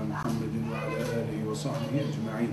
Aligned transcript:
محمد 0.00 0.54
وعلى 0.70 0.98
آله 1.20 1.50
وصحبه 1.50 1.94
أجمعين 2.08 2.52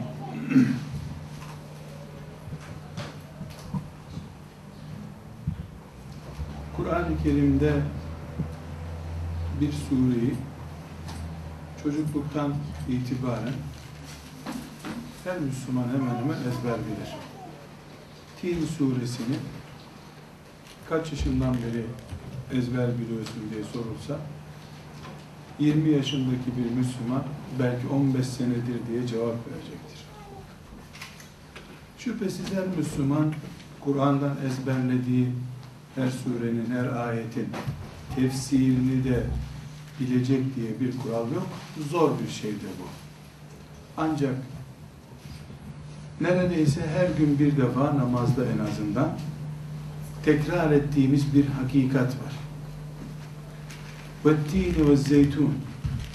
Kur'an-ı 6.77 7.23
Kerim'de 7.23 7.73
bir 9.61 9.71
sureyi 9.71 10.35
çocukluktan 11.83 12.53
itibaren 12.89 13.53
her 15.23 15.39
Müslüman 15.39 15.83
hemen 15.83 16.15
hemen 16.15 16.37
ezber 16.37 16.77
bilir. 16.85 17.15
Tin 18.41 18.65
suresini 18.65 19.35
kaç 20.89 21.11
yaşından 21.11 21.53
beri 21.53 21.85
ezber 22.59 22.89
biliyorsun 22.99 23.43
diye 23.51 23.63
sorulsa 23.63 24.19
20 25.58 25.90
yaşındaki 25.90 26.50
bir 26.58 26.76
Müslüman 26.76 27.22
belki 27.58 27.88
15 27.88 28.26
senedir 28.26 28.86
diye 28.90 29.06
cevap 29.06 29.36
verecektir. 29.46 29.98
Şüphesiz 31.98 32.46
her 32.54 32.66
Müslüman 32.76 33.32
Kur'an'dan 33.80 34.36
ezberlediği 34.46 35.28
her 35.94 36.08
surenin, 36.10 36.70
her 36.70 36.86
ayetin 36.86 37.48
tefsirini 38.16 39.04
de 39.04 39.22
bilecek 40.00 40.56
diye 40.56 40.80
bir 40.80 40.98
kural 40.98 41.32
yok. 41.32 41.46
Zor 41.90 42.10
bir 42.24 42.30
şeydir 42.30 42.70
bu. 42.80 42.88
Ancak 43.96 44.34
neredeyse 46.20 46.80
her 46.86 47.18
gün 47.18 47.38
bir 47.38 47.56
defa 47.56 47.96
namazda 47.96 48.44
en 48.44 48.58
azından 48.58 49.10
tekrar 50.24 50.70
ettiğimiz 50.70 51.34
bir 51.34 51.46
hakikat 51.46 52.08
var. 52.08 52.47
وَالتِّينِ 54.25 54.75
وَالزَّيْتُونِ 54.87 55.53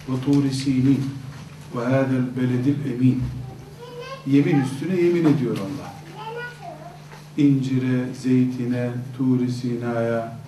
وَطُورِ 0.08 0.42
سِينِينَ 0.62 1.02
وَهَذَا 1.74 2.16
الْبَلَدِ 2.22 2.66
الْاَم۪ينَ 2.76 3.18
Yemin 4.26 4.60
üstüne 4.60 5.00
yemin 5.00 5.24
ediyor 5.24 5.56
Allah. 5.58 5.94
İncire, 7.36 8.14
zeytine, 8.22 8.90
Tur-i 9.16 9.52
Sina'ya 9.52 10.38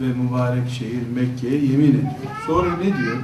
ve 0.00 0.06
mübarek 0.06 0.70
şehir 0.70 1.02
Mekke'ye 1.14 1.64
yemin 1.64 1.88
ediyor. 1.88 2.12
Sonra 2.46 2.76
ne 2.76 2.84
diyor? 2.84 3.16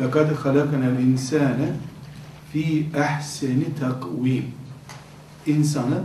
لَقَدْ 0.00 0.34
خَلَقَنَا 0.34 0.96
الْاِنْسَانَ 0.96 1.66
fi 2.52 2.86
ehseni 2.94 3.74
takvim. 3.80 4.44
İnsanı 5.46 6.04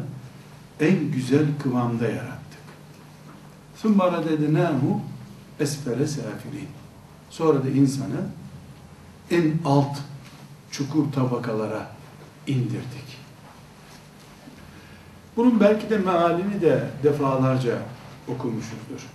en 0.79 1.11
güzel 1.11 1.45
kıvamda 1.63 2.05
yarattık. 2.07 2.63
ثُمَّ 3.83 3.97
رَدَدْنَاهُ 3.97 4.99
esfere 5.62 6.06
safilin. 6.06 6.68
Sonra 7.30 7.64
da 7.64 7.68
insanı 7.68 8.20
en 9.30 9.54
alt 9.64 9.98
çukur 10.70 11.12
tabakalara 11.12 11.90
indirdik. 12.46 13.18
Bunun 15.36 15.60
belki 15.60 15.90
de 15.90 15.98
mealini 15.98 16.60
de 16.60 16.84
defalarca 17.02 17.78
okumuşuzdur. 18.28 19.08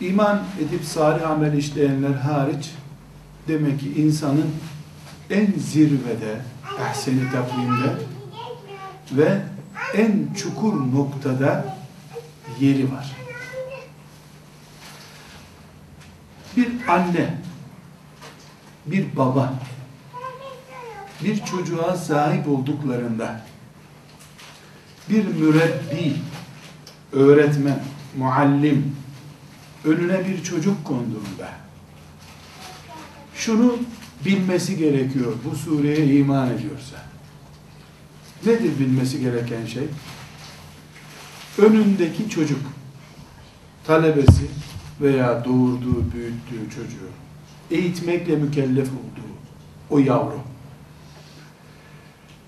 İman 0.00 0.42
edip 0.60 0.84
salih 0.84 1.30
amel 1.30 1.52
işleyenler 1.52 2.12
hariç 2.12 2.70
demek 3.48 3.80
ki 3.80 4.02
insanın 4.02 4.50
en 5.30 5.52
zirvede, 5.58 6.40
ehseni 6.90 7.30
takvimde 7.32 7.96
ve 9.12 9.51
en 9.94 10.34
çukur 10.36 10.72
noktada 10.94 11.76
yeri 12.60 12.92
var. 12.92 13.16
Bir 16.56 16.68
anne, 16.88 17.34
bir 18.86 19.16
baba, 19.16 19.54
bir 21.24 21.44
çocuğa 21.44 21.96
sahip 21.96 22.48
olduklarında, 22.48 23.40
bir 25.10 25.26
mürebbi, 25.26 26.16
öğretmen, 27.12 27.84
muallim, 28.18 28.96
önüne 29.84 30.28
bir 30.28 30.42
çocuk 30.42 30.84
konduğunda, 30.84 31.50
şunu 33.34 33.78
bilmesi 34.24 34.76
gerekiyor 34.76 35.32
bu 35.44 35.56
sureye 35.56 36.06
iman 36.06 36.50
ediyorsa. 36.50 37.11
Nedir 38.46 38.78
bilmesi 38.78 39.20
gereken 39.20 39.66
şey? 39.66 39.84
Önündeki 41.58 42.30
çocuk, 42.30 42.60
talebesi 43.86 44.46
veya 45.00 45.44
doğurduğu, 45.44 46.12
büyüttüğü 46.12 46.70
çocuğu 46.74 47.10
eğitmekle 47.70 48.36
mükellef 48.36 48.88
olduğu 48.88 49.32
o 49.90 49.98
yavru 49.98 50.38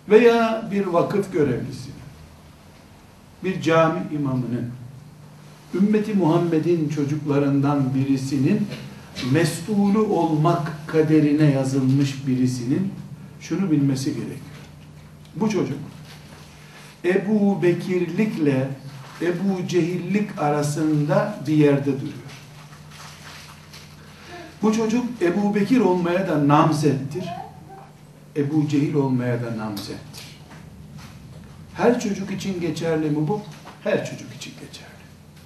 veya 0.09 0.69
bir 0.72 0.87
vakıf 0.87 1.33
görevlisi, 1.33 1.91
bir 3.44 3.60
cami 3.60 4.00
imamının, 4.12 4.71
ümmeti 5.75 6.15
Muhammed'in 6.15 6.88
çocuklarından 6.88 7.94
birisinin 7.94 8.66
mesulü 9.33 9.99
olmak 9.99 10.72
kaderine 10.87 11.53
yazılmış 11.53 12.27
birisinin 12.27 12.93
şunu 13.41 13.71
bilmesi 13.71 14.10
gerekiyor. 14.15 14.53
Bu 15.37 15.50
çocuk 15.50 15.78
Ebu 17.05 17.62
Bekirlikle 17.62 18.69
Ebu 19.22 19.69
Cehillik 19.69 20.39
arasında 20.39 21.39
bir 21.47 21.55
yerde 21.55 21.87
duruyor. 21.97 22.15
Bu 24.62 24.72
çocuk 24.72 25.05
Ebu 25.22 25.55
Bekir 25.55 25.81
olmaya 25.81 26.28
da 26.28 26.49
namzettir. 26.49 27.25
Ebu 28.37 28.69
Cehil 28.69 28.95
olmaya 28.95 29.43
da 29.43 29.59
namzettir. 29.59 30.25
Her 31.75 32.01
çocuk 32.01 32.31
için 32.31 32.61
geçerli 32.61 33.11
mi 33.11 33.28
bu? 33.28 33.43
Her 33.84 34.06
çocuk 34.11 34.34
için 34.34 34.53
geçerli. 34.61 34.89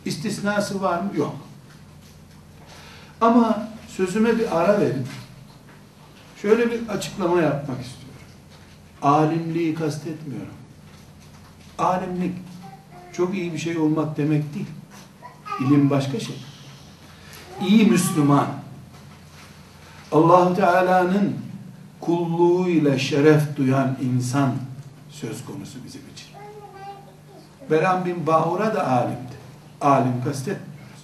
İstisnası 0.04 0.82
var 0.82 1.00
mı? 1.00 1.10
Yok. 1.16 1.36
Ama 3.20 3.68
sözüme 3.88 4.38
bir 4.38 4.58
ara 4.60 4.80
verin. 4.80 5.06
Şöyle 6.42 6.70
bir 6.70 6.88
açıklama 6.88 7.42
yapmak 7.42 7.80
istiyorum. 7.80 8.07
Alimliği 9.02 9.74
kastetmiyorum. 9.74 10.54
Alimlik 11.78 12.34
çok 13.12 13.34
iyi 13.34 13.52
bir 13.52 13.58
şey 13.58 13.78
olmak 13.78 14.16
demek 14.16 14.54
değil. 14.54 14.66
İlim 15.60 15.90
başka 15.90 16.20
şey. 16.20 16.36
İyi 17.60 17.86
Müslüman 17.86 18.46
allah 20.12 20.54
Teala'nın 20.54 21.36
kulluğuyla 22.00 22.98
şeref 22.98 23.56
duyan 23.56 23.96
insan 24.02 24.52
söz 25.10 25.44
konusu 25.44 25.78
bizim 25.86 26.00
için. 26.14 26.28
Beram 27.70 28.04
bin 28.04 28.26
Bahura 28.26 28.74
da 28.74 28.88
alimdi. 28.88 29.38
Alim 29.80 30.24
kastetmiyoruz. 30.24 31.02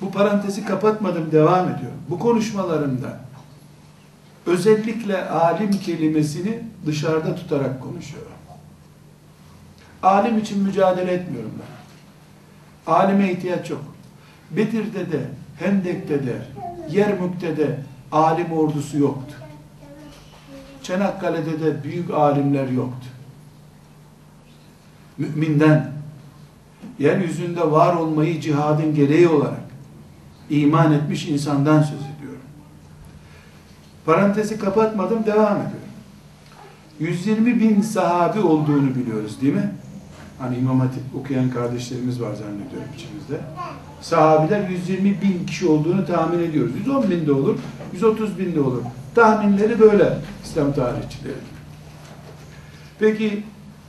Bu 0.00 0.10
parantezi 0.10 0.64
kapatmadım, 0.64 1.32
devam 1.32 1.68
ediyorum. 1.68 1.98
Bu 2.08 2.18
konuşmalarımda 2.18 3.20
özellikle 4.50 5.28
alim 5.28 5.70
kelimesini 5.70 6.58
dışarıda 6.86 7.34
tutarak 7.34 7.82
konuşuyorum. 7.82 8.30
Alim 10.02 10.38
için 10.38 10.62
mücadele 10.62 11.12
etmiyorum 11.12 11.52
ben. 11.58 12.92
Alime 12.92 13.32
ihtiyaç 13.32 13.70
yok. 13.70 13.84
Bedir'de 14.50 15.12
de, 15.12 15.20
Hendek'te 15.58 16.26
de, 16.26 16.42
Yermük'te 16.90 17.56
de 17.56 17.80
alim 18.12 18.52
ordusu 18.52 18.98
yoktu. 18.98 19.34
Çanakkale'de 20.82 21.60
de 21.60 21.84
büyük 21.84 22.10
alimler 22.10 22.68
yoktu. 22.68 23.06
Müminden, 25.18 25.92
yeryüzünde 26.98 27.70
var 27.70 27.94
olmayı 27.96 28.40
cihadın 28.40 28.94
gereği 28.94 29.28
olarak 29.28 29.60
iman 30.50 30.92
etmiş 30.92 31.28
insandan 31.28 31.82
söz 31.82 32.00
ediyorum. 32.00 32.19
Parantezi 34.06 34.58
kapatmadım, 34.58 35.26
devam 35.26 35.56
ediyorum. 35.56 35.80
120 37.00 37.60
bin 37.60 37.82
sahabi 37.82 38.40
olduğunu 38.40 38.94
biliyoruz 38.94 39.40
değil 39.40 39.54
mi? 39.54 39.74
Hani 40.38 40.56
İmam 40.56 40.80
Hatip 40.80 41.02
okuyan 41.20 41.50
kardeşlerimiz 41.50 42.20
var 42.22 42.34
zannediyorum 42.34 42.88
içimizde. 42.96 43.40
Sahabiler 44.00 44.68
120 44.68 45.22
bin 45.22 45.46
kişi 45.46 45.68
olduğunu 45.68 46.06
tahmin 46.06 46.38
ediyoruz. 46.38 46.72
110 46.78 47.10
bin 47.10 47.26
de 47.26 47.32
olur, 47.32 47.58
130 47.92 48.38
bin 48.38 48.54
de 48.54 48.60
olur. 48.60 48.82
Tahminleri 49.14 49.80
böyle 49.80 50.18
İslam 50.44 50.72
tarihçileri. 50.72 51.34
Peki 52.98 53.42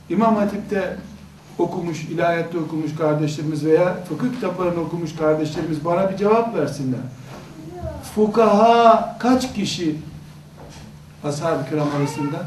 İmam 0.08 0.36
Hatip'te 0.36 0.96
okumuş, 1.58 2.04
ilahiyette 2.04 2.58
okumuş 2.58 2.96
kardeşlerimiz 2.96 3.64
veya 3.64 4.04
fıkıh 4.04 4.34
kitaplarını 4.34 4.80
okumuş 4.80 5.16
kardeşlerimiz 5.16 5.84
bana 5.84 6.10
bir 6.10 6.16
cevap 6.16 6.54
versinler. 6.54 7.00
Fukaha 8.14 9.16
kaç 9.18 9.54
kişi 9.54 9.96
ashab-ı 11.24 11.68
kiram 11.70 11.88
arasında? 11.96 12.46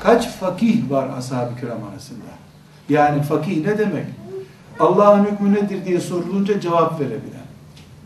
Kaç 0.00 0.28
fakih 0.28 0.90
var 0.90 1.08
ashab-ı 1.18 1.60
kiram 1.60 1.84
arasında? 1.92 2.24
Yani 2.88 3.22
fakih 3.22 3.64
ne 3.64 3.78
demek? 3.78 4.06
Allah'ın 4.80 5.24
hükmü 5.24 5.54
nedir 5.54 5.84
diye 5.84 6.00
sorulunca 6.00 6.60
cevap 6.60 7.00
verebilen. 7.00 7.48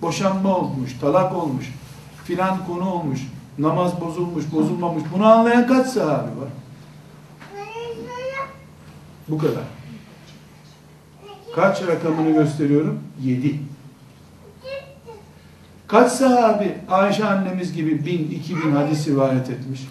Boşanma 0.03 0.57
olmuş, 0.57 0.99
talak 1.01 1.35
olmuş, 1.35 1.73
filan 2.25 2.67
konu 2.67 2.91
olmuş, 2.91 3.21
namaz 3.59 4.01
bozulmuş, 4.01 4.53
bozulmamış. 4.53 5.03
Bunu 5.15 5.27
anlayan 5.27 5.67
kaç 5.67 5.87
sahabi 5.87 6.41
var? 6.41 6.49
Bu 9.29 9.39
kadar. 9.39 9.65
Kaç 11.55 11.83
rakamını 11.83 12.31
gösteriyorum? 12.31 13.01
Yedi. 13.23 13.72
Kaç 15.93 16.13
sahabi 16.13 16.75
Ayşe 16.91 17.25
annemiz 17.25 17.73
gibi 17.73 18.07
bin, 18.07 18.31
iki 18.31 18.57
bin 18.57 18.73
hadis 18.73 19.09
rivayet 19.09 19.51
etmiş? 19.51 19.89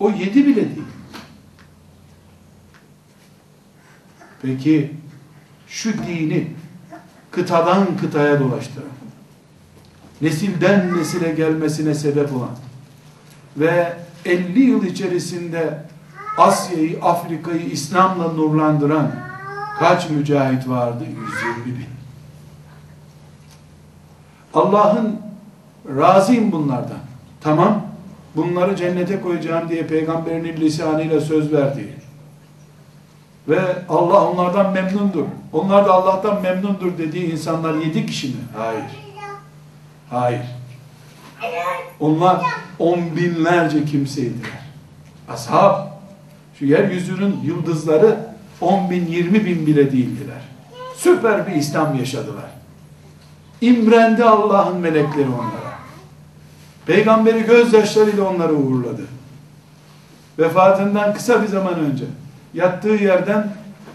O 0.00 0.10
yedi 0.10 0.46
bile 0.46 0.56
değil. 0.56 0.86
Peki 4.42 4.92
şu 5.68 5.92
dini 5.92 6.48
kıtadan 7.30 7.96
kıtaya 8.00 8.40
dolaştıran, 8.40 8.88
nesilden 10.22 10.96
nesile 10.96 11.32
gelmesine 11.32 11.94
sebep 11.94 12.32
olan 12.32 12.56
ve 13.56 13.92
50 14.24 14.60
yıl 14.60 14.84
içerisinde 14.84 15.84
Asya'yı, 16.38 17.02
Afrika'yı 17.02 17.70
İslam'la 17.70 18.32
nurlandıran 18.32 19.10
kaç 19.78 20.10
mücahit 20.10 20.68
vardı? 20.68 21.04
120 21.64 21.78
bin. 21.78 21.96
Allah'ın 24.56 25.20
razıyım 25.98 26.52
bunlardan. 26.52 26.98
Tamam. 27.40 27.82
Bunları 28.36 28.76
cennete 28.76 29.20
koyacağım 29.20 29.68
diye 29.68 29.86
peygamberinin 29.86 30.56
lisanıyla 30.56 31.20
söz 31.20 31.52
verdi. 31.52 31.94
Ve 33.48 33.60
Allah 33.88 34.30
onlardan 34.30 34.72
memnundur. 34.72 35.24
Onlar 35.52 35.86
da 35.86 35.92
Allah'tan 35.92 36.42
memnundur 36.42 36.98
dediği 36.98 37.32
insanlar 37.32 37.74
yedi 37.74 38.06
kişi 38.06 38.26
mi? 38.26 38.34
Hayır. 38.56 38.84
Hayır. 40.10 40.42
Onlar 42.00 42.40
on 42.78 43.16
binlerce 43.16 43.84
kimseydiler. 43.84 44.50
Ashab, 45.28 45.86
şu 46.58 46.64
yeryüzünün 46.64 47.40
yıldızları 47.44 48.16
on 48.60 48.90
bin, 48.90 49.06
yirmi 49.06 49.44
bin 49.44 49.66
bile 49.66 49.92
değildiler. 49.92 50.40
Süper 50.96 51.46
bir 51.46 51.52
İslam 51.52 51.98
yaşadılar. 51.98 52.55
İmrendi 53.60 54.24
Allah'ın 54.24 54.76
melekleri 54.76 55.28
onlara. 55.28 55.76
Peygamberi 56.86 57.46
gözyaşlarıyla 57.46 58.24
onları 58.24 58.54
uğurladı. 58.54 59.02
Vefatından 60.38 61.14
kısa 61.14 61.42
bir 61.42 61.48
zaman 61.48 61.74
önce 61.74 62.04
yattığı 62.54 62.88
yerden 62.88 63.52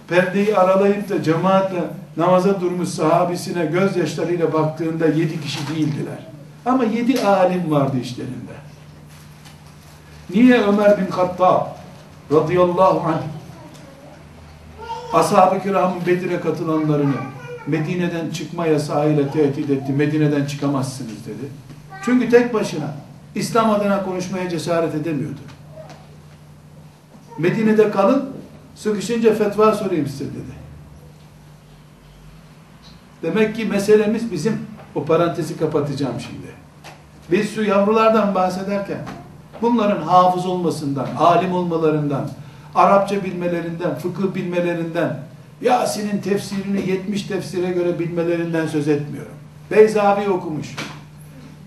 perdeyi 0.08 0.58
aralayıp 0.58 1.10
da 1.10 1.24
cemaatle 1.24 1.84
namaza 2.18 2.62
durmuş 2.62 2.90
sahabisine 2.90 3.66
gözyaşlarıyla 3.66 4.54
baktığında 4.54 5.06
yedi 5.06 5.42
kişi 5.42 5.68
değildiler. 5.68 6.20
Ama 6.66 6.84
yedi 6.84 7.22
alim 7.22 7.72
vardı 7.72 7.98
işlerinde. 8.02 8.52
Niye 10.30 10.62
Ömer 10.62 10.98
bin 10.98 11.12
Hattab 11.12 11.66
radıyallahu 12.32 13.08
anh 13.08 13.22
ashab-ı 15.14 15.64
kiramın 15.64 16.06
Bedir'e 16.08 16.40
katılanlarını 16.40 17.16
Medine'den 17.68 18.30
çıkma 18.30 18.68
yasağıyla 18.68 19.32
tehdit 19.32 19.70
etti. 19.70 19.94
Medine'den 19.94 20.46
çıkamazsınız 20.46 21.26
dedi. 21.26 21.52
Çünkü 22.06 22.30
tek 22.30 22.54
başına 22.54 22.96
İslam 23.36 23.72
adına 23.72 24.04
konuşmaya 24.04 24.50
cesaret 24.50 24.96
edemiyordu. 24.96 25.40
Medine'de 27.38 27.92
kalın, 27.92 28.30
sıkışınca 28.76 29.36
fetva 29.36 29.74
sorayım 29.74 30.08
size 30.08 30.26
dedi. 30.26 30.62
Demek 33.24 33.56
ki 33.56 33.66
meselemiz 33.66 34.32
bizim, 34.32 34.58
o 34.96 35.06
parantezi 35.06 35.58
kapatacağım 35.58 36.20
şimdi. 36.20 36.48
Biz 37.32 37.56
şu 37.56 37.64
yavrulardan 37.64 38.36
bahsederken, 38.36 38.98
bunların 39.62 40.02
hafız 40.02 40.46
olmasından, 40.46 41.08
alim 41.18 41.54
olmalarından, 41.54 42.30
Arapça 42.76 43.24
bilmelerinden, 43.24 43.96
fıkıh 43.96 44.36
bilmelerinden, 44.36 45.20
Yasin'in 45.62 46.22
tefsirini 46.22 46.90
70 46.90 47.24
tefsire 47.24 47.72
göre 47.72 48.00
bilmelerinden 48.00 48.68
söz 48.68 48.88
etmiyorum. 48.88 49.32
Beyzavi 49.72 50.30
okumuş, 50.30 50.68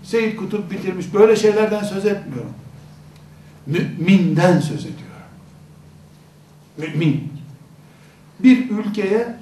Seyyid 0.03 0.37
Kutup 0.37 0.71
bitirmiş, 0.71 1.13
böyle 1.13 1.35
şeylerden 1.35 1.83
söz 1.83 2.05
etmiyorum. 2.05 2.53
Müminden 3.67 4.59
söz 4.59 4.79
ediyorum. 4.79 5.05
Mümin. 6.77 7.33
Bir 8.39 8.69
ülkeye, 8.69 9.35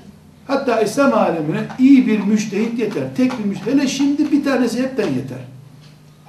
hatta 0.47 0.81
İslam 0.81 1.13
alemine 1.13 1.67
iyi 1.79 2.07
bir 2.07 2.19
müştehit 2.19 2.79
yeter. 2.79 3.03
Tek 3.17 3.39
bir 3.39 3.45
müştehit. 3.45 3.73
Hele 3.73 3.87
şimdi 3.87 4.31
bir 4.31 4.43
tanesi 4.43 4.83
hepten 4.83 5.07
yeter. 5.07 5.39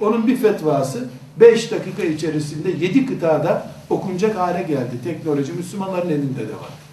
Onun 0.01 0.27
bir 0.27 0.37
fetvası 0.37 1.09
5 1.39 1.71
dakika 1.71 2.03
içerisinde 2.03 2.71
7 2.71 3.05
kıtada 3.05 3.71
okunacak 3.89 4.37
hale 4.37 4.63
geldi. 4.63 4.95
Teknoloji 5.03 5.53
Müslümanların 5.53 6.09
elinde 6.09 6.39
de 6.39 6.53
var. 6.53 6.84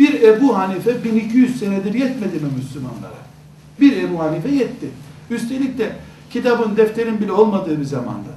Bir 0.00 0.22
Ebu 0.22 0.58
Hanife 0.58 1.04
1200 1.04 1.58
senedir 1.58 1.94
yetmedi 1.94 2.34
mi 2.34 2.50
Müslümanlara? 2.56 3.20
Bir 3.80 3.96
Ebu 3.96 4.18
Hanife 4.18 4.48
yetti. 4.48 4.86
Üstelik 5.30 5.78
de 5.78 5.92
kitabın, 6.30 6.76
defterin 6.76 7.20
bile 7.20 7.32
olmadığı 7.32 7.80
bir 7.80 7.84
zamanda. 7.84 8.28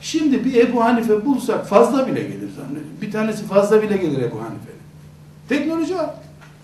Şimdi 0.00 0.44
bir 0.44 0.54
Ebu 0.54 0.84
Hanife 0.84 1.24
bulsak 1.24 1.66
fazla 1.66 2.06
bile 2.06 2.22
gelir 2.22 2.48
zannediyorum. 2.56 2.96
Bir 3.02 3.12
tanesi 3.12 3.44
fazla 3.44 3.82
bile 3.82 3.96
gelir 3.96 4.18
Ebu 4.18 4.40
Hanife'nin. 4.40 4.82
Teknoloji 5.48 5.94
var. 5.94 6.10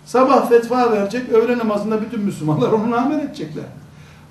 Sabah 0.06 0.48
fetva 0.48 0.92
verecek, 0.92 1.28
öğle 1.32 1.58
namazında 1.58 2.02
bütün 2.02 2.20
Müslümanlar 2.20 2.72
onu 2.72 2.96
amel 2.96 3.18
edecekler. 3.18 3.64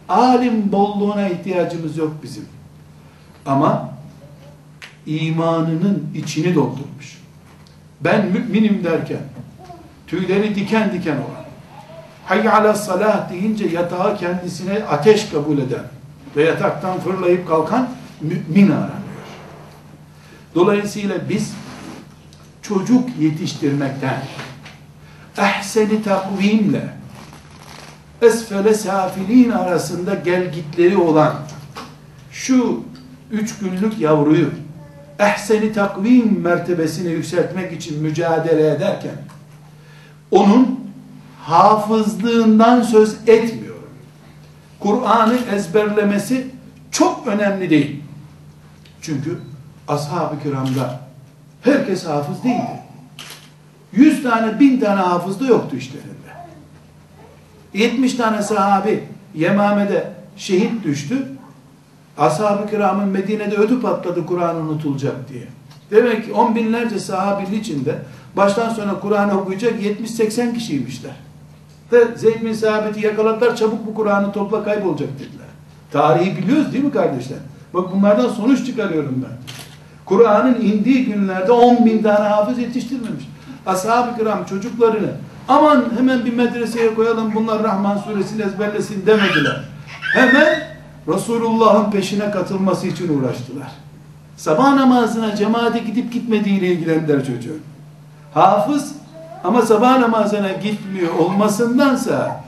Alim 0.10 0.72
bolluğuna 0.72 1.30
ihtiyacımız 1.30 1.98
yok 1.98 2.14
bizim. 2.24 2.46
Ama 3.46 3.90
imanının 5.06 6.04
içini 6.16 6.56
doldurmuş. 6.56 7.22
Ben 8.02 8.26
müminim 8.26 8.84
derken, 8.84 9.22
tüyleri 10.08 10.56
diken 10.56 10.94
diken 10.94 11.16
olan, 11.16 11.46
hayy 12.26 12.50
ala 12.50 12.74
salah 12.74 13.30
deyince 13.30 13.66
yatağı 13.68 14.18
kendisine 14.18 14.84
ateş 14.84 15.30
kabul 15.30 15.58
eden 15.58 15.84
ve 16.36 16.44
yataktan 16.44 17.00
fırlayıp 17.00 17.48
kalkan 17.48 17.90
mümin 18.22 18.72
aranıyor. 18.72 18.92
Dolayısıyla 20.56 21.30
biz 21.30 21.54
çocuk 22.62 23.10
yetiştirmekten 23.20 24.24
ehseni 25.38 26.04
takvimle 26.04 26.90
esfele 28.22 28.74
safilin 28.74 29.50
arasında 29.50 30.14
gelgitleri 30.14 30.98
olan 30.98 31.36
şu 32.32 32.84
üç 33.32 33.58
günlük 33.60 34.00
yavruyu 34.00 34.50
ehseni 35.20 35.74
takvim 35.74 36.42
mertebesini 36.42 37.12
yükseltmek 37.12 37.74
için 37.74 38.02
mücadele 38.04 38.72
ederken 38.72 39.16
onun 40.32 40.80
hafızlığından 41.44 42.82
söz 42.82 43.18
etmiyorum. 43.28 43.90
Kur'an'ı 44.80 45.38
ezberlemesi 45.56 46.48
çok 46.92 47.28
önemli 47.28 47.70
değil. 47.70 48.04
Çünkü 49.02 49.40
ashab-ı 49.88 50.44
kiramda 50.44 51.00
herkes 51.62 52.06
hafız 52.06 52.44
değildi. 52.44 52.82
Yüz 53.92 54.24
tane, 54.24 54.60
bin 54.60 54.80
tane 54.80 55.02
hafız 55.02 55.40
da 55.40 55.46
yoktu 55.46 55.76
işlerinde. 55.76 56.08
Yetmiş 57.74 58.14
tane 58.14 58.42
sahabi 58.42 59.04
Yemame'de 59.36 60.14
şehit 60.38 60.84
düştü. 60.84 61.28
Ashab-ı 62.18 62.70
kiramın 62.70 63.08
Medine'de 63.08 63.56
ödü 63.56 63.82
patladı 63.82 64.26
Kur'an 64.26 64.56
unutulacak 64.56 65.30
diye. 65.30 65.48
Demek 65.92 66.26
ki 66.26 66.34
on 66.34 66.56
binlerce 66.56 67.00
sahabinin 67.00 67.60
içinde 67.60 68.00
baştan 68.38 68.70
sona 68.70 69.00
Kur'an 69.00 69.38
okuyacak 69.38 69.74
70-80 69.82 70.54
kişiymişler. 70.54 71.12
Ve 71.92 72.18
Zeyd 72.18 72.42
bin 72.42 72.54
Sabit'i 72.54 73.06
yakaladılar 73.06 73.56
çabuk 73.56 73.88
bu 73.88 73.94
Kur'an'ı 73.94 74.32
topla 74.32 74.64
kaybolacak 74.64 75.10
dediler. 75.14 75.48
Tarihi 75.92 76.38
biliyoruz 76.38 76.74
değil 76.74 76.84
mi 76.84 76.92
kardeşler? 76.92 77.38
Bak 77.74 77.94
bunlardan 77.94 78.30
sonuç 78.30 78.66
çıkarıyorum 78.66 79.26
ben. 79.28 79.38
Kur'an'ın 80.06 80.62
indiği 80.62 81.06
günlerde 81.06 81.52
10 81.52 81.86
bin 81.86 82.04
tane 82.04 82.28
hafız 82.28 82.60
yetiştirmemiş. 82.60 83.26
Ashab-ı 83.66 84.18
kiram 84.18 84.46
çocuklarını 84.46 85.12
aman 85.48 85.86
hemen 85.98 86.26
bir 86.26 86.34
medreseye 86.34 86.96
koyalım 86.96 87.36
bunlar 87.36 87.64
Rahman 87.64 87.98
suresini 87.98 88.42
ezberlesin 88.42 89.06
demediler. 89.06 89.64
Hemen 90.14 90.68
Resulullah'ın 91.08 91.92
peşine 91.92 92.32
katılması 92.32 92.88
için 92.88 93.20
uğraştılar. 93.20 93.72
Sabah 94.38 94.74
namazına 94.74 95.36
cemaate 95.36 95.80
gidip 95.80 96.14
gitmediğiyle 96.14 96.68
ilgilendiler 96.68 97.26
çocuğun. 97.26 97.62
Hafız 98.34 98.96
ama 99.44 99.62
sabah 99.62 100.00
namazına 100.00 100.52
gitmiyor 100.52 101.14
olmasındansa 101.14 102.44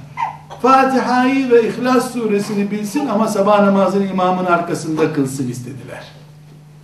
Fatiha'yı 0.62 1.52
ve 1.52 1.70
İhlas 1.70 2.14
suresini 2.14 2.72
bilsin 2.72 3.08
ama 3.08 3.28
sabah 3.28 3.64
namazını 3.64 4.06
imamın 4.06 4.46
arkasında 4.46 5.14
kılsın 5.14 5.50
istediler. 5.50 6.04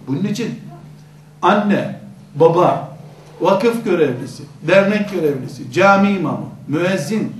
Bunun 0.08 0.24
için 0.24 0.60
anne, 1.42 2.00
baba 2.36 2.96
vakıf 3.42 3.86
görevlisi, 3.86 4.44
dernek 4.68 5.12
görevlisi, 5.12 5.72
cami 5.72 6.12
imamı, 6.12 6.46
müezzin, 6.68 7.34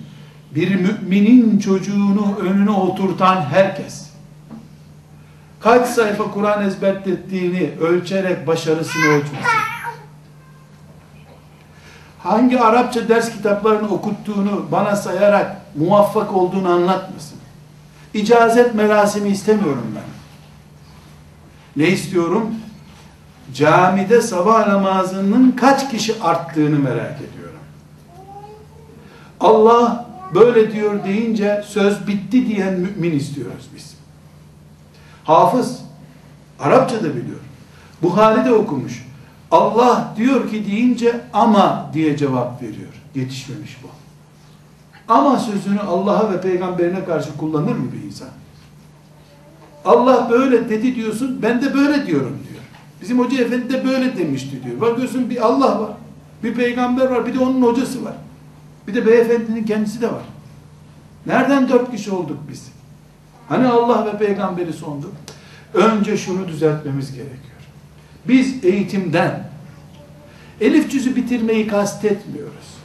bir 0.56 0.76
müminin 0.76 1.60
çocuğunu 1.60 2.38
önüne 2.42 2.72
oturtan 2.72 3.42
herkes, 3.42 4.10
kaç 5.60 5.88
sayfa 5.88 6.32
Kur'an 6.32 6.68
ezberlettiğini 6.68 7.70
ölçerek 7.82 8.48
başarısını 8.48 9.06
ölçmesin. 9.06 9.75
Hangi 12.26 12.60
Arapça 12.60 13.10
ders 13.10 13.32
kitaplarını 13.32 13.90
okuttuğunu 13.90 14.66
bana 14.72 14.96
sayarak 14.96 15.62
muvaffak 15.76 16.34
olduğunu 16.34 16.70
anlatmasın. 16.70 17.38
İcazet 18.14 18.76
merasimi 18.76 19.30
istemiyorum 19.30 19.96
ben. 19.96 20.04
Ne 21.84 21.90
istiyorum? 21.90 22.56
Camide 23.54 24.22
sabah 24.22 24.68
namazının 24.68 25.52
kaç 25.52 25.92
kişi 25.92 26.24
arttığını 26.24 26.80
merak 26.80 27.18
ediyorum. 27.18 27.60
Allah 29.40 30.06
böyle 30.36 30.72
diyor 30.72 31.04
deyince 31.04 31.64
söz 31.68 32.08
bitti 32.08 32.48
diyen 32.48 32.74
mümin 32.74 33.12
istiyoruz 33.12 33.66
biz. 33.76 33.96
Hafız, 35.24 35.80
Arapça 36.60 37.04
da 37.04 37.16
biliyor. 37.16 37.40
Buhari 38.02 38.46
de 38.46 38.54
okumuş. 38.54 39.05
Allah 39.56 40.14
diyor 40.18 40.50
ki 40.50 40.66
deyince 40.66 41.22
ama 41.34 41.90
diye 41.94 42.18
cevap 42.18 42.62
veriyor. 42.62 42.94
Yetişmemiş 43.16 43.78
bu. 43.84 43.88
Ama 45.14 45.40
sözünü 45.40 45.80
Allah'a 45.80 46.32
ve 46.32 46.42
peygamberine 46.42 47.06
karşı 47.06 47.38
kullanır 47.38 47.76
mı 47.76 47.92
bir 47.94 48.08
insan? 48.08 48.28
Allah 49.86 50.28
böyle 50.32 50.70
dedi 50.70 50.96
diyorsun, 50.96 51.40
ben 51.42 51.62
de 51.62 51.74
böyle 51.74 52.08
diyorum 52.08 52.40
diyor. 52.50 52.64
Bizim 53.02 53.20
hoca 53.20 53.44
efendi 53.44 53.74
de 53.74 53.86
böyle 53.86 54.18
demişti 54.18 54.64
diyor. 54.64 54.82
Bakıyorsun 54.82 55.30
bir 55.30 55.46
Allah 55.46 55.82
var, 55.82 55.92
bir 56.44 56.54
peygamber 56.54 57.06
var, 57.06 57.26
bir 57.26 57.34
de 57.34 57.40
onun 57.40 57.62
hocası 57.62 58.06
var. 58.06 58.14
Bir 58.88 58.94
de 58.94 59.06
beyefendinin 59.06 59.64
kendisi 59.64 60.02
de 60.02 60.08
var. 60.08 60.24
Nereden 61.26 61.70
dört 61.70 61.92
kişi 61.92 62.12
olduk 62.12 62.38
biz? 62.50 62.68
Hani 63.50 63.68
Allah 63.68 64.06
ve 64.06 64.18
peygamberi 64.18 64.74
sonduk? 64.74 65.12
Önce 65.74 66.18
şunu 66.18 66.48
düzeltmemiz 66.48 67.12
gerekiyor. 67.14 67.55
Biz 68.28 68.66
eğitimden 68.66 69.50
elif 70.62 70.92
cüzü 70.92 71.16
bitirmeyi 71.16 71.68
kastetmiyoruz. 71.68 72.76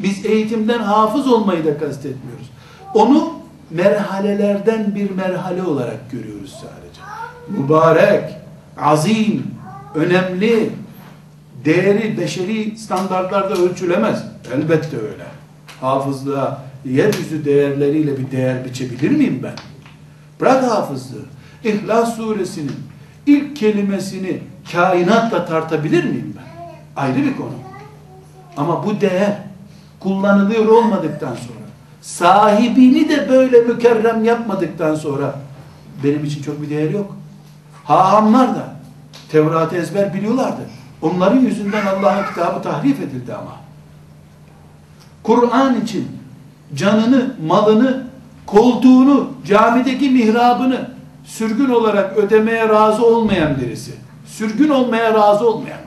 Biz 0.00 0.26
eğitimden 0.26 0.78
hafız 0.78 1.26
olmayı 1.26 1.64
da 1.64 1.78
kastetmiyoruz. 1.78 2.50
Onu 2.94 3.32
merhalelerden 3.70 4.94
bir 4.94 5.10
merhale 5.10 5.62
olarak 5.62 6.10
görüyoruz 6.10 6.50
sadece. 6.60 7.00
Mübarek, 7.48 8.34
azim, 8.78 9.46
önemli, 9.94 10.70
değeri 11.64 12.18
beşeri 12.18 12.78
standartlarda 12.78 13.54
ölçülemez. 13.54 14.24
Elbette 14.54 14.96
öyle. 14.96 15.24
Hafızlığa 15.80 16.62
yeryüzü 16.84 17.44
değerleriyle 17.44 18.18
bir 18.18 18.30
değer 18.30 18.64
biçebilir 18.64 19.10
miyim 19.10 19.40
ben? 19.42 19.54
Bırak 20.40 20.64
hafızlığı. 20.64 21.24
İhlas 21.64 22.16
suresinin 22.16 22.87
ilk 23.28 23.56
kelimesini 23.56 24.40
kainatla 24.72 25.46
tartabilir 25.46 26.04
miyim 26.04 26.36
ben? 26.36 27.02
Ayrı 27.02 27.16
bir 27.16 27.36
konu. 27.36 27.52
Ama 28.56 28.86
bu 28.86 29.00
değer 29.00 29.38
kullanılıyor 30.00 30.66
olmadıktan 30.66 31.34
sonra 31.34 31.68
sahibini 32.00 33.08
de 33.08 33.28
böyle 33.28 33.60
mükerrem 33.60 34.24
yapmadıktan 34.24 34.94
sonra 34.94 35.34
benim 36.04 36.24
için 36.24 36.42
çok 36.42 36.62
bir 36.62 36.70
değer 36.70 36.90
yok. 36.90 37.16
Hahamlar 37.84 38.48
da 38.48 38.76
Tevrat'ı 39.32 39.76
ezber 39.76 40.14
biliyorlardı. 40.14 40.60
Onların 41.02 41.40
yüzünden 41.40 41.86
Allah'ın 41.86 42.26
kitabı 42.28 42.62
tahrif 42.62 43.00
edildi 43.00 43.34
ama. 43.34 43.56
Kur'an 45.22 45.80
için 45.80 46.08
canını, 46.74 47.34
malını, 47.46 48.06
koltuğunu, 48.46 49.30
camideki 49.46 50.10
mihrabını 50.10 50.90
sürgün 51.28 51.68
olarak 51.70 52.16
ödemeye 52.16 52.68
razı 52.68 53.06
olmayan 53.06 53.60
birisi. 53.60 53.92
Sürgün 54.26 54.68
olmaya 54.68 55.14
razı 55.14 55.48
olmayan. 55.48 55.80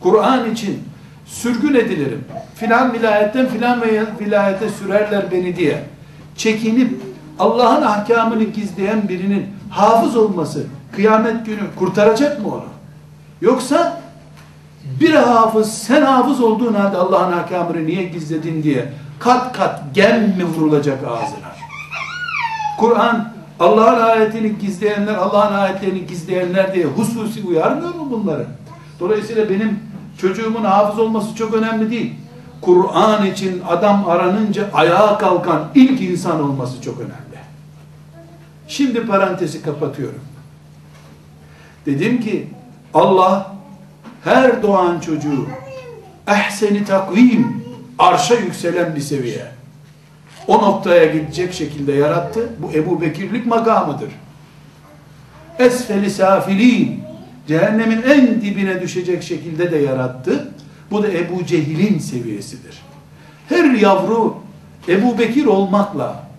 Kur'an 0.00 0.50
için 0.50 0.82
sürgün 1.26 1.74
edilirim. 1.74 2.24
Filan 2.54 2.92
vilayetten 2.92 3.48
filan 3.48 3.82
vilayete 4.20 4.68
sürerler 4.68 5.24
beni 5.32 5.56
diye. 5.56 5.82
Çekinip 6.36 7.00
Allah'ın 7.38 7.82
ahkamını 7.82 8.44
gizleyen 8.44 9.08
birinin 9.08 9.46
hafız 9.70 10.16
olması 10.16 10.66
kıyamet 10.96 11.46
günü 11.46 11.60
kurtaracak 11.78 12.40
mı 12.40 12.54
onu? 12.54 12.64
Yoksa 13.40 14.00
bir 15.00 15.14
hafız 15.14 15.72
sen 15.72 16.02
hafız 16.02 16.40
olduğun 16.40 16.74
halde 16.74 16.96
Allah'ın 16.96 17.32
ahkamını 17.32 17.86
niye 17.86 18.04
gizledin 18.04 18.62
diye 18.62 18.92
kat 19.18 19.56
kat 19.56 19.80
gem 19.94 20.22
mi 20.22 20.44
vurulacak 20.44 20.98
ağzına? 21.04 21.50
Kur'an 22.78 23.39
Allah'ın 23.60 24.02
ayetini 24.02 24.58
gizleyenler, 24.58 25.14
Allah'ın 25.14 25.54
ayetlerini 25.54 26.06
gizleyenler 26.06 26.74
diye 26.74 26.84
hususi 26.84 27.42
uyarmıyor 27.42 27.94
mu 27.94 28.08
bunları? 28.10 28.46
Dolayısıyla 29.00 29.50
benim 29.50 29.78
çocuğumun 30.18 30.64
hafız 30.64 30.98
olması 30.98 31.34
çok 31.34 31.54
önemli 31.54 31.90
değil. 31.90 32.14
Kur'an 32.60 33.26
için 33.26 33.62
adam 33.68 34.08
aranınca 34.08 34.70
ayağa 34.72 35.18
kalkan 35.18 35.68
ilk 35.74 36.00
insan 36.00 36.42
olması 36.42 36.82
çok 36.82 36.98
önemli. 37.00 37.40
Şimdi 38.68 39.06
parantezi 39.06 39.62
kapatıyorum. 39.62 40.20
Dedim 41.86 42.20
ki 42.20 42.48
Allah 42.94 43.56
her 44.24 44.62
doğan 44.62 45.00
çocuğu 45.00 45.46
ehseni 46.26 46.84
takvim 46.84 47.64
arşa 47.98 48.34
yükselen 48.34 48.96
bir 48.96 49.00
seviye 49.00 49.59
o 50.46 50.58
noktaya 50.58 51.04
gidecek 51.04 51.52
şekilde 51.52 51.92
yarattı. 51.92 52.48
Bu 52.58 52.72
Ebu 52.72 53.00
Bekirlik 53.00 53.46
makamıdır. 53.46 54.10
Esfeli 55.58 56.10
safilin 56.10 57.02
cehennemin 57.46 58.02
en 58.02 58.42
dibine 58.42 58.82
düşecek 58.82 59.22
şekilde 59.22 59.72
de 59.72 59.76
yarattı. 59.78 60.50
Bu 60.90 61.02
da 61.02 61.08
Ebu 61.08 61.46
Cehil'in 61.46 61.98
seviyesidir. 61.98 62.82
Her 63.48 63.64
yavru 63.64 64.36
Ebu 64.88 65.18
Bekir 65.18 65.44
olmakla 65.44 66.30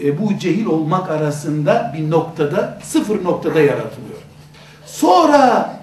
Ebu 0.00 0.38
Cehil 0.38 0.66
olmak 0.66 1.10
arasında 1.10 1.94
bir 1.96 2.10
noktada, 2.10 2.78
sıfır 2.82 3.24
noktada 3.24 3.60
yaratılıyor. 3.60 4.18
Sonra 4.86 5.74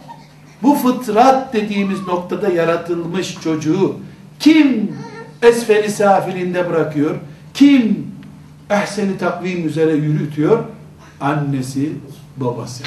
bu 0.63 0.75
fıtrat 0.75 1.53
dediğimiz 1.53 2.07
noktada 2.07 2.49
yaratılmış 2.49 3.37
çocuğu 3.43 3.95
kim 4.39 4.97
esfeli 5.41 5.89
safilinde 5.89 6.69
bırakıyor? 6.69 7.15
Kim 7.53 8.07
ehseni 8.69 9.17
takvim 9.17 9.67
üzere 9.67 9.91
yürütüyor? 9.91 10.63
Annesi, 11.21 11.91
babası. 12.37 12.83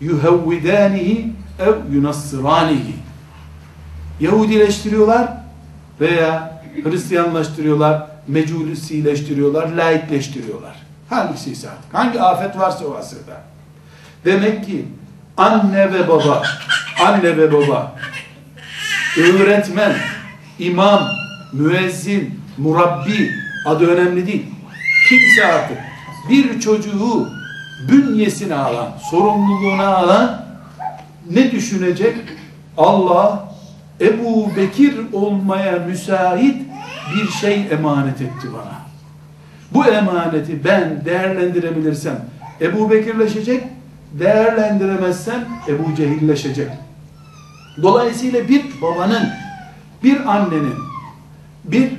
Yuhevvidanihi 0.00 1.32
ev 1.58 1.94
yunassıranihi. 1.94 2.94
Yahudileştiriyorlar 4.20 5.32
veya 6.00 6.54
Hristiyanlaştırıyorlar, 6.82 8.06
meculisileştiriyorlar, 8.28 9.68
laikleştiriyorlar. 9.68 10.76
Hangisi 11.10 11.70
artık? 11.70 11.94
Hangi 11.94 12.20
afet 12.20 12.58
varsa 12.58 12.86
o 12.86 12.94
asırda. 12.94 13.40
Demek 14.24 14.66
ki 14.66 14.86
anne 15.36 15.92
ve 15.92 16.08
baba, 16.08 16.42
anne 17.06 17.36
ve 17.36 17.52
baba, 17.52 17.96
öğretmen, 19.18 19.94
imam, 20.58 21.08
müezzin, 21.52 22.40
murabbi 22.58 23.30
adı 23.66 23.86
önemli 23.86 24.26
değil. 24.26 24.46
Kimse 25.08 25.46
artık 25.46 25.78
bir 26.30 26.60
çocuğu 26.60 27.28
bünyesine 27.88 28.54
alan, 28.54 28.88
sorumluluğuna 29.10 29.86
alan 29.86 30.46
ne 31.30 31.50
düşünecek? 31.52 32.16
Allah 32.78 33.48
Ebu 34.00 34.56
Bekir 34.56 34.94
olmaya 35.12 35.78
müsait 35.78 36.56
bir 37.14 37.28
şey 37.28 37.66
emanet 37.70 38.20
etti 38.20 38.48
bana. 38.52 38.84
Bu 39.72 39.86
emaneti 39.86 40.64
ben 40.64 41.04
değerlendirebilirsem 41.04 42.24
Ebu 42.60 42.90
Bekirleşecek, 42.90 43.64
değerlendiremezsem 44.12 45.44
Ebu 45.68 45.94
Cehilleşecek. 45.96 46.68
Dolayısıyla 47.82 48.48
bir 48.48 48.62
babanın 48.82 49.28
bir 50.04 50.36
annenin, 50.36 50.74
bir 51.64 51.92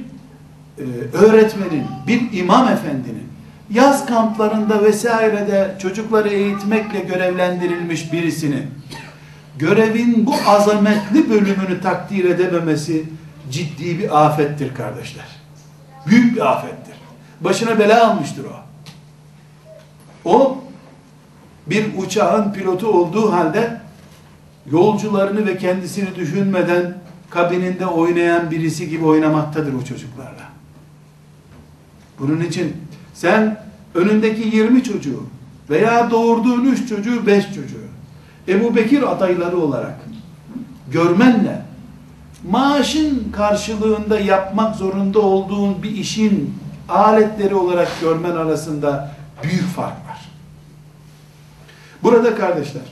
e, 0.78 0.84
öğretmenin, 1.14 1.86
bir 2.08 2.34
imam 2.34 2.68
efendinin 2.68 3.28
yaz 3.70 4.06
kamplarında 4.06 4.84
vesairede 4.84 5.76
çocukları 5.80 6.30
eğitmekle 6.30 7.00
görevlendirilmiş 7.00 8.14
birisini 8.14 8.64
görevin 9.58 10.26
bu 10.26 10.34
azametli 10.48 11.30
bölümünü 11.30 11.82
takdir 11.82 12.26
edememesi 12.26 13.04
ciddi 13.52 14.00
bir 14.00 14.26
afettir 14.26 14.76
kardeşler. 14.76 15.26
Büyük 16.08 16.36
bir 16.36 16.52
afettir. 16.52 16.96
Başına 17.42 17.80
bela 17.80 18.10
almıştır 18.12 18.46
o. 18.46 18.56
O 20.30 20.58
bir 21.68 21.86
uçağın 21.98 22.54
pilotu 22.54 22.88
olduğu 22.88 23.34
halde 23.34 23.82
yolcularını 24.72 25.46
ve 25.46 25.58
kendisini 25.58 26.16
düşünmeden 26.16 27.05
kabininde 27.36 27.86
oynayan 27.86 28.52
birisi 28.52 28.90
gibi 28.90 29.06
oynamaktadır 29.06 29.74
o 29.74 29.84
çocuklarla. 29.84 30.46
Bunun 32.20 32.42
için 32.42 32.78
sen 33.14 33.62
önündeki 33.96 34.58
20 34.58 34.84
çocuğu 34.84 35.24
veya 35.70 36.12
doğurduğun 36.12 36.66
3 36.66 36.90
çocuğu 36.90 37.28
5 37.28 37.46
çocuğu 37.46 37.86
Ebu 38.48 38.76
Bekir 38.76 39.12
adayları 39.12 39.58
olarak 39.58 39.96
görmenle 40.92 41.62
maaşın 42.50 43.32
karşılığında 43.32 44.20
yapmak 44.20 44.76
zorunda 44.76 45.20
olduğun 45.20 45.84
bir 45.84 45.92
işin 45.92 46.56
aletleri 46.90 47.56
olarak 47.56 48.02
görmen 48.02 48.36
arasında 48.36 49.16
büyük 49.44 49.68
fark 49.76 50.08
var. 50.08 50.30
Burada 52.04 52.36
kardeşler 52.36 52.84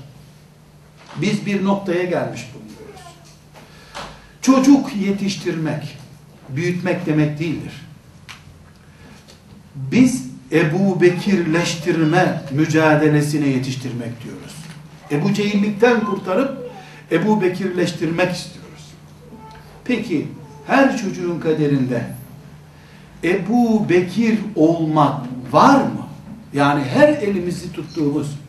biz 1.21 1.45
bir 1.45 1.65
noktaya 1.65 2.03
gelmiş 2.03 2.47
bulunuyoruz. 2.53 2.72
Çocuk 4.43 4.95
yetiştirmek, 4.95 5.97
büyütmek 6.49 7.05
demek 7.05 7.39
değildir. 7.39 7.73
Biz 9.75 10.27
Ebu 10.51 11.01
Bekirleştirme 11.01 12.41
mücadelesine 12.51 13.47
yetiştirmek 13.47 14.23
diyoruz. 14.23 14.55
Ebu 15.11 15.33
Cehillikten 15.33 16.05
kurtarıp 16.05 16.71
Ebu 17.11 17.41
Bekirleştirmek 17.41 18.31
istiyoruz. 18.31 18.83
Peki 19.85 20.27
her 20.67 20.97
çocuğun 20.97 21.39
kaderinde 21.39 22.05
Ebu 23.23 23.89
Bekir 23.89 24.39
olmak 24.55 25.21
var 25.51 25.81
mı? 25.81 26.07
Yani 26.53 26.83
her 26.83 27.09
elimizi 27.09 27.71
tuttuğumuz, 27.71 28.39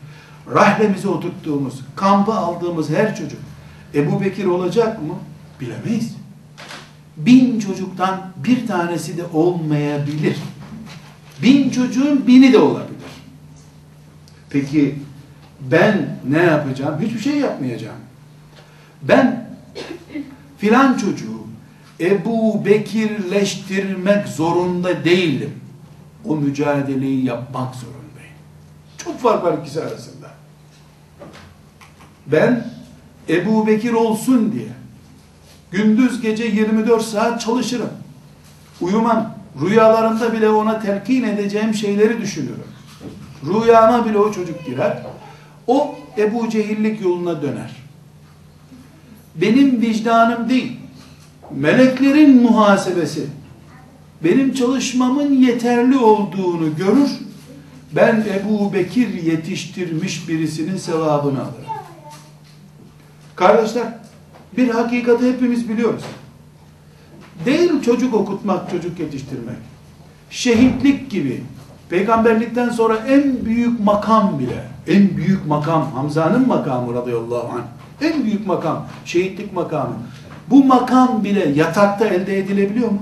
rahlemize 0.53 1.07
oturttuğumuz, 1.07 1.79
kampa 1.95 2.33
aldığımız 2.33 2.89
her 2.89 3.15
çocuk 3.15 3.39
Ebu 3.93 4.21
Bekir 4.21 4.45
olacak 4.45 5.01
mı? 5.01 5.15
Bilemeyiz. 5.61 6.15
Bin 7.17 7.59
çocuktan 7.59 8.31
bir 8.43 8.67
tanesi 8.67 9.17
de 9.17 9.25
olmayabilir. 9.25 10.37
Bin 11.43 11.69
çocuğun 11.69 12.27
bini 12.27 12.53
de 12.53 12.59
olabilir. 12.59 12.95
Peki 14.49 14.99
ben 15.71 16.19
ne 16.29 16.43
yapacağım? 16.43 17.01
Hiçbir 17.01 17.19
şey 17.19 17.37
yapmayacağım. 17.37 17.97
Ben 19.01 19.49
filan 20.57 20.97
çocuğu 20.97 21.45
Ebu 21.99 22.65
Bekirleştirmek 22.65 24.27
zorunda 24.27 25.05
değilim. 25.05 25.51
O 26.25 26.35
mücadeleyi 26.35 27.25
yapmak 27.25 27.75
zorundayım. 27.75 28.35
Çok 28.97 29.19
fark 29.19 29.43
var 29.43 29.57
ikisi 29.61 29.81
arasında. 29.81 30.27
Ben 32.27 32.67
Ebu 33.29 33.67
Bekir 33.67 33.93
olsun 33.93 34.51
diye 34.51 34.69
gündüz 35.75 36.21
gece 36.21 36.45
24 36.45 37.01
saat 37.03 37.41
çalışırım. 37.41 37.89
Uyumam. 38.81 39.35
Rüyalarımda 39.61 40.33
bile 40.33 40.49
ona 40.49 40.79
telkin 40.79 41.23
edeceğim 41.23 41.73
şeyleri 41.73 42.21
düşünürüm. 42.21 42.63
Rüyama 43.43 44.05
bile 44.05 44.17
o 44.17 44.31
çocuk 44.31 44.65
girer. 44.65 45.03
O 45.67 45.95
Ebu 46.17 46.49
Cehillik 46.49 47.01
yoluna 47.01 47.41
döner. 47.41 47.71
Benim 49.35 49.81
vicdanım 49.81 50.49
değil, 50.49 50.79
meleklerin 51.51 52.41
muhasebesi, 52.41 53.25
benim 54.23 54.53
çalışmamın 54.53 55.33
yeterli 55.33 55.97
olduğunu 55.97 56.75
görür, 56.75 57.09
ben 57.95 58.25
Ebu 58.33 58.73
Bekir 58.73 59.23
yetiştirmiş 59.23 60.29
birisinin 60.29 60.77
sevabını 60.77 61.41
alırım. 61.41 61.65
Kardeşler, 63.35 63.87
bir 64.57 64.69
hakikati 64.69 65.33
hepimiz 65.33 65.69
biliyoruz. 65.69 66.03
Değil 67.45 67.81
çocuk 67.81 68.13
okutmak, 68.13 68.71
çocuk 68.71 68.99
yetiştirmek. 68.99 69.57
Şehitlik 70.29 71.11
gibi, 71.11 71.43
peygamberlikten 71.89 72.69
sonra 72.69 72.97
en 72.97 73.45
büyük 73.45 73.79
makam 73.79 74.39
bile, 74.39 74.63
en 74.87 75.17
büyük 75.17 75.47
makam, 75.47 75.91
Hamza'nın 75.91 76.47
makamı 76.47 76.93
radıyallahu 76.93 77.49
anh, 77.53 77.63
en 78.01 78.23
büyük 78.23 78.47
makam, 78.47 78.87
şehitlik 79.05 79.53
makamı. 79.53 79.95
Bu 80.49 80.63
makam 80.63 81.23
bile 81.23 81.49
yatakta 81.49 82.07
elde 82.07 82.37
edilebiliyor 82.39 82.89
mu? 82.89 83.01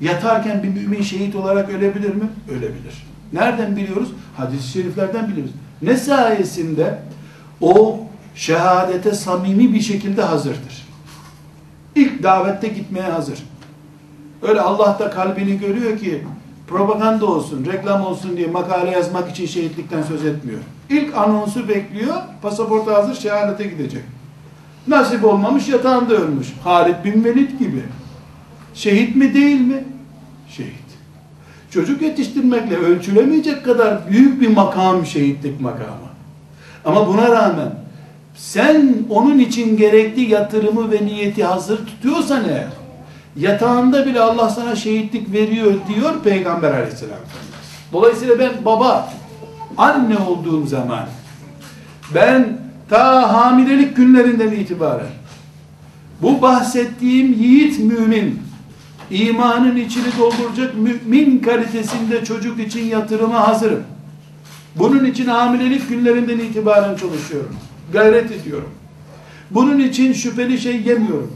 Yatarken 0.00 0.62
bir 0.62 0.68
mümin 0.68 1.02
şehit 1.02 1.34
olarak 1.34 1.70
ölebilir 1.70 2.14
mi? 2.14 2.28
Ölebilir. 2.50 3.06
Nereden 3.32 3.76
biliyoruz? 3.76 4.08
Hadis-i 4.36 4.68
şeriflerden 4.68 5.28
biliyoruz. 5.28 5.52
Ne 5.82 5.96
sayesinde? 5.96 6.98
O 7.60 8.00
şehadete 8.34 9.12
samimi 9.14 9.74
bir 9.74 9.80
şekilde 9.80 10.22
hazırdır. 10.22 10.86
İlk 11.94 12.22
davette 12.22 12.68
gitmeye 12.68 13.10
hazır. 13.10 13.42
Öyle 14.42 14.60
Allah 14.60 14.96
da 14.98 15.10
kalbini 15.10 15.58
görüyor 15.58 15.98
ki 15.98 16.24
propaganda 16.66 17.26
olsun, 17.26 17.66
reklam 17.72 18.06
olsun 18.06 18.36
diye 18.36 18.46
makale 18.46 18.90
yazmak 18.90 19.30
için 19.30 19.46
şehitlikten 19.46 20.02
söz 20.02 20.24
etmiyor. 20.24 20.60
İlk 20.90 21.16
anonsu 21.16 21.68
bekliyor, 21.68 22.14
pasaportu 22.42 22.94
hazır 22.94 23.14
şehadete 23.14 23.64
gidecek. 23.64 24.02
Nasip 24.88 25.24
olmamış 25.24 25.68
yatağında 25.68 26.14
ölmüş. 26.14 26.48
Halid 26.64 27.04
bin 27.04 27.24
Velid 27.24 27.58
gibi. 27.58 27.82
Şehit 28.74 29.16
mi 29.16 29.34
değil 29.34 29.60
mi? 29.60 29.84
Şehit. 30.48 30.84
Çocuk 31.70 32.02
yetiştirmekle 32.02 32.76
ölçülemeyecek 32.76 33.64
kadar 33.64 34.10
büyük 34.10 34.40
bir 34.40 34.48
makam 34.48 35.06
şehitlik 35.06 35.60
makamı. 35.60 36.08
Ama 36.84 37.08
buna 37.08 37.30
rağmen 37.30 37.83
sen 38.34 38.94
onun 39.10 39.38
için 39.38 39.76
gerekli 39.76 40.30
yatırımı 40.30 40.92
ve 40.92 41.06
niyeti 41.06 41.44
hazır 41.44 41.86
tutuyorsan 41.86 42.48
eğer 42.48 42.68
yatağında 43.36 44.06
bile 44.06 44.20
Allah 44.20 44.50
sana 44.50 44.76
şehitlik 44.76 45.32
veriyor 45.32 45.74
diyor 45.88 46.14
Peygamber 46.24 46.70
aleyhisselam. 46.70 47.18
Dolayısıyla 47.92 48.38
ben 48.38 48.52
baba, 48.64 49.12
anne 49.76 50.18
olduğum 50.18 50.66
zaman 50.66 51.06
ben 52.14 52.58
ta 52.88 53.32
hamilelik 53.32 53.96
günlerinden 53.96 54.50
itibaren 54.50 55.06
bu 56.22 56.42
bahsettiğim 56.42 57.32
yiğit 57.32 57.78
mümin 57.78 58.40
imanın 59.10 59.76
içini 59.76 60.06
dolduracak 60.18 60.74
mümin 60.74 61.38
kalitesinde 61.38 62.24
çocuk 62.24 62.60
için 62.60 62.84
yatırıma 62.84 63.48
hazırım. 63.48 63.82
Bunun 64.76 65.04
için 65.04 65.26
hamilelik 65.26 65.88
günlerinden 65.88 66.38
itibaren 66.38 66.96
çalışıyorum. 66.96 67.56
Gayret 67.92 68.30
ediyorum. 68.30 68.70
Bunun 69.50 69.78
için 69.78 70.12
şüpheli 70.12 70.58
şey 70.58 70.82
yemiyorum. 70.82 71.32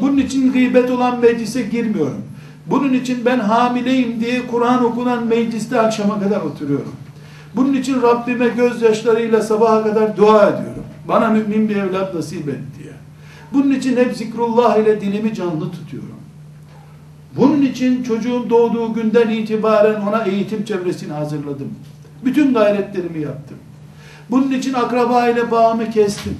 Bunun 0.00 0.16
için 0.16 0.52
gıybet 0.52 0.90
olan 0.90 1.20
meclise 1.20 1.62
girmiyorum. 1.62 2.22
Bunun 2.66 2.92
için 2.92 3.24
ben 3.24 3.38
hamileyim 3.38 4.20
diye 4.20 4.46
Kur'an 4.46 4.84
okunan 4.84 5.26
mecliste 5.26 5.80
akşama 5.80 6.20
kadar 6.20 6.40
oturuyorum. 6.40 6.92
Bunun 7.56 7.74
için 7.74 8.02
Rabbime 8.02 8.48
gözyaşlarıyla 8.48 9.42
sabaha 9.42 9.82
kadar 9.82 10.16
dua 10.16 10.48
ediyorum. 10.48 10.84
Bana 11.08 11.28
mümin 11.30 11.68
bir 11.68 11.76
evlat 11.76 12.14
nasip 12.14 12.48
et 12.48 12.60
diye. 12.78 12.92
Bunun 13.52 13.70
için 13.70 13.96
hep 13.96 14.16
zikrullah 14.16 14.76
ile 14.76 15.00
dilimi 15.00 15.34
canlı 15.34 15.70
tutuyorum. 15.72 16.22
Bunun 17.36 17.62
için 17.62 18.02
çocuğun 18.02 18.50
doğduğu 18.50 18.94
günden 18.94 19.28
itibaren 19.28 20.00
ona 20.00 20.24
eğitim 20.24 20.64
çevresini 20.64 21.12
hazırladım. 21.12 21.68
Bütün 22.24 22.54
gayretlerimi 22.54 23.20
yaptım. 23.20 23.56
Bunun 24.32 24.50
için 24.50 24.72
akraba 24.72 25.28
ile 25.28 25.50
bağımı 25.50 25.90
kestim. 25.90 26.36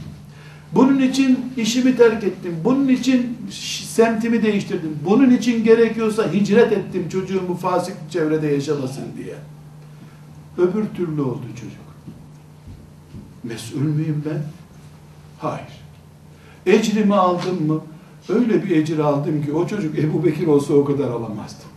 Bunun 0.73 0.99
için 0.99 1.53
işimi 1.57 1.97
terk 1.97 2.25
ettim. 2.25 2.57
Bunun 2.65 2.89
için 2.89 3.39
semtimi 3.89 4.43
değiştirdim. 4.43 4.99
Bunun 5.05 5.31
için 5.31 5.65
gerekiyorsa 5.65 6.33
hicret 6.33 6.73
ettim 6.73 7.09
çocuğum 7.09 7.43
bu 7.49 7.55
fasık 7.55 7.97
çevrede 8.11 8.47
yaşamasın 8.47 9.05
diye. 9.17 9.35
Öbür 10.59 10.85
türlü 10.97 11.23
oldu 11.23 11.43
çocuk. 11.55 11.83
Mesul 13.43 13.81
müyüm 13.81 14.25
ben? 14.31 14.43
Hayır. 15.39 15.69
Ecrimi 16.67 17.15
aldım 17.15 17.67
mı? 17.67 17.81
Öyle 18.29 18.63
bir 18.63 18.77
ecir 18.77 18.99
aldım 18.99 19.45
ki 19.45 19.53
o 19.53 19.67
çocuk 19.67 19.99
Ebu 19.99 20.25
Bekir 20.25 20.47
olsa 20.47 20.75
o 20.75 20.85
kadar 20.85 21.09
alamazdım. 21.09 21.71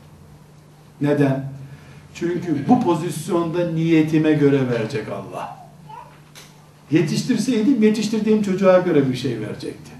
Neden? 1.01 1.51
Çünkü 2.13 2.67
bu 2.69 2.82
pozisyonda 2.82 3.71
niyetime 3.71 4.34
göre 4.34 4.69
verecek 4.69 5.08
Allah. 5.10 5.64
Yetiştirseydim 6.91 7.84
yetiştirdiğim 7.84 8.41
çocuğa 8.41 8.80
göre 8.80 9.10
bir 9.10 9.15
şey 9.15 9.39
verecekti. 9.39 9.91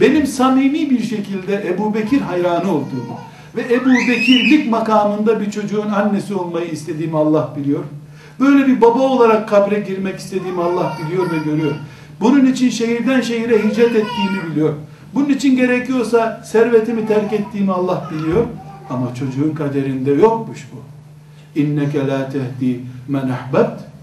Benim 0.00 0.26
samimi 0.26 0.90
bir 0.90 1.02
şekilde 1.02 1.68
Ebu 1.68 1.94
Bekir 1.94 2.20
hayranı 2.20 2.70
olduğumu 2.70 3.18
ve 3.56 3.74
Ebu 3.74 3.88
Bekirlik 4.08 4.70
makamında 4.70 5.40
bir 5.40 5.50
çocuğun 5.50 5.88
annesi 5.88 6.34
olmayı 6.34 6.70
istediğimi 6.70 7.16
Allah 7.16 7.54
biliyor. 7.58 7.84
Böyle 8.40 8.66
bir 8.66 8.80
baba 8.80 8.98
olarak 8.98 9.48
kabre 9.48 9.80
girmek 9.80 10.18
istediğimi 10.18 10.62
Allah 10.62 10.98
biliyor 11.06 11.30
ve 11.30 11.38
görüyor. 11.50 11.74
Bunun 12.20 12.46
için 12.46 12.70
şehirden 12.70 13.20
şehire 13.20 13.58
hicret 13.58 13.96
ettiğimi 13.96 14.50
biliyor. 14.50 14.74
Bunun 15.14 15.28
için 15.28 15.56
gerekiyorsa 15.56 16.42
servetimi 16.44 17.06
terk 17.06 17.32
ettiğimi 17.32 17.72
Allah 17.72 18.10
biliyor. 18.14 18.44
Ama 18.90 19.14
çocuğun 19.14 19.54
kaderinde 19.54 20.10
yokmuş 20.10 20.68
bu. 20.72 20.76
İnneke 21.60 22.06
la 22.06 22.30
tehdi 22.30 22.80
men 23.08 23.28
ahbebt 23.28 23.93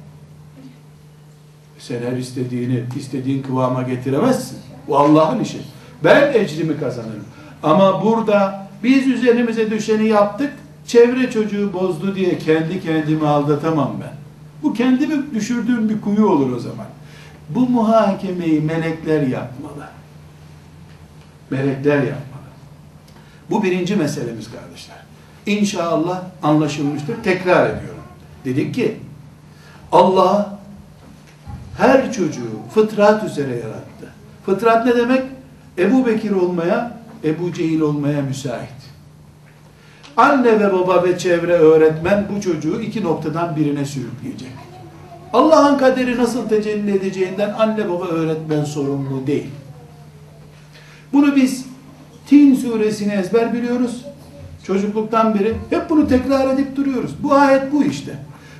Sen 1.82 2.02
her 2.12 2.18
istediğini 2.18 2.84
istediğin 2.98 3.44
kıvama 3.44 3.84
getiremezsin. 3.84 4.58
Bu 4.88 4.98
Allah'ın 4.98 5.40
işi. 5.40 5.62
Ben 6.04 6.34
ecrimi 6.34 6.80
kazanırım. 6.80 7.26
Ama 7.64 8.04
burada 8.06 8.68
biz 8.84 9.08
üzerimize 9.08 9.72
düşeni 9.72 10.08
yaptık, 10.08 10.54
çevre 10.88 11.32
çocuğu 11.32 11.74
bozdu 11.74 12.16
diye 12.16 12.38
kendi 12.38 12.82
kendimi 12.82 13.28
aldatamam 13.28 13.92
ben. 14.02 14.14
Bu 14.64 14.74
kendimi 14.74 15.34
düşürdüğüm 15.34 15.90
bir 15.90 16.02
kuyu 16.02 16.28
olur 16.30 16.52
o 16.52 16.60
zaman. 16.60 16.86
Bu 17.50 17.70
muhakemeyi 17.70 18.62
melekler 18.62 19.22
yapmalı. 19.22 19.88
Melekler 21.50 21.98
yapmalı. 21.98 22.42
Bu 23.50 23.64
birinci 23.64 23.96
meselemiz 23.96 24.52
kardeşler. 24.52 24.98
İnşallah 25.46 26.22
anlaşılmıştır. 26.44 27.16
Tekrar 27.24 27.70
ediyorum. 27.70 28.02
Dedik 28.46 28.76
ki 28.76 28.98
Allah 29.92 30.61
her 31.82 32.14
çocuğu 32.14 32.52
fıtrat 32.74 33.24
üzere 33.24 33.52
yarattı. 33.52 34.08
Fıtrat 34.46 34.86
ne 34.86 34.96
demek? 34.98 35.24
Ebu 35.78 36.06
Bekir 36.06 36.32
olmaya, 36.32 36.98
Ebu 37.24 37.54
Cehil 37.54 37.82
olmaya 37.82 38.22
müsait. 38.22 38.70
Anne 40.18 40.60
ve 40.60 40.74
baba 40.74 41.04
ve 41.04 41.18
çevre 41.18 41.54
öğretmen 41.54 42.26
bu 42.36 42.42
çocuğu 42.42 42.82
iki 42.82 43.04
noktadan 43.04 43.56
birine 43.56 43.86
sürükleyecek. 43.86 44.52
Allah'ın 45.34 45.78
kaderi 45.78 46.18
nasıl 46.18 46.50
tecelli 46.50 46.98
edeceğinden 46.98 47.54
anne 47.60 47.90
baba 47.90 48.06
öğretmen 48.06 48.64
sorumlu 48.64 49.28
değil. 49.28 49.50
Bunu 51.14 51.36
biz 51.36 51.66
Tin 52.28 52.56
suresini 52.56 53.14
ezber 53.14 53.54
biliyoruz. 53.54 54.06
Çocukluktan 54.64 55.34
beri 55.34 55.54
hep 55.70 55.90
bunu 55.90 56.08
tekrar 56.08 56.54
edip 56.54 56.76
duruyoruz. 56.76 57.12
Bu 57.24 57.34
ayet 57.34 57.72
bu 57.72 57.84
işte. 57.84 58.12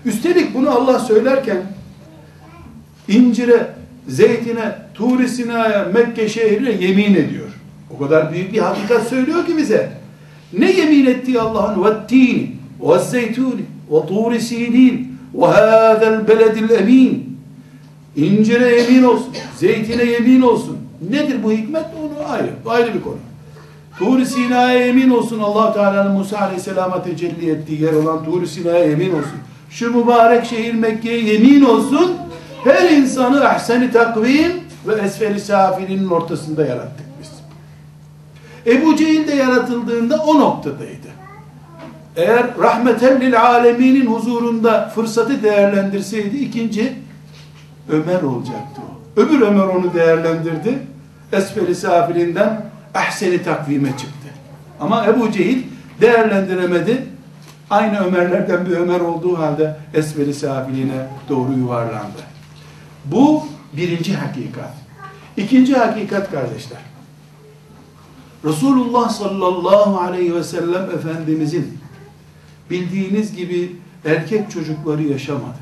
Üstelik 0.06 0.56
bunu 0.56 0.70
Allah 0.70 1.00
söylerken 1.00 1.58
incire, 3.08 3.68
zeytine, 4.08 4.76
Tur-i 4.94 5.46
Mekke 5.94 6.30
şehrine 6.30 6.72
yemin 6.72 7.14
ediyor. 7.16 7.48
O 7.96 8.04
kadar 8.04 8.34
büyük 8.34 8.54
bir 8.54 8.60
hakikat 8.60 9.08
söylüyor 9.08 9.46
ki 9.46 9.58
bize. 9.58 9.92
Ne 10.58 10.72
yemin 10.72 11.06
ettiği 11.06 11.40
Allah'ın 11.40 11.84
vettini, 11.84 12.52
ve 12.82 13.00
zeytuni, 13.00 13.62
ve 13.92 14.08
tur-i 14.08 14.42
sinin, 14.42 15.18
ve 15.34 15.46
hâzel 15.46 16.28
beledil 16.28 16.70
emin. 16.70 17.38
İncire 18.16 18.76
yemin 18.76 19.04
olsun, 19.04 19.30
zeytine 19.58 20.04
yemin 20.04 20.42
olsun. 20.42 20.78
Nedir 21.10 21.44
bu 21.44 21.52
hikmet? 21.52 21.86
Onu 22.02 22.32
ayrı, 22.32 22.50
ayrı 22.66 22.94
bir 22.94 23.02
konu. 23.02 23.18
tur 24.00 24.26
Sina'ya 24.26 24.86
yemin 24.86 25.10
olsun 25.10 25.40
allah 25.40 25.74
Teala'nın 25.74 26.12
Musa 26.12 26.38
Aleyhisselam'a 26.38 27.04
tecelli 27.04 27.50
ettiği 27.50 27.82
yer 27.82 27.94
olan 27.94 28.26
tur 28.26 28.46
Sina'ya 28.46 28.86
yemin 28.86 29.10
olsun. 29.10 29.40
Şu 29.70 29.98
mübarek 29.98 30.46
şehir 30.46 30.74
Mekke'ye 30.74 31.24
yemin 31.34 31.62
olsun 31.62 32.12
her 32.64 32.90
insanı 32.90 33.50
ahseni 33.50 33.92
takvim 33.92 34.52
ve 34.88 35.02
esferi 35.02 35.40
safilinin 35.40 36.10
ortasında 36.10 36.66
yarattık 36.66 37.06
biz. 37.22 37.32
Ebu 38.74 38.96
Cehil 38.96 39.28
de 39.28 39.36
yaratıldığında 39.36 40.18
o 40.18 40.40
noktadaydı. 40.40 41.08
Eğer 42.16 42.58
rahmeten 42.58 43.22
lil 43.22 43.42
aleminin 43.42 44.06
huzurunda 44.06 44.92
fırsatı 44.96 45.44
değerlendirseydi 45.44 46.38
ikinci 46.38 46.94
Ömer 47.90 48.22
olacaktı 48.22 48.82
o. 48.82 49.22
Öbür 49.22 49.42
Ömer 49.42 49.64
onu 49.64 49.94
değerlendirdi. 49.94 50.80
Esferi 51.34 51.76
safilinden 51.76 52.66
ahseni 52.94 53.44
takvime 53.44 53.90
çıktı. 53.90 54.28
Ama 54.80 55.06
Ebu 55.06 55.32
Cehil 55.32 55.64
değerlendiremedi. 56.02 57.06
Aynı 57.70 58.00
Ömerlerden 58.00 58.66
bir 58.66 58.72
Ömer 58.72 59.00
olduğu 59.00 59.40
halde 59.40 59.76
esveli 59.94 60.34
safiline 60.34 61.08
doğru 61.30 61.54
yuvarlandı. 61.54 62.31
Bu 63.06 63.44
birinci 63.74 64.16
hakikat. 64.16 64.74
İkinci 65.38 65.76
hakikat 65.76 66.32
kardeşler. 66.32 66.80
Resulullah 68.46 69.10
sallallahu 69.10 70.00
aleyhi 70.00 70.36
ve 70.36 70.44
sellem 70.44 70.90
Efendimizin 70.90 71.78
bildiğiniz 72.70 73.36
gibi 73.36 73.76
erkek 74.06 74.52
çocukları 74.52 75.04
yaşamadı. 75.04 75.58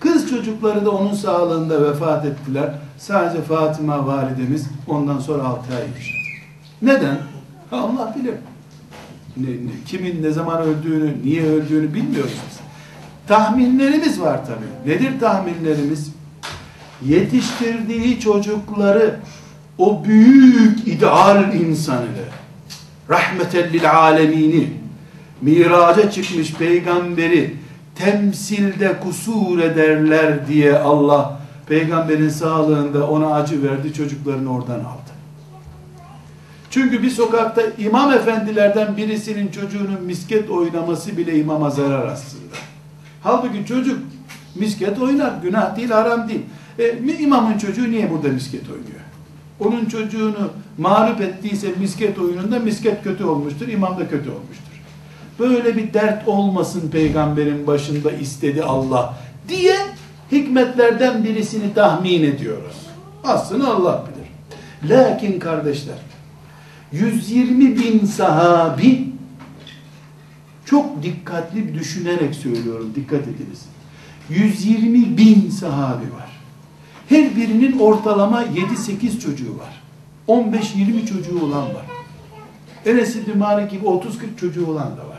Kız 0.00 0.30
çocukları 0.30 0.84
da 0.84 0.90
onun 0.90 1.14
sağlığında 1.14 1.90
vefat 1.90 2.24
ettiler. 2.24 2.74
Sadece 2.98 3.42
Fatıma 3.42 4.06
validemiz 4.06 4.66
ondan 4.88 5.18
sonra 5.18 5.42
6 5.42 5.74
ay 5.74 5.80
yaşadı. 5.80 6.20
Neden? 6.82 7.18
Allah 7.72 8.14
bilir. 8.18 8.34
Ne, 9.36 9.46
ne, 9.46 9.70
kimin 9.86 10.22
ne 10.22 10.30
zaman 10.30 10.62
öldüğünü, 10.62 11.16
niye 11.24 11.42
öldüğünü 11.42 11.94
bilmiyoruz 11.94 12.36
biz. 12.50 12.58
Tahminlerimiz 13.28 14.20
var 14.20 14.40
tabii. 14.46 14.92
Nedir 14.92 15.20
tahminlerimiz? 15.20 16.12
Yetiştirdiği 17.06 18.20
çocukları 18.20 19.16
o 19.78 20.04
büyük 20.04 20.88
ideal 20.88 21.54
insanı 21.54 22.06
rahmeten 23.10 23.72
lil 23.72 23.90
alemini 23.90 24.70
miraca 25.42 26.10
çıkmış 26.10 26.54
peygamberi 26.54 27.56
temsilde 27.94 29.00
kusur 29.00 29.58
ederler 29.58 30.48
diye 30.48 30.78
Allah 30.78 31.40
peygamberin 31.66 32.28
sağlığında 32.28 33.10
ona 33.10 33.34
acı 33.34 33.62
verdi 33.62 33.92
çocuklarını 33.92 34.54
oradan 34.54 34.78
aldı. 34.78 35.10
Çünkü 36.70 37.02
bir 37.02 37.10
sokakta 37.10 37.62
imam 37.78 38.12
efendilerden 38.12 38.96
birisinin 38.96 39.48
çocuğunun 39.48 40.02
misket 40.06 40.50
oynaması 40.50 41.16
bile 41.16 41.38
imama 41.38 41.70
zarar 41.70 42.06
aslında. 42.06 42.54
Halbuki 43.22 43.66
çocuk 43.66 43.98
misket 44.54 44.98
oynar, 44.98 45.32
günah 45.42 45.76
değil, 45.76 45.90
haram 45.90 46.28
değil. 46.28 46.42
E, 46.78 46.98
imamın 47.18 47.58
çocuğu 47.58 47.90
niye 47.90 48.10
burada 48.10 48.28
misket 48.28 48.62
oynuyor? 48.70 49.00
Onun 49.60 49.84
çocuğunu 49.84 50.50
mağlup 50.78 51.20
ettiyse 51.20 51.68
misket 51.80 52.18
oyununda 52.18 52.58
misket 52.58 53.04
kötü 53.04 53.24
olmuştur, 53.24 53.68
imam 53.68 53.98
da 53.98 54.08
kötü 54.08 54.30
olmuştur. 54.30 54.70
Böyle 55.38 55.76
bir 55.76 55.94
dert 55.94 56.28
olmasın 56.28 56.90
peygamberin 56.90 57.66
başında 57.66 58.12
istedi 58.12 58.62
Allah 58.62 59.18
diye 59.48 59.76
hikmetlerden 60.32 61.24
birisini 61.24 61.74
tahmin 61.74 62.22
ediyoruz. 62.22 62.76
Aslında 63.24 63.74
Allah 63.74 64.04
bilir. 64.06 64.20
Lakin 64.94 65.38
kardeşler 65.38 65.98
120 66.92 67.76
bin 67.76 68.04
sahabi 68.06 69.08
çok 70.64 71.02
dikkatli 71.02 71.74
düşünerek 71.74 72.34
söylüyorum 72.34 72.92
dikkat 72.94 73.22
ediniz 73.22 73.64
120 74.28 75.16
bin 75.16 75.50
sahabi 75.50 76.04
var 76.04 76.29
her 77.10 77.36
birinin 77.36 77.78
ortalama 77.78 78.44
7-8 78.44 79.20
çocuğu 79.20 79.58
var. 79.58 79.82
15-20 80.28 81.06
çocuğu 81.06 81.44
olan 81.44 81.62
var. 81.74 81.86
Enes 82.86 83.16
İbni 83.16 83.34
Malik 83.34 83.70
gibi 83.70 83.84
30-40 83.84 84.00
çocuğu 84.40 84.66
olan 84.66 84.96
da 84.96 85.08
var. 85.08 85.18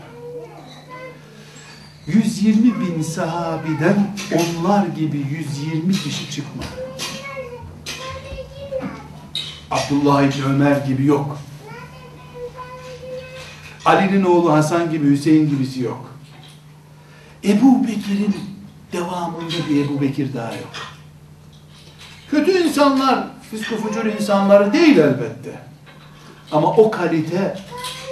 120 2.07 2.63
bin 2.63 3.01
sahabiden 3.01 4.07
onlar 4.33 4.87
gibi 4.87 5.17
120 5.17 5.93
kişi 5.93 6.31
çıkmadı 6.31 6.67
Abdullah 9.71 10.23
İbni 10.23 10.45
Ömer 10.45 10.77
gibi 10.77 11.05
yok. 11.05 11.37
Ali'nin 13.85 14.23
oğlu 14.23 14.53
Hasan 14.53 14.91
gibi, 14.91 15.09
Hüseyin 15.09 15.49
gibisi 15.49 15.81
yok. 15.81 16.15
Ebu 17.43 17.87
Bekir'in 17.87 18.35
devamında 18.93 19.69
bir 19.69 19.85
Ebu 19.85 20.01
Bekir 20.01 20.33
daha 20.33 20.51
yok. 20.51 20.90
Kötü 22.31 22.51
insanlar, 22.51 23.23
fiskofucur 23.51 24.05
insanları 24.05 24.73
değil 24.73 24.97
elbette. 24.97 25.59
Ama 26.51 26.67
o 26.67 26.91
kalite 26.91 27.57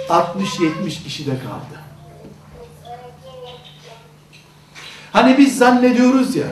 60-70 0.08 1.02
kişide 1.02 1.30
kaldı. 1.30 1.80
Hani 5.12 5.38
biz 5.38 5.58
zannediyoruz 5.58 6.36
ya, 6.36 6.46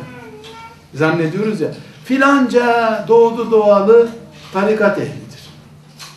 zannediyoruz 0.95 1.61
ya, 1.61 1.69
filanca 2.05 3.05
doğdu 3.09 3.51
doğalı 3.51 4.09
tarikat 4.53 4.99
ehlidir. 4.99 5.41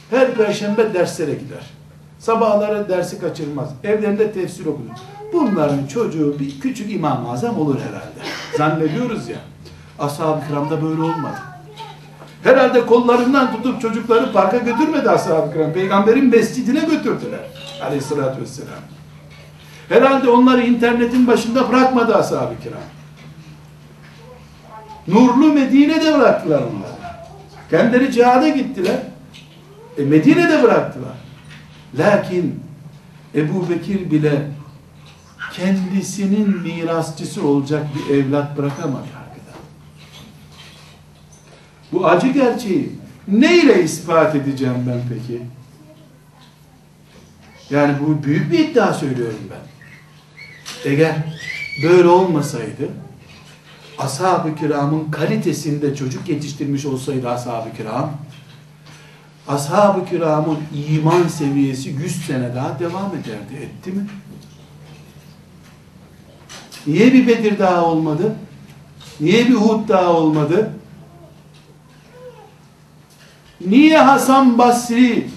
Her 0.09 0.33
perşembe 0.33 0.93
derslere 0.93 1.33
gider. 1.33 1.63
Sabahları 2.19 2.89
dersi 2.89 3.19
kaçırmaz. 3.19 3.69
Evlerinde 3.83 4.31
tefsir 4.31 4.65
okur. 4.65 4.83
Bunların 5.33 5.87
çocuğu 5.87 6.39
bir 6.39 6.59
küçük 6.59 6.91
İmam-ı 6.91 7.31
Azam 7.31 7.59
olur 7.59 7.79
herhalde. 7.79 8.29
Zannediyoruz 8.57 9.29
ya. 9.29 9.37
Ashab-ı 10.01 10.47
kiramda 10.47 10.81
böyle 10.81 11.01
olmadı. 11.01 11.37
Herhalde 12.43 12.85
kollarından 12.85 13.55
tutup 13.55 13.81
çocukları 13.81 14.33
parka 14.33 14.57
götürmedi 14.57 15.09
ashab-ı 15.09 15.53
kiram. 15.53 15.73
Peygamberin 15.73 16.29
mescidine 16.29 16.79
götürdüler. 16.79 17.39
Aleyhissalatü 17.83 18.41
vesselam. 18.41 18.73
Herhalde 19.89 20.29
onları 20.29 20.61
internetin 20.61 21.27
başında 21.27 21.69
bırakmadı 21.69 22.15
ashab-ı 22.15 22.53
kiram. 22.63 22.81
Nurlu 25.07 25.53
Medine'de 25.53 26.19
bıraktılar 26.19 26.59
onları. 26.59 27.01
Kendileri 27.69 28.11
cihada 28.11 28.49
gittiler. 28.49 28.99
E 29.97 30.03
Medine'de 30.03 30.63
bıraktılar. 30.63 31.15
Lakin 31.97 32.59
Ebu 33.35 33.69
Bekir 33.69 34.11
bile 34.11 34.47
kendisinin 35.53 36.61
mirasçısı 36.61 37.47
olacak 37.47 37.85
bir 37.95 38.15
evlat 38.15 38.57
bırakamadı. 38.57 39.20
Bu 41.91 42.08
acı 42.08 42.27
gerçeği 42.27 42.89
ne 43.27 43.58
ile 43.58 43.84
ispat 43.84 44.36
edeceğim 44.36 44.86
ben 44.88 45.01
peki? 45.10 45.41
Yani 47.69 47.95
bu 47.99 48.23
büyük 48.23 48.51
bir 48.51 48.60
iddia 48.60 48.93
söylüyorum 48.93 49.39
ben. 49.51 49.71
Eğer 50.91 51.15
böyle 51.84 52.08
olmasaydı 52.08 52.89
ashab-ı 53.97 54.56
kiramın 54.56 55.12
kalitesinde 55.12 55.95
çocuk 55.95 56.30
yetiştirmiş 56.30 56.86
olsaydı 56.86 57.30
ashab-ı 57.30 57.77
kiram 57.77 58.12
ashab-ı 59.47 60.06
kiramın 60.06 60.58
iman 60.89 61.27
seviyesi 61.27 61.89
100 61.89 62.25
sene 62.25 62.56
daha 62.56 62.80
devam 62.80 63.12
ederdi. 63.12 63.54
Etti 63.63 63.91
mi? 63.91 64.08
Niye 66.88 67.13
bir 67.13 67.27
Bedir 67.27 67.60
daha 67.60 67.86
olmadı? 67.86 68.36
Niye 69.19 69.47
bir 69.47 69.54
Hud 69.54 69.89
daha 69.89 70.13
olmadı? 70.13 70.71
Niye 73.67 73.97
Hasan 73.97 74.58
Basri 74.58 75.28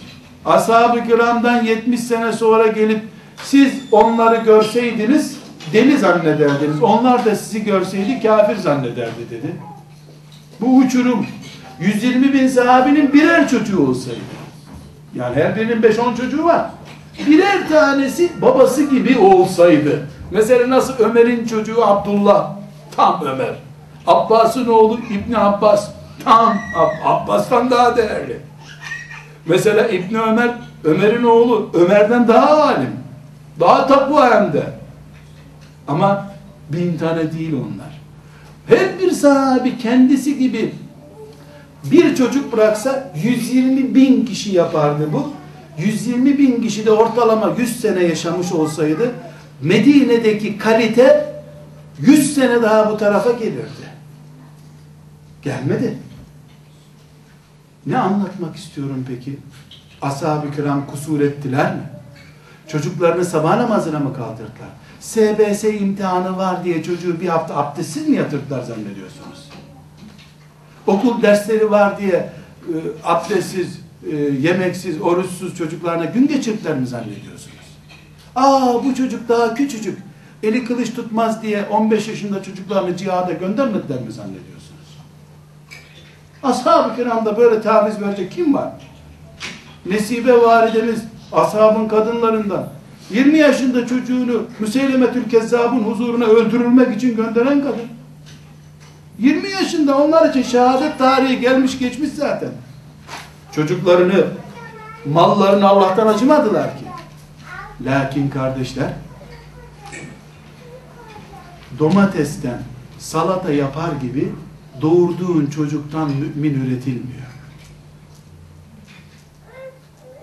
ashab-ı 0.45 1.05
kiramdan 1.05 1.65
70 1.65 2.01
sene 2.01 2.33
sonra 2.33 2.67
gelip 2.67 3.01
siz 3.43 3.73
onları 3.93 4.37
görseydiniz 4.37 5.37
deli 5.73 5.99
zannederdiniz. 5.99 6.83
Onlar 6.83 7.25
da 7.25 7.37
sizi 7.37 7.65
görseydi 7.65 8.23
kafir 8.23 8.57
zannederdi 8.57 9.31
dedi. 9.31 9.55
Bu 10.61 10.77
uçurum 10.77 11.27
120 11.81 12.33
bin 12.33 12.49
sahabinin 12.49 13.13
birer 13.13 13.49
çocuğu 13.49 13.87
olsaydı. 13.87 14.19
Yani 15.15 15.37
her 15.37 15.57
birinin 15.57 15.83
5-10 15.83 16.17
çocuğu 16.17 16.45
var. 16.45 16.67
Birer 17.27 17.69
tanesi 17.69 18.33
babası 18.43 18.83
gibi 18.91 19.19
olsaydı. 19.19 20.07
Mesela 20.31 20.71
nasıl 20.71 20.95
Ömer'in 20.99 21.47
çocuğu 21.47 21.87
Abdullah 21.87 22.51
tam 22.97 23.23
Ömer. 23.25 23.55
Abbas'ın 24.07 24.67
oğlu 24.67 24.99
İbni 25.11 25.39
Abbas 25.39 25.91
tam 26.25 26.59
Abbas'tan 27.05 27.71
daha 27.71 27.97
değerli. 27.97 28.41
Mesela 29.47 29.89
İbni 29.89 30.21
Ömer 30.21 30.55
Ömer'in 30.85 31.25
oğlu 31.25 31.71
Ömer'den 31.75 32.29
daha 32.29 32.63
alim. 32.63 32.91
Daha 33.61 33.87
takva 33.87 34.35
hem 34.35 34.53
de. 34.53 34.63
Ama 35.89 36.27
bin 36.73 36.99
tane 36.99 37.33
değil 37.33 37.53
onlar. 37.55 38.01
Her 38.67 38.99
bir 38.99 39.11
sahabi 39.11 39.79
kendisi 39.79 40.39
gibi 40.39 40.75
bir 41.85 42.17
çocuk 42.17 42.53
bıraksa 42.53 43.13
120 43.25 43.95
bin 43.95 44.27
kişi 44.27 44.53
yapardı 44.55 45.13
bu. 45.13 45.33
120 45.79 46.39
bin 46.39 46.63
kişi 46.63 46.87
de 46.87 46.91
ortalama 46.91 47.53
100 47.59 47.81
sene 47.81 48.03
yaşamış 48.03 48.53
olsaydı 48.53 49.11
Medine'deki 49.63 50.59
kalite 50.59 51.35
100 52.01 52.35
sene 52.35 52.63
daha 52.63 52.91
bu 52.91 52.97
tarafa 52.97 53.33
gelirdi. 53.33 53.84
Gelmedi. 55.45 55.99
Ne 57.87 57.99
anlatmak 57.99 58.57
istiyorum 58.57 59.05
peki? 59.09 59.39
Ashab-ı 60.03 60.51
kiram 60.57 60.87
kusur 60.87 61.21
ettiler 61.21 61.75
mi? 61.75 61.83
Çocuklarını 62.69 63.25
sabah 63.25 63.57
namazına 63.57 63.99
mı 63.99 64.15
kaldırdılar? 64.15 64.69
SBS 65.01 65.65
imtihanı 65.65 66.37
var 66.37 66.65
diye 66.65 66.83
çocuğu 66.83 67.21
bir 67.21 67.29
hafta 67.29 67.57
abdestsiz 67.57 68.09
mi 68.09 68.17
yatırdılar 68.17 68.63
zannediyorsunuz? 68.63 69.49
Okul 70.87 71.23
dersleri 71.23 71.71
var 71.71 71.99
diye 71.99 72.33
e, 72.69 72.75
abdestsiz, 73.05 73.79
e, 74.13 74.17
yemeksiz, 74.17 75.01
oruçsuz 75.01 75.57
çocuklarına 75.57 76.05
gün 76.05 76.29
geçirdiler 76.29 76.79
mi 76.79 76.87
zannediyorsunuz? 76.87 77.65
Aa 78.37 78.85
bu 78.85 78.95
çocuk 78.95 79.29
daha 79.29 79.55
küçücük, 79.55 79.99
eli 80.43 80.65
kılıç 80.65 80.95
tutmaz 80.95 81.43
diye 81.43 81.65
15 81.65 82.09
yaşında 82.09 82.43
çocuklarını 82.43 82.97
cihada 82.97 83.33
göndermediler 83.33 84.03
mi 84.03 84.13
zannediyorsunuz? 84.13 84.54
Ashab-ı 86.45 86.97
kiramda 86.97 87.37
böyle 87.37 87.61
taviz 87.61 88.01
verecek 88.01 88.33
kim 88.33 88.55
var? 88.55 88.73
Nesibe 89.87 90.43
validemiz 90.43 91.03
ashabın 91.33 91.89
kadınlarından 91.89 92.69
20 93.11 93.39
yaşında 93.39 93.87
çocuğunu 93.87 94.43
Müseylemetül 94.59 95.31
Kezzab'ın 95.31 95.81
huzuruna 95.81 96.25
öldürülmek 96.25 96.97
için 96.97 97.17
gönderen 97.17 97.63
kadın. 97.63 97.89
20 99.19 99.49
yaşında 99.51 99.99
onlar 99.99 100.31
için 100.31 100.43
şehadet 100.43 100.99
tarihi 100.99 101.41
gelmiş 101.41 101.79
geçmiş 101.79 102.11
zaten. 102.11 102.51
Çocuklarını, 103.53 104.27
mallarını 105.07 105.69
Allah'tan 105.69 106.07
acımadılar 106.07 106.79
ki. 106.79 106.85
Lakin 107.81 108.31
kardeşler, 108.31 108.93
domatesten 111.79 112.59
salata 112.99 113.53
yapar 113.53 113.93
gibi 114.03 114.33
doğurduğun 114.81 115.47
çocuktan 115.47 116.11
mümin 116.11 116.67
üretilmiyor. 116.67 117.25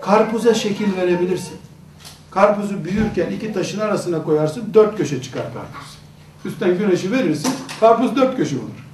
Karpuza 0.00 0.54
şekil 0.54 0.96
verebilirsin. 0.96 1.56
Karpuzu 2.30 2.84
büyürken 2.84 3.30
iki 3.30 3.52
taşın 3.52 3.80
arasına 3.80 4.22
koyarsın, 4.22 4.74
dört 4.74 4.96
köşe 4.96 5.22
çıkar 5.22 5.42
karpuz. 5.42 5.98
Üstten 6.44 6.78
güneşi 6.78 7.12
verirsin, 7.12 7.52
karpuz 7.80 8.16
dört 8.16 8.36
köşe 8.36 8.56
olur. 8.56 8.86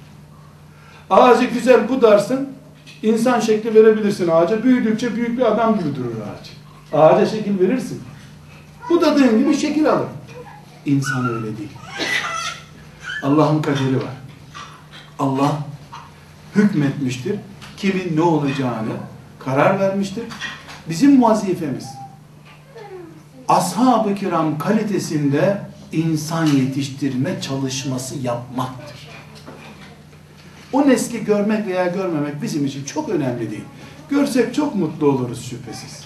Ağacı 1.09 1.45
güzel 1.45 1.89
budarsın, 1.89 2.49
insan 3.03 3.39
şekli 3.39 3.75
verebilirsin 3.75 4.27
ağaca. 4.27 4.63
Büyüdükçe 4.63 5.15
büyük 5.15 5.37
bir 5.37 5.51
adam 5.51 5.79
durur 5.95 6.15
ağaç. 6.21 6.51
Ağaca 6.93 7.25
şekil 7.25 7.59
verirsin. 7.59 8.01
Budadığın 8.89 9.39
gibi 9.39 9.57
şekil 9.57 9.91
alır. 9.91 10.07
İnsan 10.85 11.29
öyle 11.29 11.57
değil. 11.57 11.69
Allah'ın 13.23 13.61
kaderi 13.61 13.95
var. 13.95 14.18
Allah 15.19 15.57
hükmetmiştir. 16.55 17.35
Kimin 17.77 18.17
ne 18.17 18.21
olacağını 18.21 18.93
karar 19.39 19.79
vermiştir. 19.79 20.23
Bizim 20.89 21.23
vazifemiz 21.23 21.87
ashab-ı 23.47 24.15
kiram 24.15 24.57
kalitesinde 24.57 25.61
insan 25.91 26.45
yetiştirme 26.45 27.41
çalışması 27.41 28.19
yapmaktır. 28.19 29.09
O 30.73 30.87
nesli 30.87 31.25
görmek 31.25 31.67
veya 31.67 31.87
görmemek 31.87 32.41
bizim 32.41 32.65
için 32.65 32.83
çok 32.83 33.09
önemli 33.09 33.51
değil. 33.51 33.63
Görsek 34.09 34.55
çok 34.55 34.75
mutlu 34.75 35.07
oluruz 35.07 35.49
şüphesiz. 35.49 36.03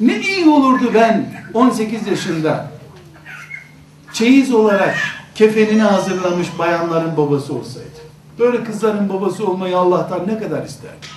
Ne 0.00 0.20
iyi 0.20 0.48
olurdu 0.48 0.90
ben 0.94 1.44
18 1.54 2.06
yaşında 2.06 2.70
çeyiz 4.12 4.54
olarak 4.54 4.96
kefenini 5.34 5.82
hazırlamış 5.82 6.58
bayanların 6.58 7.16
babası 7.16 7.54
olsaydı. 7.54 7.88
Böyle 8.38 8.64
kızların 8.64 9.08
babası 9.08 9.46
olmayı 9.46 9.78
Allah'tan 9.78 10.28
ne 10.28 10.38
kadar 10.38 10.64
isterdim. 10.64 11.08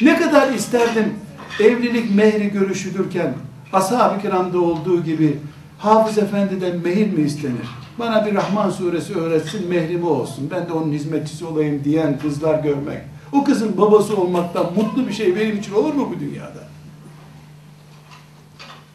Ne 0.00 0.18
kadar 0.18 0.52
isterdim 0.52 1.14
evlilik 1.60 2.14
mehri 2.14 2.50
görüşülürken 2.50 3.34
ashab-ı 3.72 4.22
kiramda 4.22 4.60
olduğu 4.60 5.04
gibi 5.04 5.38
Hafız 5.78 6.18
Efendi'den 6.18 6.76
mehir 6.76 7.12
mi 7.12 7.22
istenir? 7.22 7.68
Bana 7.98 8.26
bir 8.26 8.34
Rahman 8.34 8.70
suresi 8.70 9.14
öğretsin 9.14 9.68
mehrimi 9.68 10.06
olsun. 10.06 10.50
Ben 10.50 10.68
de 10.68 10.72
onun 10.72 10.92
hizmetçisi 10.92 11.44
olayım 11.44 11.84
diyen 11.84 12.18
kızlar 12.18 12.62
görmek. 12.62 13.00
O 13.32 13.44
kızın 13.44 13.78
babası 13.78 14.16
olmaktan 14.16 14.66
mutlu 14.76 15.08
bir 15.08 15.12
şey 15.12 15.36
benim 15.36 15.58
için 15.58 15.74
olur 15.74 15.94
mu 15.94 16.12
bu 16.16 16.20
dünyada? 16.20 16.68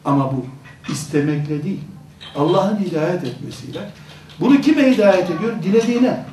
Ama 0.04 0.32
bu 0.32 0.44
istemekle 0.92 1.64
değil. 1.64 1.80
Allah'ın 2.36 2.76
hidayet 2.76 3.24
etmesiyle. 3.24 3.80
Bunu 4.40 4.60
kime 4.60 4.92
hidayet 4.92 5.30
ediyor? 5.30 5.52
Dilediğine. 5.62 6.24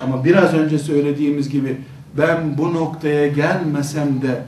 Ama 0.00 0.24
biraz 0.24 0.54
önce 0.54 0.78
söylediğimiz 0.78 1.48
gibi 1.48 1.80
ben 2.18 2.58
bu 2.58 2.74
noktaya 2.74 3.26
gelmesem 3.26 4.22
de 4.22 4.42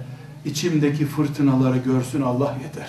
içimdeki 0.44 1.06
fırtınaları 1.06 1.78
görsün 1.78 2.22
Allah 2.22 2.54
yeter. 2.62 2.88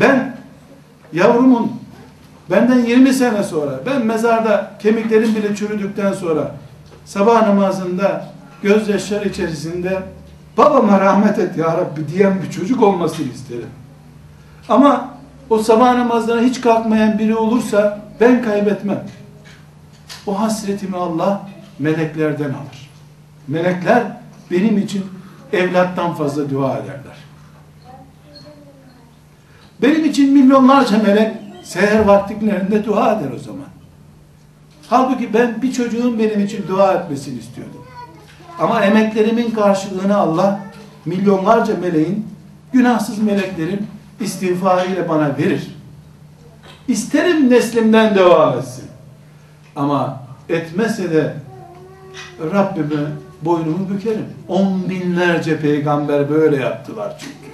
Ben 0.00 0.36
yavrumun 1.12 1.72
benden 2.50 2.84
20 2.84 3.12
sene 3.12 3.42
sonra 3.42 3.80
ben 3.86 4.06
mezarda 4.06 4.76
kemiklerim 4.82 5.34
bile 5.34 5.56
çürüdükten 5.56 6.12
sonra 6.12 6.54
sabah 7.04 7.42
namazında 7.42 8.32
gözyaşları 8.62 9.28
içerisinde 9.28 10.02
babama 10.56 11.00
rahmet 11.00 11.38
et 11.38 11.56
ya 11.56 11.66
Rabbi 11.66 12.08
diyen 12.08 12.42
bir 12.42 12.50
çocuk 12.50 12.82
olmasını 12.82 13.26
isterim. 13.32 13.68
Ama 14.68 15.17
o 15.50 15.58
sabah 15.58 15.94
namazlarına 15.94 16.42
hiç 16.42 16.60
kalkmayan 16.60 17.18
biri 17.18 17.36
olursa 17.36 18.00
ben 18.20 18.42
kaybetmem. 18.42 19.04
O 20.26 20.40
hasretimi 20.40 20.96
Allah 20.96 21.48
meleklerden 21.78 22.50
alır. 22.50 22.90
Melekler 23.48 24.02
benim 24.50 24.78
için 24.78 25.04
evlattan 25.52 26.14
fazla 26.14 26.50
dua 26.50 26.78
ederler. 26.78 27.18
Benim 29.82 30.04
için 30.04 30.32
milyonlarca 30.32 30.98
melek 30.98 31.32
seher 31.62 32.04
vaktiklerinde 32.04 32.84
dua 32.84 33.12
eder 33.12 33.30
o 33.36 33.38
zaman. 33.38 33.68
Halbuki 34.88 35.34
ben 35.34 35.62
bir 35.62 35.72
çocuğun 35.72 36.18
benim 36.18 36.44
için 36.44 36.68
dua 36.68 36.92
etmesini 36.92 37.38
istiyordum. 37.38 37.84
Ama 38.58 38.84
emeklerimin 38.84 39.50
karşılığını 39.50 40.16
Allah 40.16 40.60
milyonlarca 41.04 41.76
meleğin, 41.76 42.26
günahsız 42.72 43.18
meleklerin 43.18 43.86
istiğfarıyla 44.20 45.08
bana 45.08 45.38
verir. 45.38 45.76
İsterim 46.88 47.50
neslimden 47.50 48.14
devam 48.14 48.58
etsin. 48.58 48.84
Ama 49.76 50.22
etmese 50.48 51.12
de 51.12 51.34
Rabbime 52.52 53.06
boynumu 53.42 53.90
bükerim. 53.90 54.26
On 54.48 54.88
binlerce 54.88 55.60
peygamber 55.60 56.30
böyle 56.30 56.56
yaptılar 56.56 57.16
çünkü. 57.18 57.48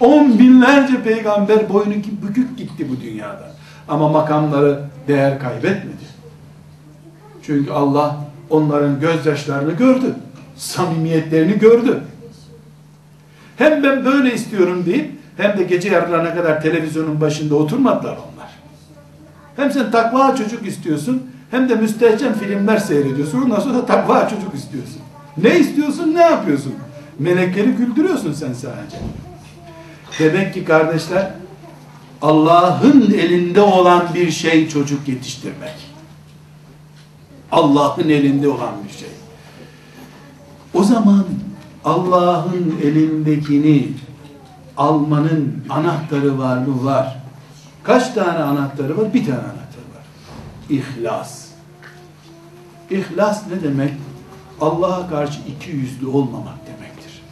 On 0.00 0.38
binlerce 0.38 1.02
peygamber 1.02 1.68
boynu 1.68 1.94
bükük 2.28 2.58
gitti 2.58 2.86
bu 2.90 3.00
dünyada. 3.00 3.52
Ama 3.88 4.08
makamları 4.08 4.80
değer 5.08 5.38
kaybetmedi. 5.40 6.12
Çünkü 7.42 7.72
Allah 7.72 8.16
onların 8.50 9.00
gözyaşlarını 9.00 9.72
gördü. 9.72 10.14
Samimiyetlerini 10.56 11.58
gördü. 11.58 12.00
Hem 13.56 13.82
ben 13.82 14.04
böyle 14.04 14.34
istiyorum 14.34 14.86
deyip 14.86 15.10
hem 15.36 15.58
de 15.58 15.62
gece 15.62 15.88
yarılarına 15.88 16.34
kadar 16.34 16.62
televizyonun 16.62 17.20
başında 17.20 17.54
oturmadılar 17.54 18.12
onlar. 18.12 18.50
Hem 19.56 19.70
sen 19.70 19.90
takva 19.90 20.36
çocuk 20.36 20.66
istiyorsun 20.66 21.22
hem 21.50 21.68
de 21.68 21.74
müstehcen 21.74 22.34
filmler 22.34 22.78
seyrediyorsun. 22.78 23.42
Ondan 23.42 23.60
sonra 23.60 23.86
takva 23.86 24.28
çocuk 24.28 24.54
istiyorsun. 24.54 25.00
Ne 25.36 25.58
istiyorsun 25.58 26.14
ne 26.14 26.22
yapıyorsun? 26.22 26.74
Melekleri 27.18 27.70
güldürüyorsun 27.70 28.32
sen 28.32 28.52
sadece. 28.52 28.96
Demek 30.18 30.54
ki 30.54 30.64
kardeşler 30.64 31.30
Allah'ın 32.22 33.00
elinde 33.00 33.60
olan 33.60 34.08
bir 34.14 34.30
şey 34.30 34.68
çocuk 34.68 35.08
yetiştirmek. 35.08 35.74
Allah'ın 37.52 38.08
elinde 38.08 38.48
olan 38.48 38.74
bir 38.84 38.98
şey. 38.98 39.08
O 40.74 40.84
zaman 40.84 41.24
Allah'ın 41.84 42.74
elindekini 42.82 43.88
almanın 44.76 45.64
anahtarı 45.70 46.38
var 46.38 46.56
mı? 46.56 46.84
Var. 46.84 47.18
Kaç 47.82 48.14
tane 48.14 48.38
anahtarı 48.38 48.98
var? 48.98 49.14
Bir 49.14 49.24
tane 49.24 49.38
anahtarı 49.38 49.88
var. 49.94 50.04
İhlas. 50.70 51.46
İhlas 52.90 53.42
ne 53.50 53.62
demek? 53.62 53.92
Allah'a 54.60 55.08
karşı 55.08 55.40
iki 55.48 55.70
yüzlü 55.70 56.06
olmamak 56.06 56.54
demektir. 56.66 57.22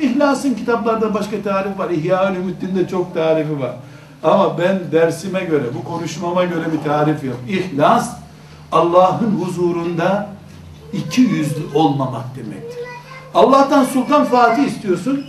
İhlasın 0.00 0.54
kitaplarda 0.54 1.14
başka 1.14 1.42
tarif 1.42 1.78
var. 1.78 1.90
İhya-ül 1.90 2.36
Ümiddin'de 2.36 2.88
çok 2.88 3.14
tarifi 3.14 3.60
var. 3.60 3.76
Ama 4.22 4.58
ben 4.58 4.80
dersime 4.92 5.44
göre, 5.44 5.64
bu 5.74 5.84
konuşmama 5.84 6.44
göre 6.44 6.64
bir 6.72 6.88
tarif 6.88 7.24
yok. 7.24 7.36
İhlas, 7.48 8.16
Allah'ın 8.72 9.40
huzurunda 9.40 10.28
iki 10.92 11.20
yüzlü 11.20 11.62
olmamak 11.74 12.36
demektir. 12.36 12.78
Allah'tan 13.34 13.84
Sultan 13.84 14.24
Fatih 14.24 14.64
istiyorsun 14.64 15.24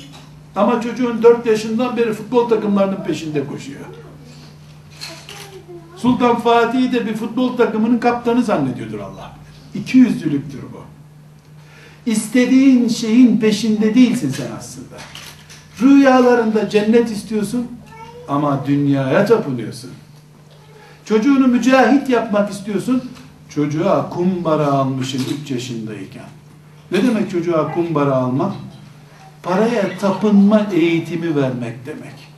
ama 0.56 0.82
çocuğun 0.82 1.24
dört 1.24 1.46
yaşından 1.46 1.98
beri 1.98 2.14
futbol 2.14 2.50
takımlarının 2.50 3.04
peşinde 3.08 3.48
koşuyor. 3.48 3.86
Sultan 5.98 6.40
Fatih'i 6.40 6.92
de 6.94 7.06
bir 7.06 7.14
futbol 7.14 7.58
takımının 7.58 7.98
kaptanı 7.98 8.44
zannediyordur 8.44 9.00
Allah. 9.00 9.38
İki 9.76 9.98
yüzlülüktür 9.98 10.60
bu. 10.74 10.84
İstediğin 12.12 12.88
şeyin 12.88 13.38
peşinde 13.38 13.96
değilsin 13.96 14.30
sen 14.30 14.48
aslında. 14.60 14.96
Rüyalarında 15.82 16.70
cennet 16.70 17.12
istiyorsun 17.12 17.68
ama 18.28 18.64
dünyaya 18.68 19.26
tapınıyorsun. 19.26 19.90
Çocuğunu 21.06 21.48
mücahit 21.48 22.10
yapmak 22.10 22.52
istiyorsun. 22.52 23.04
Çocuğa 23.50 24.10
kumbara 24.10 24.68
almışsın 24.68 25.24
3 25.44 25.52
yaşındayken. 25.52 26.26
Ne 26.92 27.04
demek 27.04 27.32
çocuğa 27.32 27.74
kumbara 27.74 28.16
almak? 28.16 28.54
Paraya 29.44 29.98
tapınma 30.02 30.62
eğitimi 30.74 31.36
vermek 31.36 31.86
demek. 31.86 32.34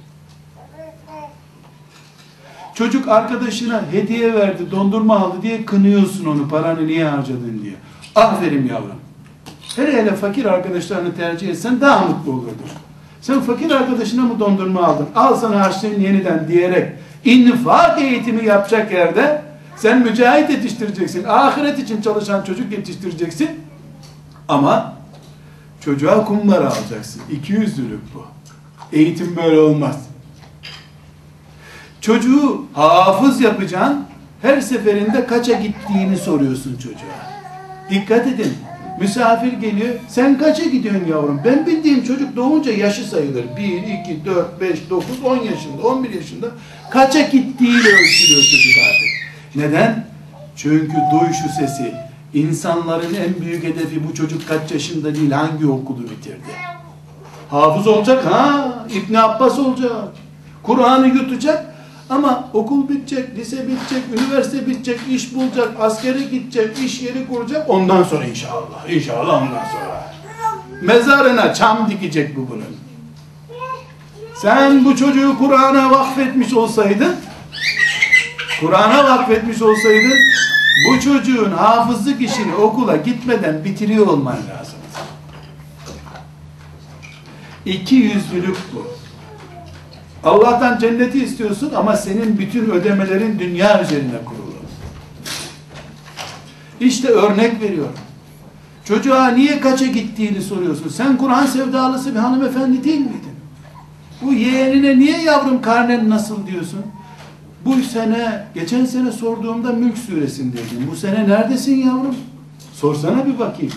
Çocuk 2.73 3.07
arkadaşına 3.07 3.81
hediye 3.91 4.33
verdi, 4.33 4.71
dondurma 4.71 5.19
aldı 5.19 5.41
diye 5.41 5.65
kınıyorsun 5.65 6.25
onu, 6.25 6.49
paranı 6.49 6.87
niye 6.87 7.05
harcadın 7.05 7.61
diye. 7.63 7.73
Aferin 8.15 8.67
yavrum. 8.67 8.99
Hele 9.75 9.93
hele 9.93 10.15
fakir 10.15 10.45
arkadaşlarını 10.45 11.15
tercih 11.15 11.49
etsen 11.49 11.81
daha 11.81 12.05
mutlu 12.05 12.31
olurdur. 12.31 12.69
Sen 13.21 13.41
fakir 13.41 13.71
arkadaşına 13.71 14.21
mı 14.21 14.39
dondurma 14.39 14.83
aldın? 14.83 15.07
Al 15.15 15.35
sana 15.35 15.59
harçlığını 15.59 16.03
yeniden 16.03 16.47
diyerek 16.47 16.93
infak 17.25 18.01
eğitimi 18.01 18.45
yapacak 18.45 18.91
yerde 18.91 19.41
sen 19.75 19.99
mücahit 19.99 20.49
yetiştireceksin. 20.49 21.23
Ahiret 21.23 21.79
için 21.79 22.01
çalışan 22.01 22.43
çocuk 22.43 22.71
yetiştireceksin. 22.71 23.49
Ama 24.47 24.94
çocuğa 25.81 26.25
kumbara 26.25 26.67
alacaksın. 26.67 27.21
İki 27.31 27.53
yüzlülük 27.53 28.01
bu. 28.13 28.25
Eğitim 28.93 29.35
böyle 29.35 29.59
olmaz. 29.59 29.97
Çocuğu 32.01 32.65
hafız 32.73 33.41
yapacaksın. 33.41 34.05
Her 34.41 34.61
seferinde 34.61 35.25
kaça 35.25 35.53
gittiğini 35.53 36.17
soruyorsun 36.17 36.77
çocuğa. 36.77 37.35
Dikkat 37.89 38.27
edin. 38.27 38.53
Misafir 38.99 39.53
geliyor. 39.53 39.95
Sen 40.07 40.37
kaça 40.37 40.63
gidiyorsun 40.63 41.07
yavrum? 41.07 41.41
Ben 41.45 41.65
bildiğim 41.65 42.03
çocuk 42.03 42.35
doğunca 42.35 42.71
yaşı 42.71 43.03
sayılır. 43.03 43.45
1, 43.57 43.63
2, 43.63 44.25
4, 44.25 44.61
5, 44.61 44.89
9, 44.89 45.23
10 45.23 45.35
yaşında, 45.37 45.81
11 45.83 46.13
yaşında. 46.13 46.47
Kaça 46.91 47.21
gittiğiyle 47.21 47.89
ölçülüyor 47.89 48.41
çocuk 48.41 48.73
artık. 48.89 49.35
Neden? 49.55 50.05
Çünkü 50.55 50.95
duy 51.11 51.33
şu 51.33 51.49
sesi. 51.59 52.04
İnsanların 52.35 53.13
en 53.13 53.41
büyük 53.41 53.63
hedefi 53.63 54.07
bu 54.09 54.13
çocuk 54.13 54.47
kaç 54.47 54.71
yaşında 54.71 55.15
değil 55.15 55.31
hangi 55.31 55.67
okulu 55.67 56.03
bitirdi. 56.03 56.51
Hafız 57.49 57.87
olacak 57.87 58.25
ha, 58.25 58.73
İbn 58.93 59.13
Abbas 59.13 59.59
olacak. 59.59 59.91
Kur'an'ı 60.63 61.07
yutacak 61.07 61.75
ama 62.09 62.49
okul 62.53 62.89
bitecek, 62.89 63.35
lise 63.35 63.67
bitecek, 63.67 64.03
üniversite 64.13 64.67
bitecek, 64.67 64.99
iş 65.09 65.35
bulacak, 65.35 65.69
askere 65.79 66.21
gidecek, 66.21 66.79
iş 66.79 67.01
yeri 67.01 67.27
kuracak. 67.27 67.69
Ondan 67.69 68.03
sonra 68.03 68.25
inşallah, 68.25 68.89
inşallah 68.89 69.41
ondan 69.41 69.65
sonra. 69.65 70.13
Mezarına 70.81 71.53
çam 71.53 71.89
dikecek 71.89 72.35
bu 72.37 72.49
bunun. 72.49 72.75
Sen 74.41 74.85
bu 74.85 74.95
çocuğu 74.95 75.37
Kur'an'a 75.39 75.91
vakfetmiş 75.91 76.53
olsaydın, 76.53 77.15
Kur'an'a 78.59 79.03
vakfetmiş 79.03 79.61
olsaydın, 79.61 80.17
bu 80.87 80.99
çocuğun 80.99 81.51
hafızlık 81.51 82.21
işini 82.21 82.55
okula 82.55 82.95
gitmeden 82.95 83.63
bitiriyor 83.65 84.07
olman 84.07 84.37
lazım. 84.37 84.79
İki 87.65 87.95
yüzlülük 87.95 88.57
bu. 88.73 88.87
Allah'tan 90.29 90.77
cenneti 90.77 91.23
istiyorsun 91.23 91.71
ama 91.75 91.95
senin 91.95 92.39
bütün 92.39 92.69
ödemelerin 92.69 93.39
dünya 93.39 93.81
üzerine 93.81 94.17
kurulu. 94.25 94.55
İşte 96.79 97.07
örnek 97.07 97.61
veriyorum. 97.61 97.95
Çocuğa 98.85 99.27
niye 99.27 99.59
kaça 99.59 99.85
gittiğini 99.85 100.41
soruyorsun. 100.41 100.89
Sen 100.89 101.17
Kur'an 101.17 101.45
sevdalısı 101.45 102.15
bir 102.15 102.19
hanımefendi 102.19 102.83
değil 102.83 102.99
miydin? 102.99 103.35
Bu 104.21 104.33
yeğenine 104.33 104.99
niye 104.99 105.21
yavrum 105.21 105.61
karnen 105.61 106.09
nasıl 106.09 106.47
diyorsun? 106.47 106.85
Bu 107.65 107.83
sene, 107.83 108.47
geçen 108.53 108.85
sene 108.85 109.11
sorduğumda 109.11 109.71
Mülk 109.71 109.97
suresindeydin. 109.97 110.91
Bu 110.91 110.95
sene 110.95 111.29
neredesin 111.29 111.75
yavrum? 111.75 112.15
Sorsana 112.73 113.25
bir 113.25 113.39
bakayım. 113.39 113.73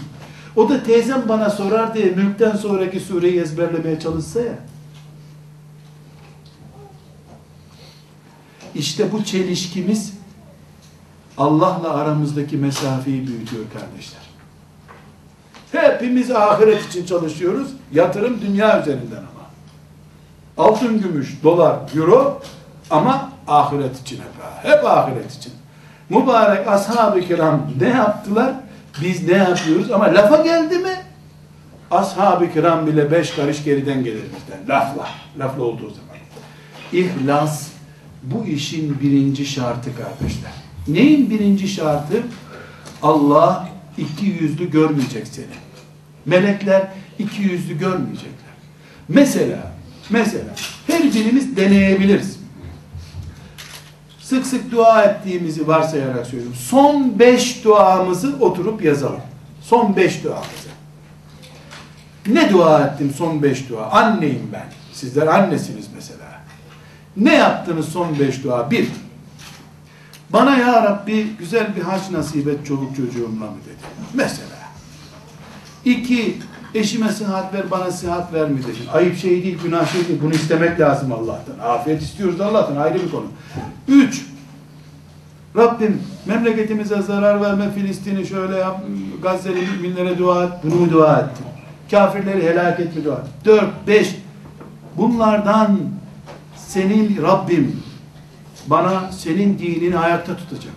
O 0.57 0.68
da 0.68 0.83
teyzem 0.83 1.24
bana 1.29 1.51
sorar 1.51 1.94
diye 1.94 2.11
Mülk'ten 2.11 2.57
sonraki 2.57 3.01
sureyi 3.01 3.40
ezberlemeye 3.40 4.01
çalışsa 4.01 4.40
ya. 4.40 4.59
İşte 8.74 9.12
bu 9.12 9.24
çelişkimiz 9.24 10.12
Allah'la 11.38 11.94
aramızdaki 11.94 12.57
mesafeyi 12.57 13.27
büyütüyor 13.27 13.64
kardeşler. 13.72 14.20
Hepimiz 15.72 16.31
ahiret 16.31 16.88
için 16.88 17.07
çalışıyoruz. 17.07 17.68
Yatırım 17.92 18.40
dünya 18.40 18.83
üzerinden 18.83 19.16
ama. 19.16 19.48
Altın, 20.57 21.01
gümüş, 21.03 21.38
dolar, 21.42 21.79
euro 21.96 22.42
ama 22.90 23.33
ahiret 23.48 24.00
için 24.00 24.16
hep. 24.16 24.72
Hep 24.72 24.84
ahiret 24.84 25.34
için. 25.34 25.52
Mübarek 26.11 26.68
ashab-ı 26.68 27.20
kiram 27.20 27.70
ne 27.80 27.88
yaptılar? 27.88 28.55
Biz 29.03 29.28
ne 29.28 29.36
yapıyoruz? 29.36 29.90
Ama 29.90 30.05
lafa 30.05 30.42
geldi 30.42 30.78
mi? 30.78 30.96
Ashab-ı 31.90 32.53
kiram 32.53 32.86
bile 32.86 33.11
beş 33.11 33.30
karış 33.30 33.64
geriden 33.64 34.05
gelir. 34.05 34.22
Lafla. 34.68 35.09
Lafla 35.38 35.62
olduğu 35.62 35.90
zaman. 35.90 36.09
İhlas 36.92 37.68
bu 38.22 38.44
işin 38.44 39.01
birinci 39.01 39.46
şartı 39.46 39.90
kardeşler. 39.96 40.53
Neyin 40.88 41.30
birinci 41.30 41.68
şartı? 41.68 42.22
Allah 43.03 43.68
iki 43.99 44.26
yüzlü 44.26 44.70
görmeyecek 44.70 45.26
seni. 45.26 45.46
Melekler 46.26 46.88
iki 47.18 47.42
yüzlü 47.42 47.78
görmeyecekler. 47.78 48.32
Mesela, 49.09 49.72
mesela 50.11 50.55
her 50.86 51.03
birimiz 51.03 51.57
deneyebiliriz. 51.57 52.38
Sık 54.29 54.47
sık 54.47 54.72
dua 54.72 55.03
ettiğimizi 55.03 55.68
varsayarak 55.68 56.26
söylüyorum. 56.26 56.57
Son 56.57 57.18
beş 57.18 57.64
duamızı 57.64 58.37
oturup 58.41 58.85
yazalım. 58.85 59.20
Son 59.62 59.97
beş 59.97 60.24
duamızı. 60.24 60.68
Ne 62.26 62.51
dua 62.51 62.87
ettim 62.87 63.14
son 63.16 63.43
beş 63.43 63.68
dua? 63.68 63.91
Anneyim 63.91 64.51
ben. 64.53 64.66
Sizler 64.93 65.26
annesiniz 65.26 65.87
mesela. 65.95 66.43
Ne 67.16 67.35
yaptınız 67.35 67.89
son 67.89 68.18
beş 68.18 68.45
dua? 68.45 68.70
Bir, 68.70 68.89
Bana 70.31 70.57
ya 70.57 70.83
Rabbi 70.83 71.26
güzel 71.39 71.76
bir 71.76 71.83
haç 71.83 72.11
nasip 72.11 72.49
et 72.49 72.66
çoluk 72.66 72.97
çocuğumla 72.97 73.47
mı 73.47 73.57
dedi. 73.66 74.05
Mesela. 74.14 74.59
İki, 75.85 76.39
eşime 76.75 77.09
sıhhat 77.09 77.55
ver 77.55 77.71
bana 77.71 77.91
sıhhat 77.91 78.33
ver 78.33 78.49
mi 78.49 78.59
dedi. 78.59 78.91
Ayıp 78.93 79.16
şey 79.16 79.43
değil, 79.43 79.59
günah 79.64 79.93
şey 79.93 80.09
değil. 80.09 80.21
Bunu 80.23 80.35
istemek 80.35 80.81
lazım 80.81 81.12
Allah'tan. 81.12 81.69
Afiyet 81.69 82.03
istiyoruz 82.03 82.41
Allah'tan 82.41 82.77
ayrı 82.77 82.95
bir 82.95 83.11
konu. 83.11 83.27
Üç, 83.89 84.27
Rabbim 85.57 86.03
memleketimize 86.27 87.03
zarar 87.03 87.41
verme 87.41 87.71
Filistin'i 87.71 88.27
şöyle 88.27 88.57
yap, 88.57 88.81
Gazze'li 89.23 89.66
müminlere 89.66 90.19
dua 90.19 90.45
et. 90.45 90.51
Bunu 90.64 90.91
dua 90.91 91.16
ettim? 91.19 91.47
Kafirleri 91.91 92.49
helak 92.49 92.81
etme 92.81 93.05
dua 93.05 93.14
et. 93.14 93.45
Dört, 93.45 93.87
beş, 93.87 94.16
bunlardan 94.97 95.79
senin 96.57 97.23
Rabbim 97.23 97.83
bana 98.66 99.12
senin 99.12 99.59
dinini 99.59 99.99
ayakta 99.99 100.37
tutacak. 100.37 100.73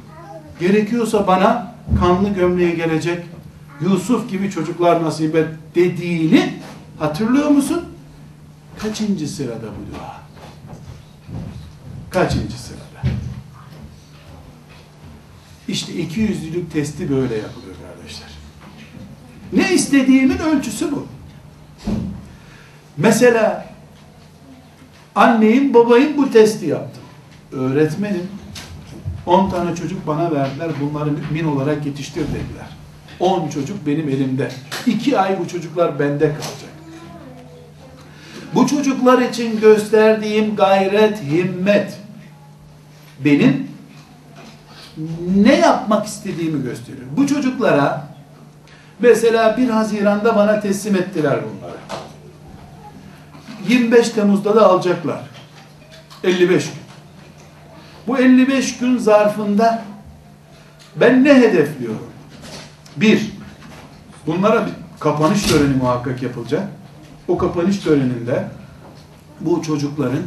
Gerekiyorsa 0.59 1.27
bana 1.27 1.73
kanlı 1.99 2.29
gömleğe 2.29 2.75
gelecek 2.75 3.25
Yusuf 3.81 4.29
gibi 4.29 4.51
çocuklar 4.51 5.03
nasip 5.03 5.35
et 5.35 5.47
dediğini 5.75 6.53
hatırlıyor 6.99 7.49
musun? 7.49 7.83
Kaçıncı 8.79 9.27
sırada 9.27 9.67
bu 9.67 9.95
dua? 9.95 10.21
Kaçıncı 12.09 12.59
sırada? 12.61 12.81
İşte 15.67 15.93
iki 15.93 16.19
yüzlülük 16.19 16.71
testi 16.73 17.09
böyle 17.09 17.35
yapılıyor 17.35 17.75
kardeşler. 17.87 18.29
Ne 19.53 19.73
istediğimin 19.73 20.37
ölçüsü 20.37 20.91
bu. 20.91 21.07
Mesela 22.97 23.65
anneyim 25.15 25.73
babayım 25.73 26.17
bu 26.17 26.31
testi 26.31 26.65
yaptım. 26.65 27.03
Öğretmenim 27.51 28.27
10 29.25 29.49
tane 29.49 29.75
çocuk 29.75 30.07
bana 30.07 30.31
verdiler 30.31 30.71
bunları 30.81 31.11
mümin 31.11 31.43
olarak 31.43 31.85
yetiştir 31.85 32.21
dediler. 32.27 32.80
10 33.21 33.49
çocuk 33.49 33.87
benim 33.87 34.09
elimde. 34.09 34.51
2 34.85 35.19
ay 35.19 35.39
bu 35.39 35.47
çocuklar 35.47 35.99
bende 35.99 36.27
kalacak. 36.27 36.71
Bu 38.55 38.67
çocuklar 38.67 39.21
için 39.21 39.61
gösterdiğim 39.61 40.55
gayret, 40.55 41.23
himmet 41.23 41.97
benim 43.25 43.67
ne 45.35 45.55
yapmak 45.55 46.07
istediğimi 46.07 46.63
gösteriyor. 46.63 47.07
Bu 47.17 47.27
çocuklara 47.27 48.07
mesela 48.99 49.57
1 49.57 49.69
Haziran'da 49.69 50.35
bana 50.35 50.59
teslim 50.59 50.95
ettiler 50.95 51.39
bunları. 51.43 51.77
25 53.67 54.09
Temmuz'da 54.09 54.55
da 54.55 54.65
alacaklar. 54.65 55.21
55 56.23 56.63
gün. 56.65 56.73
Bu 58.07 58.17
55 58.17 58.77
gün 58.77 58.97
zarfında 58.97 59.83
ben 60.95 61.23
ne 61.23 61.33
hedefliyorum? 61.33 62.11
Bir, 62.97 63.31
bunlara 64.27 64.65
bir 64.65 64.73
kapanış 64.99 65.43
töreni 65.43 65.75
muhakkak 65.75 66.23
yapılacak. 66.23 66.67
O 67.27 67.37
kapanış 67.37 67.77
töreninde 67.77 68.47
bu 69.39 69.61
çocukların 69.61 70.23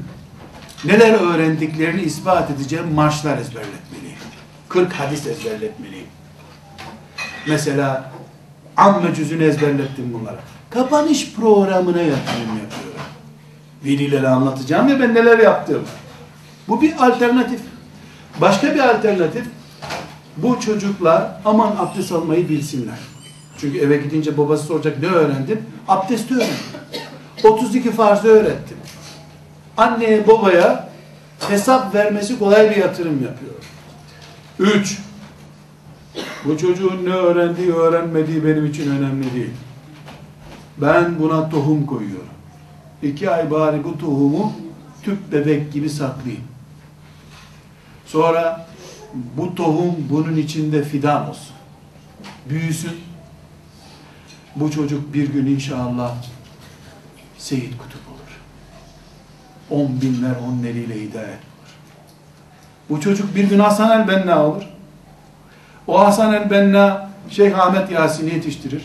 neler 0.85 1.13
öğrendiklerini 1.13 2.03
ispat 2.03 2.51
edeceğim 2.51 2.95
marşlar 2.95 3.39
ezberletmeliyim. 3.39 4.19
40 4.69 4.93
hadis 4.93 5.27
ezberletmeliyim. 5.27 6.07
Mesela 7.47 8.13
amme 8.77 9.15
cüzünü 9.15 9.45
ezberlettim 9.45 10.15
bunlara. 10.15 10.39
Kapanış 10.71 11.33
programına 11.35 12.03
yatırım 12.03 12.59
yapıyorum. 12.63 13.01
Velilere 13.85 14.29
anlatacağım 14.29 14.89
ya 14.89 15.01
ben 15.01 15.15
neler 15.15 15.39
yaptım. 15.39 15.83
Bu 16.69 16.83
bir 16.83 17.07
alternatif. 17.07 17.61
Başka 18.41 18.75
bir 18.75 18.81
alternatif 18.81 19.45
bu 20.37 20.61
çocuklar 20.61 21.31
aman 21.45 21.77
abdest 21.79 22.13
almayı 22.13 22.49
bilsinler. 22.49 22.99
Çünkü 23.59 23.79
eve 23.79 23.97
gidince 23.97 24.39
babası 24.39 24.67
soracak 24.67 25.03
ne 25.03 25.09
öğrendim? 25.09 25.63
Abdesti 25.89 26.35
öğrendim. 26.35 26.55
32 27.45 27.93
farzı 27.93 28.29
öğrettim. 28.29 28.77
Anneye 29.77 30.29
babaya 30.29 30.89
hesap 31.49 31.95
vermesi 31.95 32.39
kolay 32.39 32.71
bir 32.71 32.77
yatırım 32.77 33.23
yapıyor. 33.25 33.55
3. 34.59 34.99
Bu 36.45 36.59
çocuğun 36.59 37.05
ne 37.05 37.13
öğrendiği 37.13 37.73
öğrenmediği 37.73 38.45
benim 38.45 38.67
için 38.67 38.91
önemli 38.91 39.35
değil. 39.35 39.51
Ben 40.79 41.19
buna 41.19 41.49
tohum 41.49 41.87
koyuyorum. 41.87 42.29
İki 43.03 43.31
ay 43.31 43.51
bari 43.51 43.85
bu 43.85 43.99
tohumu 43.99 44.53
tüp 45.03 45.33
bebek 45.33 45.73
gibi 45.73 45.91
saklayayım. 45.91 46.45
Sonra 48.07 48.67
bu 49.37 49.55
tohum 49.55 49.95
bunun 50.11 50.37
içinde 50.37 50.85
fidan 50.85 51.29
olsun. 51.29 51.55
Büyüsün. 52.49 53.01
Bu 54.57 54.71
çocuk 54.71 55.15
bir 55.15 55.29
gün 55.33 55.47
inşallah 55.47 56.15
Seyit 57.39 57.79
Kutup 57.79 58.01
olur. 58.09 58.41
On 59.71 60.01
binler 60.01 60.35
on 60.49 60.65
eliyle 60.65 60.95
hidayet 60.95 61.29
olur. 61.29 61.71
Bu 62.91 63.01
çocuk 63.01 63.37
bir 63.37 63.45
gün 63.45 63.59
Hasan 63.59 64.01
el-Benna 64.01 64.47
olur. 64.47 64.63
O 65.87 66.01
Hasan 66.01 66.33
el-Benna 66.33 67.11
Şeyh 67.31 67.59
Ahmet 67.59 67.91
Yasin'i 67.91 68.35
yetiştirir. 68.35 68.83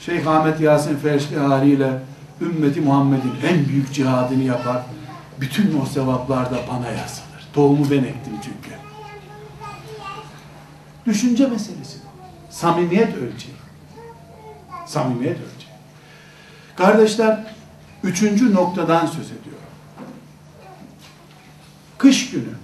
Şeyh 0.00 0.26
Ahmet 0.26 0.60
Yasin 0.60 0.96
Ferşli 0.96 1.38
haliyle 1.38 2.02
ümmeti 2.40 2.80
Muhammed'in 2.80 3.32
en 3.48 3.68
büyük 3.68 3.94
cihadını 3.94 4.42
yapar. 4.42 4.82
Bütün 5.40 5.80
o 5.80 5.86
sevaplar 5.86 6.50
da 6.50 6.56
bana 6.70 6.86
yazılır. 6.86 7.48
Tohumu 7.52 7.90
ben 7.90 8.04
ektim 8.04 8.32
çünkü. 8.42 8.67
Düşünce 11.08 11.46
meselesi. 11.46 11.98
Samimiyet 12.50 13.16
ölçeği. 13.16 13.54
Samimiyet 14.86 15.36
ölçeği. 15.36 15.72
Kardeşler, 16.76 17.54
üçüncü 18.02 18.54
noktadan 18.54 19.06
söz 19.06 19.26
ediyorum. 19.26 19.62
Kış 21.98 22.30
günü, 22.30 22.54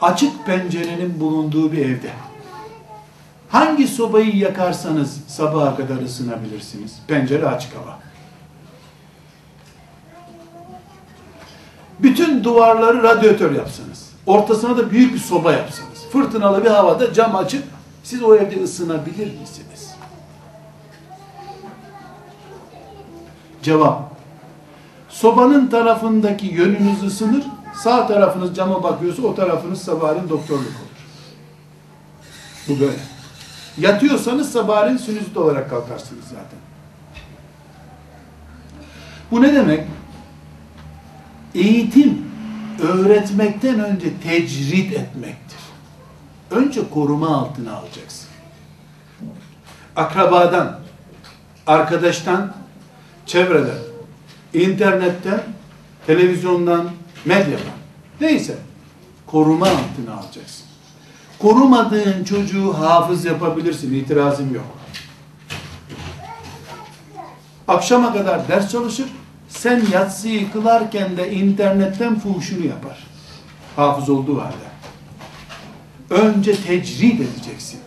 açık 0.00 0.46
pencerenin 0.46 1.20
bulunduğu 1.20 1.72
bir 1.72 1.78
evde, 1.78 2.10
hangi 3.48 3.88
sobayı 3.88 4.36
yakarsanız 4.36 5.20
sabaha 5.28 5.76
kadar 5.76 6.02
ısınabilirsiniz. 6.02 6.98
Pencere 7.06 7.46
açık 7.46 7.76
hava. 7.76 7.98
Bütün 11.98 12.44
duvarları 12.44 13.02
radyatör 13.02 13.54
yapsanız, 13.54 14.10
ortasına 14.26 14.76
da 14.76 14.90
büyük 14.90 15.14
bir 15.14 15.18
soba 15.18 15.52
yapsanız, 15.52 15.95
fırtınalı 16.16 16.64
bir 16.64 16.70
havada 16.70 17.12
cam 17.12 17.36
açıp 17.36 17.64
siz 18.04 18.22
o 18.22 18.36
evde 18.36 18.62
ısınabilir 18.62 19.40
misiniz? 19.40 19.94
Cevap. 23.62 24.02
Sobanın 25.08 25.66
tarafındaki 25.66 26.46
yönünüz 26.46 27.02
ısınır, 27.02 27.44
sağ 27.74 28.06
tarafınız 28.06 28.56
cama 28.56 28.82
bakıyorsa 28.82 29.22
o 29.22 29.34
tarafınız 29.34 29.82
sabahleyin 29.82 30.28
doktorluk 30.28 30.66
olur. 30.66 30.96
Bu 32.68 32.80
böyle. 32.80 32.98
Yatıyorsanız 33.78 34.52
sabahleyin 34.52 34.96
sinüzit 34.96 35.36
olarak 35.36 35.70
kalkarsınız 35.70 36.24
zaten. 36.24 36.58
Bu 39.30 39.42
ne 39.42 39.54
demek? 39.54 39.86
Eğitim, 41.54 42.22
öğretmekten 42.82 43.80
önce 43.80 44.20
tecrid 44.20 44.92
etmektir. 44.92 45.65
Önce 46.50 46.90
koruma 46.90 47.36
altına 47.36 47.76
alacaksın. 47.76 48.28
Akrabadan, 49.96 50.80
arkadaştan, 51.66 52.54
çevreden, 53.26 53.78
internetten, 54.54 55.42
televizyondan, 56.06 56.90
medyadan, 57.24 57.76
neyse 58.20 58.56
koruma 59.26 59.66
altına 59.66 60.14
alacaksın. 60.14 60.66
Korumadığın 61.38 62.24
çocuğu 62.24 62.72
hafız 62.72 63.24
yapabilirsin, 63.24 63.94
itirazım 63.94 64.54
yok. 64.54 64.64
Akşama 67.68 68.12
kadar 68.12 68.48
ders 68.48 68.70
çalışır, 68.70 69.06
sen 69.48 69.82
yatsıyı 69.92 70.52
kılarken 70.52 71.16
de 71.16 71.32
internetten 71.32 72.18
fuhuşunu 72.18 72.66
yapar. 72.66 73.06
Hafız 73.76 74.10
olduğu 74.10 74.40
halde. 74.40 74.65
Önce 76.10 76.56
tecrid 76.62 77.20
edeceksin. 77.20 77.80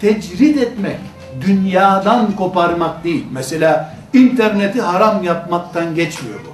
Tecrid 0.00 0.56
etmek, 0.56 0.98
dünyadan 1.46 2.36
koparmak 2.36 3.04
değil. 3.04 3.24
Mesela 3.32 3.96
interneti 4.12 4.82
haram 4.82 5.24
yapmaktan 5.24 5.94
geçmiyor 5.94 6.40
bu. 6.46 6.52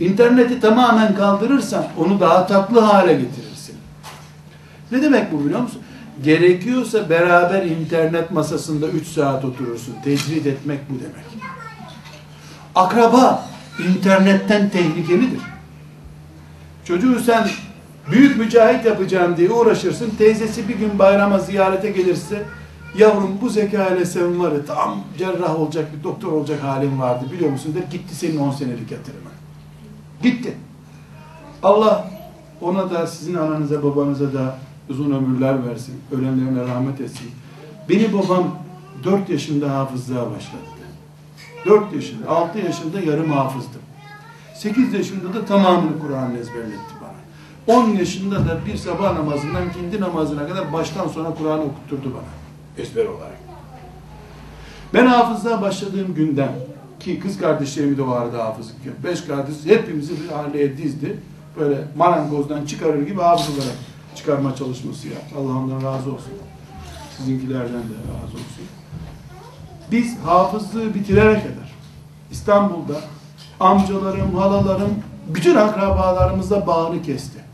İnterneti 0.00 0.60
tamamen 0.60 1.14
kaldırırsan 1.14 1.84
onu 1.98 2.20
daha 2.20 2.46
tatlı 2.46 2.80
hale 2.80 3.12
getirirsin. 3.12 3.74
Ne 4.92 5.02
demek 5.02 5.32
bu 5.32 5.44
biliyor 5.44 5.60
musun? 5.60 5.82
Gerekiyorsa 6.24 7.10
beraber 7.10 7.62
internet 7.62 8.30
masasında 8.30 8.88
3 8.88 9.06
saat 9.06 9.44
oturursun. 9.44 9.94
Tecrid 10.04 10.46
etmek 10.46 10.90
bu 10.90 10.94
demek. 10.94 11.24
Akraba 12.74 13.44
internetten 13.88 14.70
tehlikelidir. 14.70 15.40
Çocuğu 16.84 17.20
sen 17.20 17.48
Büyük 18.10 18.38
mücahit 18.38 18.84
yapacağım 18.84 19.36
diye 19.36 19.50
uğraşırsın. 19.50 20.10
Teyzesi 20.18 20.68
bir 20.68 20.74
gün 20.74 20.98
bayrama 20.98 21.38
ziyarete 21.38 21.90
gelirse 21.90 22.42
yavrum 22.98 23.38
bu 23.42 23.48
zeka 23.48 23.86
ile 23.88 24.04
sen 24.04 24.40
var 24.40 24.52
ya 24.52 24.64
tam 24.64 25.00
cerrah 25.18 25.60
olacak 25.60 25.88
bir 25.98 26.04
doktor 26.04 26.32
olacak 26.32 26.62
halin 26.62 27.00
vardı 27.00 27.24
biliyor 27.32 27.50
musun 27.50 27.74
der 27.74 27.90
gitti 27.90 28.14
senin 28.14 28.36
10 28.38 28.50
senelik 28.50 28.90
yatırımın. 28.90 29.32
Gitti. 30.22 30.56
Allah 31.62 32.10
ona 32.60 32.90
da 32.90 33.06
sizin 33.06 33.34
ananıza 33.34 33.82
babanıza 33.82 34.34
da 34.34 34.58
uzun 34.88 35.10
ömürler 35.10 35.68
versin. 35.68 35.94
Ölenlerine 36.12 36.60
rahmet 36.60 37.00
etsin. 37.00 37.30
Beni 37.88 38.12
babam 38.12 38.58
4 39.04 39.30
yaşında 39.30 39.70
hafızlığa 39.70 40.30
başlattı. 40.30 40.66
4 41.66 41.92
yaşında, 41.92 42.30
6 42.30 42.58
yaşında 42.58 43.00
yarım 43.00 43.32
hafızdım. 43.32 43.80
8 44.54 44.92
yaşında 44.92 45.34
da 45.34 45.44
tamamını 45.44 46.00
Kur'an 46.00 46.34
ezberletti 46.34 46.94
bana. 46.94 46.95
10 47.66 47.88
yaşında 47.88 48.36
da 48.36 48.66
bir 48.66 48.76
sabah 48.76 49.12
namazından 49.12 49.72
kendi 49.72 50.00
namazına 50.00 50.48
kadar 50.48 50.72
baştan 50.72 51.08
sona 51.08 51.34
Kur'an 51.34 51.60
okutturdu 51.60 52.14
bana. 52.14 52.82
Ezber 52.84 53.06
olarak. 53.06 53.38
Ben 54.94 55.06
hafızlığa 55.06 55.62
başladığım 55.62 56.14
günden 56.14 56.52
ki 57.00 57.20
kız 57.20 57.38
kardeşlerimi 57.38 57.98
de 57.98 58.06
vardı 58.06 58.36
hafızlık. 58.36 59.04
Beş 59.04 59.20
kardeş 59.20 59.54
hepimizi 59.64 60.12
bir 60.22 60.38
aileye 60.38 60.78
dizdi. 60.78 61.20
Böyle 61.60 61.84
marangozdan 61.96 62.66
çıkarır 62.66 63.06
gibi 63.06 63.20
hafız 63.20 63.58
olarak 63.58 63.76
çıkarma 64.16 64.54
çalışması 64.54 65.08
yaptı. 65.08 65.34
Allah 65.38 65.58
ondan 65.58 65.76
razı 65.76 66.12
olsun. 66.12 66.32
Sizinkilerden 67.16 67.68
de 67.68 67.96
razı 68.08 68.34
olsun. 68.34 68.66
Biz 69.90 70.18
hafızlığı 70.18 70.94
bitirene 70.94 71.34
kadar 71.34 71.74
İstanbul'da 72.30 72.94
amcalarım, 73.60 74.34
halalarım, 74.34 74.94
bütün 75.28 75.56
akrabalarımızla 75.56 76.66
bağını 76.66 77.02
kesti. 77.02 77.45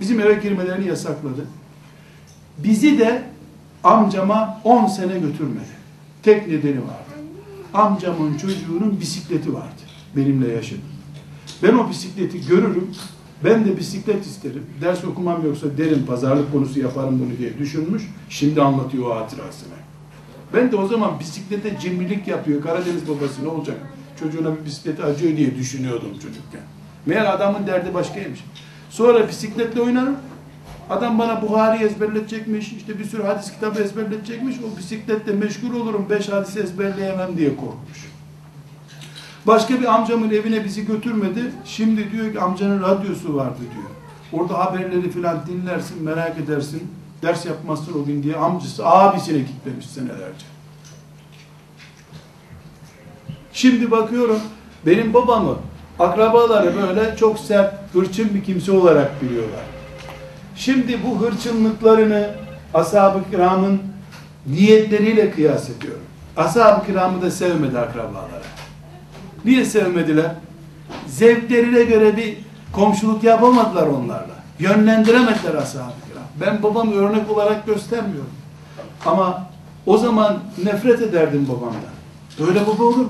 Bizim 0.00 0.20
eve 0.20 0.34
girmelerini 0.34 0.88
yasakladı. 0.88 1.46
Bizi 2.58 2.98
de 2.98 3.22
amcama 3.84 4.60
10 4.64 4.86
sene 4.86 5.18
götürmedi. 5.18 5.76
Tek 6.22 6.48
nedeni 6.48 6.78
vardı. 6.78 7.06
Amcamın 7.74 8.36
çocuğunun 8.36 9.00
bisikleti 9.00 9.54
vardı. 9.54 9.82
Benimle 10.16 10.52
yaşadı. 10.52 10.80
Ben 11.62 11.74
o 11.74 11.90
bisikleti 11.90 12.46
görürüm. 12.46 12.90
Ben 13.44 13.64
de 13.64 13.76
bisiklet 13.76 14.26
isterim. 14.26 14.66
Ders 14.80 15.04
okumam 15.04 15.44
yoksa 15.46 15.78
derim 15.78 16.06
pazarlık 16.06 16.52
konusu 16.52 16.80
yaparım 16.80 17.20
bunu 17.20 17.38
diye 17.38 17.58
düşünmüş. 17.58 18.02
Şimdi 18.28 18.62
anlatıyor 18.62 19.06
o 19.06 19.16
hatırasını. 19.16 19.74
Ben 20.54 20.72
de 20.72 20.76
o 20.76 20.86
zaman 20.86 21.20
bisiklete 21.20 21.78
cimrilik 21.80 22.28
yapıyor. 22.28 22.62
Karadeniz 22.62 23.08
babası 23.08 23.44
ne 23.44 23.48
olacak? 23.48 23.76
Çocuğuna 24.20 24.56
bir 24.56 24.64
bisikleti 24.64 25.02
acıyor 25.02 25.36
diye 25.36 25.56
düşünüyordum 25.56 26.12
çocukken. 26.12 26.60
Meğer 27.06 27.34
adamın 27.34 27.66
derdi 27.66 27.94
başkaymış. 27.94 28.40
Sonra 28.90 29.28
bisikletle 29.28 29.80
oynarım. 29.80 30.16
Adam 30.90 31.18
bana 31.18 31.42
Buhari 31.42 31.84
ezberletecekmiş, 31.84 32.72
işte 32.72 32.98
bir 32.98 33.04
sürü 33.04 33.22
hadis 33.22 33.52
kitabı 33.52 33.82
ezberletecekmiş. 33.82 34.56
O 34.60 34.78
bisikletle 34.78 35.32
meşgul 35.32 35.74
olurum, 35.80 36.06
beş 36.10 36.28
hadis 36.28 36.56
ezberleyemem 36.56 37.36
diye 37.36 37.56
korkmuş. 37.56 38.10
Başka 39.46 39.80
bir 39.80 39.94
amcamın 39.94 40.30
evine 40.30 40.64
bizi 40.64 40.86
götürmedi. 40.86 41.52
Şimdi 41.64 42.12
diyor 42.12 42.32
ki 42.32 42.40
amcanın 42.40 42.82
radyosu 42.82 43.34
vardı 43.34 43.58
diyor. 43.60 43.90
Orada 44.32 44.58
haberleri 44.58 45.10
filan 45.10 45.46
dinlersin, 45.46 46.02
merak 46.02 46.38
edersin. 46.38 46.82
Ders 47.22 47.46
yapmazsın 47.46 48.02
o 48.02 48.04
gün 48.04 48.22
diye 48.22 48.36
amcası 48.36 48.86
abisine 48.86 49.38
gitmemiş 49.38 49.86
senelerce. 49.86 50.46
Şimdi 53.52 53.90
bakıyorum 53.90 54.40
benim 54.86 55.14
babamı 55.14 55.56
akrabaları 55.98 56.72
böyle 56.76 57.16
çok 57.16 57.38
sert, 57.38 57.74
hırçın 57.92 58.34
bir 58.34 58.44
kimse 58.44 58.72
olarak 58.72 59.22
biliyorlar. 59.22 59.64
Şimdi 60.56 60.98
bu 61.06 61.20
hırçınlıklarını 61.20 62.30
ashab-ı 62.74 63.30
kiramın 63.30 63.82
niyetleriyle 64.46 65.30
kıyas 65.30 65.70
ediyorum. 65.70 66.02
Ashab-ı 66.36 66.86
kiramı 66.86 67.22
da 67.22 67.30
sevmedi 67.30 67.78
akrabaları. 67.78 68.46
Niye 69.44 69.64
sevmediler? 69.64 70.30
Zevklerine 71.06 71.82
göre 71.82 72.16
bir 72.16 72.36
komşuluk 72.72 73.24
yapamadılar 73.24 73.86
onlarla. 73.86 74.36
Yönlendiremediler 74.58 75.54
ashab-ı 75.54 75.92
kiram. 76.08 76.24
Ben 76.40 76.62
babamı 76.62 76.94
örnek 76.94 77.30
olarak 77.30 77.66
göstermiyorum. 77.66 78.30
Ama 79.06 79.46
o 79.86 79.98
zaman 79.98 80.38
nefret 80.64 81.02
ederdim 81.02 81.48
babamdan. 81.48 81.96
Böyle 82.40 82.66
baba 82.66 82.84
olur 82.84 82.96
mu? 82.96 83.08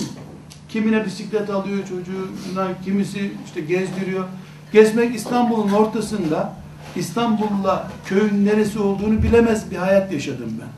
Kimine 0.77 1.05
bisiklet 1.05 1.51
alıyor 1.51 1.79
çocuğuna, 1.79 2.69
kimisi 2.85 3.33
işte 3.47 3.61
gezdiriyor. 3.61 4.25
Gezmek 4.73 5.15
İstanbul'un 5.15 5.73
ortasında 5.73 6.53
İstanbul'la 6.97 7.91
köyün 8.07 8.45
neresi 8.45 8.79
olduğunu 8.79 9.23
bilemez 9.23 9.71
bir 9.71 9.77
hayat 9.77 10.13
yaşadım 10.13 10.53
ben. 10.61 10.69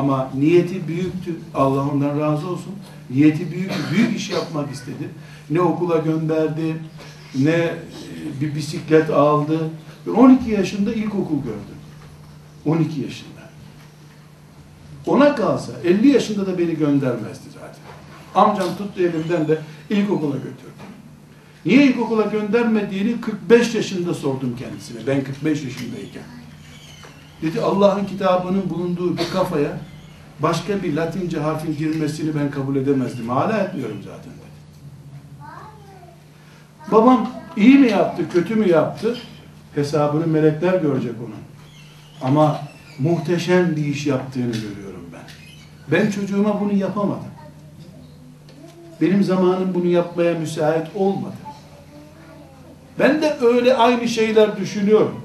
Ama 0.00 0.30
niyeti 0.34 0.88
büyüktü. 0.88 1.36
Allah 1.54 1.88
ondan 1.88 2.20
razı 2.20 2.48
olsun. 2.48 2.72
Niyeti 3.10 3.52
büyük, 3.52 3.72
büyük 3.92 4.16
iş 4.16 4.30
yapmak 4.30 4.72
istedi. 4.72 5.08
Ne 5.50 5.60
okula 5.60 5.96
gönderdi, 5.96 6.76
ne 7.34 7.74
bir 8.40 8.54
bisiklet 8.54 9.10
aldı. 9.10 9.58
12 10.16 10.50
yaşında 10.50 10.92
ilkokul 10.92 11.38
gördüm. 11.42 11.78
12 12.66 13.00
yaşında. 13.00 13.40
Ona 15.06 15.34
kalsa 15.34 15.72
50 15.84 16.08
yaşında 16.08 16.46
da 16.46 16.58
beni 16.58 16.76
göndermezdi 16.76 17.48
zaten. 17.54 17.88
Amcam 18.34 18.76
tuttu 18.78 19.02
elimden 19.02 19.48
de 19.48 19.58
ilkokula 19.90 20.36
götürdü. 20.36 20.78
Niye 21.66 21.84
ilkokula 21.86 22.22
göndermediğini 22.22 23.20
45 23.20 23.74
yaşında 23.74 24.14
sordum 24.14 24.56
kendisine. 24.58 25.06
Ben 25.06 25.24
45 25.24 25.64
yaşındayken. 25.64 26.22
Dedi 27.42 27.60
Allah'ın 27.60 28.04
kitabının 28.04 28.70
bulunduğu 28.70 29.18
bir 29.18 29.30
kafaya 29.32 29.78
başka 30.40 30.82
bir 30.82 30.96
latince 30.96 31.40
harfin 31.40 31.76
girmesini 31.76 32.34
ben 32.40 32.50
kabul 32.50 32.76
edemezdim. 32.76 33.28
Hala 33.28 33.58
etmiyorum 33.58 33.98
zaten 34.04 34.32
dedi. 34.32 34.48
Babam 36.92 37.30
iyi 37.56 37.78
mi 37.78 37.90
yaptı, 37.90 38.30
kötü 38.32 38.54
mü 38.54 38.68
yaptı? 38.68 39.16
Hesabını 39.74 40.26
melekler 40.26 40.80
görecek 40.80 41.14
onun. 41.20 41.34
Ama 42.22 42.60
muhteşem 42.98 43.76
bir 43.76 43.84
iş 43.84 44.06
yaptığını 44.06 44.52
görüyorum 44.52 45.04
ben. 45.12 45.24
Ben 45.92 46.10
çocuğuma 46.10 46.60
bunu 46.60 46.72
yapamadım. 46.72 47.27
Benim 49.00 49.24
zamanım 49.24 49.74
bunu 49.74 49.86
yapmaya 49.86 50.34
müsait 50.34 50.86
olmadı. 50.94 51.34
Ben 52.98 53.22
de 53.22 53.36
öyle 53.40 53.76
aynı 53.76 54.08
şeyler 54.08 54.56
düşünüyorum. 54.56 55.20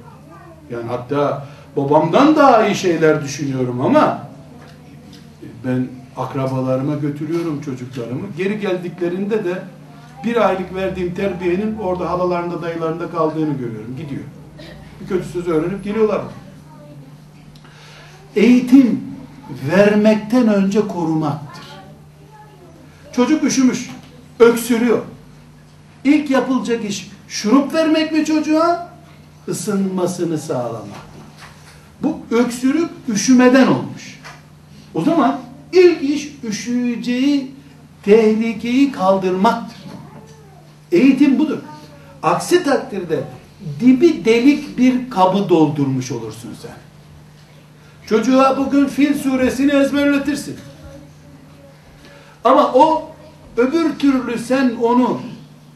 Yani 0.72 0.86
hatta 0.88 1.48
babamdan 1.78 2.36
daha 2.36 2.68
iyi 2.68 2.76
şeyler 2.76 3.24
düşünüyorum 3.24 3.82
ama 3.82 4.28
ben 5.66 5.88
akrabalarıma 6.18 6.96
götürüyorum 6.96 7.62
çocuklarımı. 7.62 8.22
Geri 8.38 8.60
geldiklerinde 8.60 9.46
de 9.46 9.62
bir 10.24 10.48
aylık 10.48 10.76
verdiğim 10.76 11.14
terbiyenin 11.14 11.78
orada 11.78 12.10
halalarında 12.10 12.62
dayılarında 12.62 13.12
kaldığını 13.12 13.54
görüyorum. 13.54 13.98
Gidiyor. 13.98 14.24
Bir 15.02 15.08
kötü 15.08 15.26
sözü 15.26 15.52
öğrenip 15.52 15.84
geliyorlar. 15.84 16.22
Eğitim 18.36 19.02
vermekten 19.72 20.48
önce 20.48 20.88
korumaktır. 20.88 21.53
Çocuk 23.16 23.44
üşümüş, 23.44 23.90
öksürüyor. 24.40 25.02
İlk 26.04 26.30
yapılacak 26.30 26.86
iş 26.86 27.12
şurup 27.28 27.74
vermek 27.74 28.12
mi 28.12 28.26
çocuğa? 28.26 28.94
Isınmasını 29.48 30.38
sağlamak. 30.38 31.04
Bu 32.02 32.20
öksürük 32.32 32.90
üşümeden 33.08 33.68
olmuş. 33.68 34.20
O 34.94 35.02
zaman 35.02 35.40
ilk 35.74 36.04
iş 36.04 36.36
üşüyeceği 36.44 37.52
tehlikeyi 38.04 38.92
kaldırmaktır. 38.92 39.78
Eğitim 40.92 41.40
budur. 41.40 41.58
Aksi 42.24 42.64
takdirde 42.64 43.24
dibi 43.80 44.26
delik 44.26 44.78
bir 44.78 45.10
kabı 45.10 45.50
doldurmuş 45.50 46.12
olursun 46.12 46.56
sen. 46.62 46.76
Çocuğa 48.08 48.58
bugün 48.58 48.88
Fil 48.88 49.20
suresini 49.20 49.72
ezberletirsin. 49.72 50.56
Ama 52.44 52.74
o 52.74 53.10
öbür 53.58 54.00
türlü 54.00 54.40
sen 54.40 54.72
onu 54.82 55.20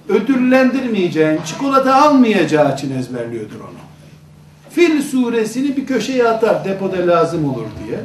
ödüllendirmeyeceğin, 0.09 1.41
çikolata 1.45 1.95
almayacağı 1.95 2.73
için 2.73 2.97
ezberliyordur 2.97 3.59
onu. 3.59 3.77
Fil 4.69 5.01
suresini 5.01 5.77
bir 5.77 5.85
köşeye 5.85 6.27
atar 6.27 6.65
depoda 6.65 7.07
lazım 7.07 7.49
olur 7.49 7.65
diye. 7.87 7.99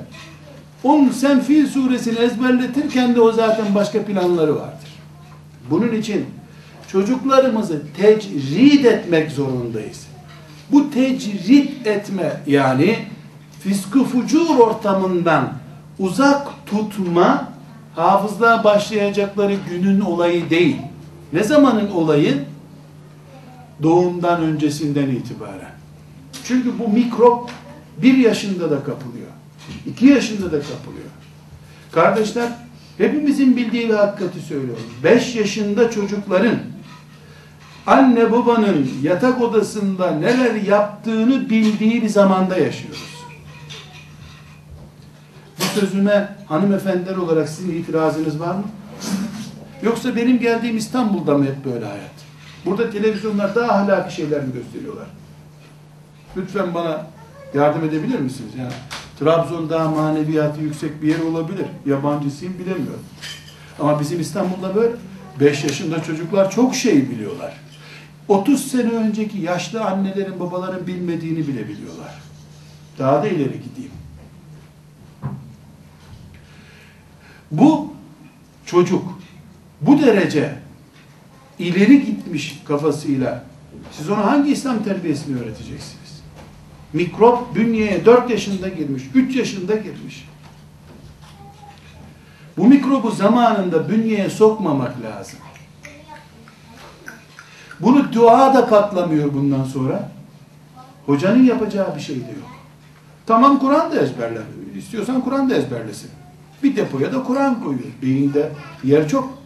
Onun 0.85 1.11
sen 1.11 1.41
Fil 1.41 1.67
suresini 1.67 2.19
ezberletirken 2.19 3.15
de 3.15 3.21
o 3.21 3.33
zaten 3.33 3.75
başka 3.75 4.05
planları 4.05 4.57
vardır. 4.57 4.89
Bunun 5.71 5.93
için 5.93 6.27
çocuklarımızı 6.89 7.83
tecrid 7.97 8.85
etmek 8.85 9.31
zorundayız. 9.31 10.07
Bu 10.73 10.91
tecrid 10.91 11.87
etme 11.87 12.41
yani 12.47 12.99
fiskı 13.61 14.05
fucur 14.05 14.59
ortamından 14.59 15.53
uzak 15.99 16.49
tutma 16.67 17.52
hafızlığa 17.97 18.65
başlayacakları 18.65 19.57
günün 19.71 20.01
olayı 20.01 20.51
değil. 20.51 20.77
Ne 21.33 21.45
zamanın 21.45 21.91
olayı? 21.91 22.45
Doğumdan 23.83 24.43
öncesinden 24.43 25.09
itibaren. 25.09 25.73
Çünkü 26.45 26.79
bu 26.79 26.89
mikrop 26.89 27.51
bir 28.03 28.17
yaşında 28.17 28.71
da 28.71 28.85
kapılıyor. 28.85 29.29
iki 29.87 30.07
yaşında 30.07 30.47
da 30.47 30.61
kapılıyor. 30.61 31.09
Kardeşler, 31.93 32.49
hepimizin 32.99 33.57
bildiği 33.57 33.89
bir 33.89 33.95
hakikati 33.95 34.41
söylüyorum. 34.41 34.83
Beş 35.05 35.37
yaşında 35.37 35.91
çocukların 35.91 36.59
anne 37.87 38.33
babanın 38.33 38.91
yatak 39.03 39.43
odasında 39.43 40.11
neler 40.11 40.55
yaptığını 40.55 41.51
bildiği 41.51 42.03
bir 42.03 42.09
zamanda 42.09 42.59
yaşıyoruz. 42.59 43.12
Sözüme 45.75 46.37
hanımefendiler 46.49 47.17
olarak 47.17 47.49
sizin 47.49 47.73
itirazınız 47.73 48.41
var 48.41 48.55
mı? 48.55 48.65
Yoksa 49.83 50.17
benim 50.17 50.39
geldiğim 50.39 50.77
İstanbul'da 50.77 51.39
mı 51.39 51.45
hep 51.45 51.65
böyle 51.65 51.85
hayat? 51.85 52.13
Burada 52.67 52.91
televizyonlar 52.91 53.55
daha 53.55 53.73
ahlaki 53.73 54.15
şeyler 54.15 54.45
mi 54.45 54.53
gösteriyorlar? 54.53 55.07
Lütfen 56.37 56.75
bana 56.75 57.07
yardım 57.55 57.85
edebilir 57.85 58.19
misiniz? 58.19 58.53
Yani 58.59 58.73
Trabzon 59.21 59.71
daha 59.71 59.89
maneviyatı 59.89 60.61
yüksek 60.61 61.03
bir 61.03 61.09
yer 61.09 61.21
olabilir. 61.21 61.67
Yabancısıyım 61.87 62.55
bilemiyorum. 62.55 63.05
Ama 63.81 64.01
bizim 64.01 64.21
İstanbul'da 64.21 64.75
böyle 64.75 64.95
5 65.41 65.65
yaşında 65.65 66.03
çocuklar 66.03 66.51
çok 66.51 66.75
şey 66.75 67.11
biliyorlar. 67.11 67.53
30 68.29 68.71
sene 68.71 68.91
önceki 68.91 69.39
yaşlı 69.39 69.85
annelerin 69.85 70.41
babaların 70.41 70.87
bilmediğini 70.87 71.49
bile 71.49 71.69
biliyorlar. 71.69 72.15
Daha 72.99 73.23
da 73.23 73.29
ileri 73.29 73.61
gideyim. 73.63 74.02
Bu 77.53 77.93
çocuk 78.67 79.19
bu 79.81 80.03
derece 80.03 80.55
ileri 81.59 82.07
gitmiş 82.07 82.63
kafasıyla 82.69 83.45
siz 83.93 84.11
ona 84.11 84.27
hangi 84.27 84.53
İslam 84.53 84.83
terbiyesini 84.83 85.41
öğreteceksiniz? 85.41 86.23
Mikrop 86.93 87.55
bünyeye 87.55 88.05
4 88.05 88.31
yaşında 88.31 88.69
girmiş, 88.69 89.03
3 89.15 89.37
yaşında 89.37 89.75
girmiş. 89.75 90.29
Bu 92.57 92.67
mikrobu 92.67 93.11
zamanında 93.11 93.89
bünyeye 93.89 94.31
sokmamak 94.31 95.03
lazım. 95.03 95.39
Bunu 97.81 98.13
dua 98.13 98.55
da 98.55 98.67
katlamıyor 98.67 99.35
bundan 99.35 99.65
sonra. 99.65 100.11
Hocanın 101.07 101.45
yapacağı 101.45 101.97
bir 101.97 102.01
şey 102.01 102.17
de 102.17 102.21
yok. 102.21 102.51
Tamam 103.27 103.59
Kur'an 103.59 103.93
da 103.93 104.01
ezberler. 104.01 104.43
İstiyorsan 104.77 105.21
Kur'an 105.21 105.51
da 105.51 105.55
ezberlesin. 105.55 106.11
Bir 106.63 106.77
depoya 106.77 107.13
da 107.13 107.23
Kur'an 107.23 107.63
koyuyor. 107.63 107.91
Beyinde 108.03 108.53
yer 108.85 109.09
çok. 109.09 109.39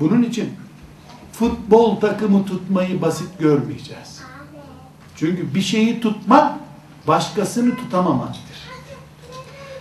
Bunun 0.00 0.22
için 0.22 0.52
futbol 1.32 2.00
takımı 2.00 2.46
tutmayı 2.46 3.02
basit 3.02 3.38
görmeyeceğiz. 3.38 4.22
Çünkü 5.16 5.54
bir 5.54 5.60
şeyi 5.60 6.00
tutmak 6.00 6.52
başkasını 7.06 7.76
tutamamaktır. 7.76 8.54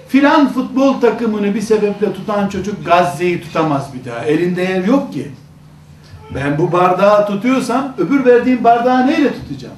Filan 0.07 0.53
futbol 0.53 1.01
takımını 1.01 1.55
bir 1.55 1.61
sebeple 1.61 2.13
tutan 2.13 2.49
çocuk 2.49 2.85
Gazze'yi 2.85 3.41
tutamaz 3.41 3.93
bir 3.93 4.11
daha. 4.11 4.25
Elinde 4.25 4.61
yer 4.61 4.83
yok 4.83 5.13
ki. 5.13 5.31
Ben 6.35 6.57
bu 6.57 6.71
bardağı 6.71 7.27
tutuyorsam 7.27 7.93
öbür 7.97 8.25
verdiğim 8.25 8.63
bardağı 8.63 9.07
neyle 9.07 9.33
tutacağım? 9.33 9.75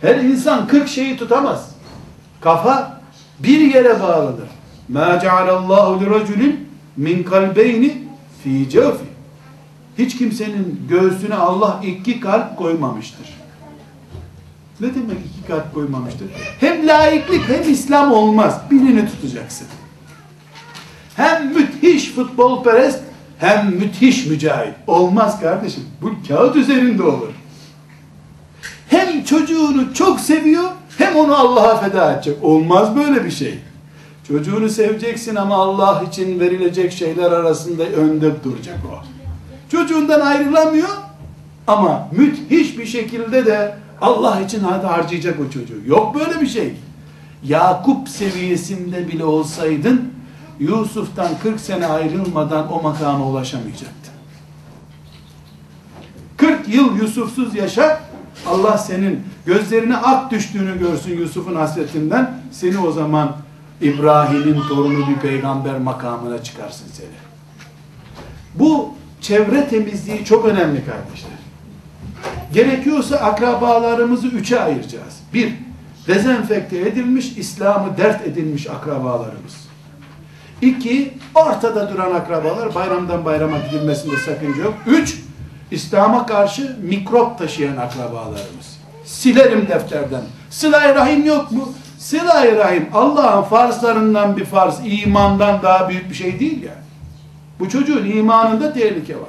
Her 0.00 0.14
insan 0.14 0.66
40 0.66 0.88
şeyi 0.88 1.16
tutamaz. 1.16 1.70
Kafa 2.40 2.95
bir 3.39 3.59
yere 3.59 4.01
bağlıdır. 4.01 4.47
مَا 4.93 5.19
جَعَلَ 5.19 5.49
اللّٰهُ 5.49 6.05
لِرَجُلٍ 6.05 6.55
min 6.97 7.23
kalbeyni 7.23 7.97
fi 8.43 8.69
cevfi. 8.69 9.05
Hiç 9.97 10.17
kimsenin 10.17 10.81
göğsüne 10.89 11.35
Allah 11.35 11.81
iki 11.83 12.19
kalp 12.19 12.57
koymamıştır. 12.57 13.27
Ne 14.79 14.87
demek 14.95 15.17
iki 15.25 15.47
kalp 15.47 15.73
koymamıştır? 15.73 16.27
Hem 16.59 16.87
laiklik 16.87 17.49
hem 17.49 17.71
İslam 17.71 18.11
olmaz. 18.11 18.61
Birini 18.71 19.09
tutacaksın. 19.09 19.67
Hem 21.15 21.53
müthiş 21.53 22.11
futbol 22.11 22.63
perest 22.63 22.99
hem 23.39 23.75
müthiş 23.75 24.25
mücahit. 24.25 24.73
Olmaz 24.87 25.41
kardeşim. 25.41 25.83
Bu 26.01 26.11
kağıt 26.27 26.55
üzerinde 26.55 27.03
olur. 27.03 27.29
Hem 28.89 29.23
çocuğunu 29.23 29.93
çok 29.93 30.19
seviyor 30.19 30.69
hem 30.98 31.16
onu 31.16 31.36
Allah'a 31.36 31.80
feda 31.80 32.12
edecek. 32.12 32.44
Olmaz 32.44 32.96
böyle 32.96 33.24
bir 33.24 33.30
şey. 33.30 33.58
Çocuğunu 34.28 34.68
seveceksin 34.68 35.36
ama 35.36 35.56
Allah 35.56 36.02
için 36.08 36.40
verilecek 36.40 36.92
şeyler 36.92 37.32
arasında 37.32 37.82
önde 37.84 38.44
duracak 38.44 38.78
o. 38.92 39.04
Çocuğundan 39.70 40.20
ayrılamıyor 40.20 40.88
ama 41.66 42.08
müthiş 42.12 42.78
bir 42.78 42.86
şekilde 42.86 43.46
de 43.46 43.74
Allah 44.00 44.40
için 44.40 44.60
harcayacak 44.60 45.40
o 45.40 45.52
çocuğu. 45.52 45.80
Yok 45.86 46.14
böyle 46.14 46.40
bir 46.40 46.46
şey. 46.46 46.74
Yakup 47.44 48.08
seviyesinde 48.08 49.08
bile 49.08 49.24
olsaydın 49.24 50.12
Yusuf'tan 50.60 51.28
40 51.42 51.60
sene 51.60 51.86
ayrılmadan 51.86 52.72
o 52.72 52.82
makama 52.82 53.26
ulaşamayacaktın. 53.26 54.12
40 56.36 56.68
yıl 56.68 56.96
Yusufsuz 56.96 57.54
yaşa 57.54 58.00
Allah 58.46 58.78
senin 58.78 59.22
gözlerine 59.46 59.96
ak 59.96 60.30
düştüğünü 60.30 60.78
görsün 60.78 61.18
Yusuf'un 61.18 61.54
hasretinden 61.54 62.40
seni 62.52 62.78
o 62.78 62.92
zaman 62.92 63.36
İbrahim'in 63.80 64.60
torunu 64.68 65.08
bir 65.08 65.16
peygamber 65.16 65.78
makamına 65.78 66.42
çıkarsın 66.42 66.86
seni. 66.92 67.08
Bu 68.54 68.94
çevre 69.20 69.68
temizliği 69.68 70.24
çok 70.24 70.44
önemli 70.44 70.84
kardeşler. 70.84 71.30
Gerekiyorsa 72.52 73.16
akrabalarımızı 73.16 74.26
üçe 74.26 74.60
ayıracağız. 74.60 75.20
Bir, 75.34 75.54
dezenfekte 76.06 76.78
edilmiş, 76.78 77.38
İslam'ı 77.38 77.96
dert 77.96 78.26
edilmiş 78.26 78.70
akrabalarımız. 78.70 79.66
İki, 80.62 81.14
ortada 81.34 81.92
duran 81.92 82.14
akrabalar, 82.14 82.74
bayramdan 82.74 83.24
bayrama 83.24 83.58
gidilmesinde 83.58 84.16
sakınca 84.16 84.62
yok. 84.62 84.74
Üç, 84.86 85.20
İslam'a 85.70 86.26
karşı 86.26 86.76
mikrop 86.82 87.38
taşıyan 87.38 87.76
akrabalarımız. 87.76 88.78
Silerim 89.04 89.68
defterden. 89.68 90.22
Sıla-i 90.50 90.94
Rahim 90.94 91.26
yok 91.26 91.52
mu? 91.52 91.72
Sıla-i 91.98 92.56
Rahim 92.56 92.88
Allah'ın 92.94 93.42
farzlarından 93.42 94.36
bir 94.36 94.44
farz, 94.44 94.80
imandan 94.84 95.62
daha 95.62 95.88
büyük 95.88 96.10
bir 96.10 96.14
şey 96.14 96.40
değil 96.40 96.62
ya. 96.62 96.74
Bu 97.58 97.68
çocuğun 97.68 98.06
imanında 98.06 98.72
tehlike 98.72 99.16
var. 99.16 99.28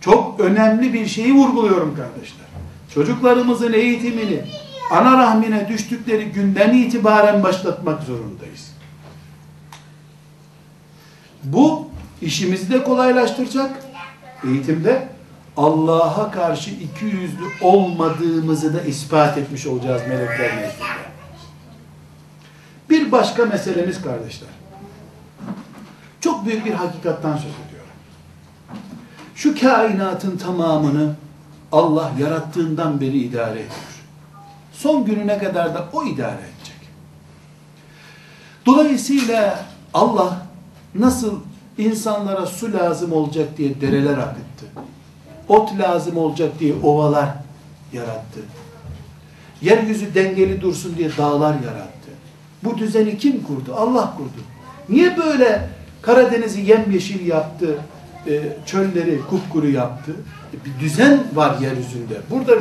Çok 0.00 0.40
önemli 0.40 0.92
bir 0.92 1.06
şeyi 1.06 1.34
vurguluyorum 1.34 1.96
kardeşler. 1.96 2.46
Çocuklarımızın 2.94 3.72
eğitimini 3.72 4.44
ana 4.90 5.18
rahmine 5.18 5.68
düştükleri 5.68 6.24
günden 6.24 6.74
itibaren 6.74 7.42
başlatmak 7.42 8.02
zorundayız. 8.02 8.72
Bu 11.44 11.91
işimizi 12.22 12.72
de 12.72 12.84
kolaylaştıracak. 12.84 13.70
Eğitimde 14.44 15.08
Allah'a 15.56 16.30
karşı 16.30 16.70
iki 16.70 17.04
yüzlü 17.04 17.44
olmadığımızı 17.60 18.74
da 18.74 18.82
ispat 18.82 19.38
etmiş 19.38 19.66
olacağız 19.66 20.02
melekler 20.08 20.56
nezdinde. 20.56 21.02
Bir 22.90 23.12
başka 23.12 23.44
meselemiz 23.44 24.02
kardeşler. 24.02 24.48
Çok 26.20 26.46
büyük 26.46 26.64
bir 26.64 26.72
hakikattan 26.72 27.36
söz 27.36 27.44
ediyorum. 27.44 27.88
Şu 29.34 29.60
kainatın 29.60 30.36
tamamını 30.36 31.14
Allah 31.72 32.12
yarattığından 32.18 33.00
beri 33.00 33.18
idare 33.18 33.58
ediyor. 33.58 33.92
Son 34.72 35.04
gününe 35.04 35.38
kadar 35.38 35.74
da 35.74 35.88
o 35.92 36.04
idare 36.04 36.40
edecek. 36.40 36.88
Dolayısıyla 38.66 39.64
Allah 39.94 40.46
nasıl 40.94 41.40
insanlara 41.78 42.46
su 42.46 42.72
lazım 42.72 43.12
olacak 43.12 43.48
diye 43.58 43.80
dereler 43.80 44.18
akıttı. 44.18 44.66
Ot 45.48 45.78
lazım 45.78 46.16
olacak 46.16 46.50
diye 46.60 46.74
ovalar 46.82 47.28
yarattı. 47.92 48.40
Yeryüzü 49.62 50.14
dengeli 50.14 50.60
dursun 50.60 50.96
diye 50.96 51.10
dağlar 51.18 51.54
yarattı. 51.54 52.10
Bu 52.64 52.78
düzeni 52.78 53.18
kim 53.18 53.42
kurdu? 53.42 53.74
Allah 53.76 54.14
kurdu. 54.16 54.44
Niye 54.88 55.16
böyle 55.16 55.68
Karadeniz'i 56.02 56.60
yemyeşil 56.60 57.26
yaptı, 57.26 57.78
e, 58.26 58.56
çölleri 58.66 59.20
kupkuru 59.30 59.70
yaptı? 59.70 60.12
E, 60.54 60.64
bir 60.64 60.80
düzen 60.80 61.24
var 61.34 61.58
yeryüzünde. 61.60 62.20
Burada 62.30 62.52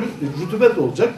rutubet 0.41 0.77
olacak, 0.77 1.13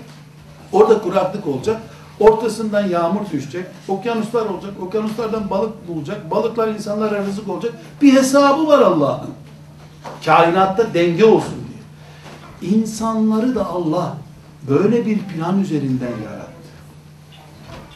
orada 0.71 1.01
kuraklık 1.01 1.47
olacak, 1.47 1.81
ortasından 2.19 2.87
yağmur 2.87 3.21
düşecek, 3.31 3.65
okyanuslar 3.87 4.45
olacak, 4.45 4.73
okyanuslardan 4.81 5.49
balık 5.49 5.87
bulacak, 5.87 6.31
balıklar 6.31 6.67
insanlara 6.67 7.25
rızık 7.25 7.49
olacak. 7.49 7.73
Bir 8.01 8.13
hesabı 8.13 8.67
var 8.67 8.79
Allah'ın. 8.79 9.29
Kainatta 10.25 10.93
denge 10.93 11.25
olsun 11.25 11.55
diye. 12.61 12.73
İnsanları 12.73 13.55
da 13.55 13.65
Allah 13.65 14.17
böyle 14.69 15.05
bir 15.05 15.19
plan 15.19 15.61
üzerinden 15.61 16.11
yarattı. 16.23 16.53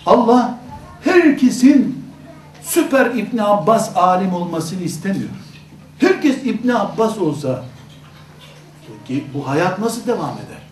Allah 0.05 0.59
herkesin 1.03 2.05
süper 2.61 3.05
İbn 3.05 3.37
Abbas 3.37 3.97
alim 3.97 4.33
olmasını 4.33 4.81
istemiyor. 4.83 5.29
Herkes 5.99 6.45
İbni 6.45 6.75
Abbas 6.75 7.17
olsa 7.17 7.63
bu 9.33 9.47
hayat 9.47 9.79
nasıl 9.79 10.07
devam 10.07 10.33
eder? 10.33 10.66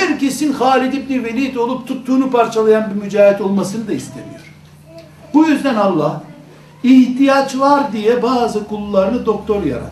Herkesin 0.00 0.52
Halid 0.52 0.92
İbni 0.92 1.24
Velid 1.24 1.56
olup 1.56 1.88
tuttuğunu 1.88 2.30
parçalayan 2.30 2.90
bir 2.90 3.02
mücahit 3.02 3.40
olmasını 3.40 3.88
da 3.88 3.92
istemiyor. 3.92 4.54
Bu 5.34 5.44
yüzden 5.44 5.74
Allah 5.74 6.22
ihtiyaç 6.82 7.58
var 7.58 7.92
diye 7.92 8.22
bazı 8.22 8.68
kullarını 8.68 9.26
doktor 9.26 9.62
yarattı. 9.64 9.90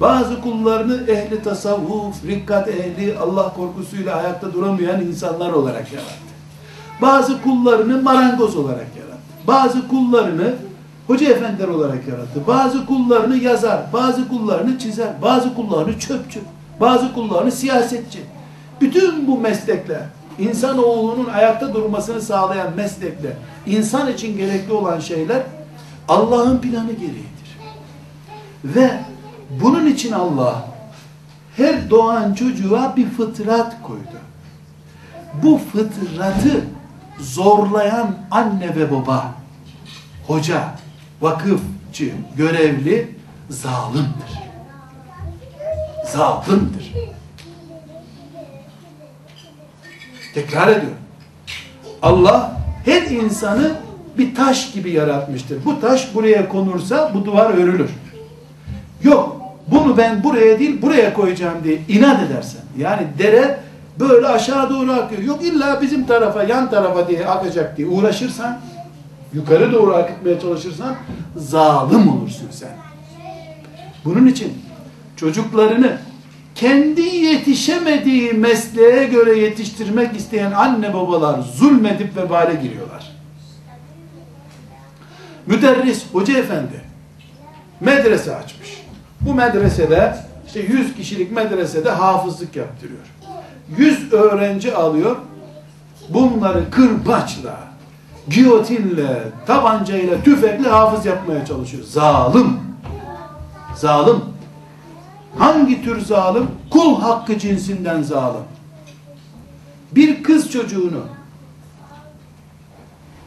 Bazı 0.00 0.40
kullarını 0.40 1.10
ehli 1.10 1.42
tasavvuf, 1.42 2.24
rikkat 2.26 2.68
ehli, 2.68 3.18
Allah 3.18 3.54
korkusuyla 3.54 4.16
ayakta 4.16 4.52
duramayan 4.52 5.00
insanlar 5.00 5.52
olarak 5.52 5.92
yarattı. 5.92 6.34
Bazı 7.02 7.42
kullarını 7.42 8.02
marangoz 8.02 8.56
olarak 8.56 8.88
yarattı. 8.98 9.46
Bazı 9.46 9.88
kullarını 9.88 10.54
hoca 11.06 11.30
efendiler 11.30 11.68
olarak 11.68 12.08
yarattı. 12.08 12.40
Bazı 12.46 12.86
kullarını 12.86 13.36
yazar, 13.36 13.80
bazı 13.92 14.28
kullarını 14.28 14.78
çizer, 14.78 15.12
bazı 15.22 15.54
kullarını 15.54 15.98
çöpçü, 15.98 16.40
bazı 16.80 17.12
kullarını 17.12 17.52
siyasetçi. 17.52 18.37
Bütün 18.80 19.26
bu 19.26 19.38
meslekler, 19.38 20.02
insanoğlunun 20.38 21.28
ayakta 21.28 21.74
durmasını 21.74 22.22
sağlayan 22.22 22.76
meslekler, 22.76 23.32
insan 23.66 24.12
için 24.12 24.36
gerekli 24.36 24.72
olan 24.72 25.00
şeyler 25.00 25.42
Allah'ın 26.08 26.58
planı 26.58 26.92
gereğidir. 26.92 27.58
Ve 28.64 28.90
bunun 29.62 29.86
için 29.86 30.12
Allah 30.12 30.64
her 31.56 31.90
doğan 31.90 32.34
çocuğa 32.34 32.96
bir 32.96 33.10
fıtrat 33.10 33.82
koydu. 33.82 34.18
Bu 35.42 35.60
fıtratı 35.72 36.64
zorlayan 37.20 38.16
anne 38.30 38.76
ve 38.76 38.92
baba, 38.92 39.34
hoca, 40.26 40.74
vakıfçı, 41.20 42.12
görevli 42.36 43.16
zalimdir. 43.50 44.38
Zalimdir. 46.12 46.94
Tekrar 50.34 50.68
ediyorum. 50.68 50.98
Allah 52.02 52.60
her 52.84 53.02
insanı 53.02 53.72
bir 54.18 54.34
taş 54.34 54.72
gibi 54.72 54.90
yaratmıştır. 54.90 55.64
Bu 55.64 55.80
taş 55.80 56.14
buraya 56.14 56.48
konursa 56.48 57.10
bu 57.14 57.24
duvar 57.24 57.50
örülür. 57.50 57.90
Yok 59.02 59.40
bunu 59.66 59.96
ben 59.96 60.24
buraya 60.24 60.58
değil 60.58 60.82
buraya 60.82 61.14
koyacağım 61.14 61.64
diye 61.64 61.78
inat 61.88 62.22
edersen. 62.22 62.60
Yani 62.78 63.06
dere 63.18 63.60
böyle 64.00 64.26
aşağı 64.26 64.70
doğru 64.70 64.92
akıyor. 64.92 65.22
Yok 65.22 65.44
illa 65.44 65.82
bizim 65.82 66.06
tarafa 66.06 66.42
yan 66.42 66.70
tarafa 66.70 67.08
diye 67.08 67.26
akacak 67.26 67.76
diye 67.76 67.88
uğraşırsan 67.88 68.60
yukarı 69.32 69.72
doğru 69.72 69.94
akıtmaya 69.94 70.40
çalışırsan 70.40 70.96
zalim 71.36 72.08
olursun 72.08 72.48
sen. 72.50 72.76
Bunun 74.04 74.26
için 74.26 74.52
çocuklarını 75.16 75.98
kendi 76.58 77.00
yetişemediği 77.00 78.32
mesleğe 78.32 79.04
göre 79.04 79.38
yetiştirmek 79.38 80.16
isteyen 80.16 80.52
anne 80.52 80.94
babalar 80.94 81.40
zulmedip 81.40 82.16
vebale 82.16 82.54
giriyorlar. 82.54 83.12
Müderris, 85.46 86.04
hoca 86.12 86.38
efendi 86.38 86.80
medrese 87.80 88.36
açmış. 88.36 88.82
Bu 89.20 89.34
medresede 89.34 90.16
işte 90.46 90.60
100 90.60 90.94
kişilik 90.94 91.32
medresede 91.32 91.90
hafızlık 91.90 92.56
yaptırıyor. 92.56 93.00
100 93.76 94.12
öğrenci 94.12 94.74
alıyor. 94.74 95.16
Bunları 96.08 96.70
kırbaçla, 96.70 97.56
giyotinle, 98.28 99.22
tabancayla, 99.46 100.22
tüfekle 100.22 100.68
hafız 100.68 101.06
yapmaya 101.06 101.46
çalışıyor. 101.46 101.82
Zalim. 101.84 102.60
Zalim. 103.76 104.37
Hangi 105.36 105.84
tür 105.84 106.00
zalim? 106.00 106.46
Kul 106.70 107.00
hakkı 107.00 107.38
cinsinden 107.38 108.02
zalim. 108.02 108.40
Bir 109.92 110.22
kız 110.22 110.50
çocuğunu 110.50 111.02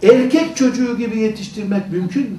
erkek 0.03 0.57
çocuğu 0.57 0.97
gibi 0.97 1.19
yetiştirmek 1.19 1.91
mümkün 1.91 2.31
mü? 2.31 2.37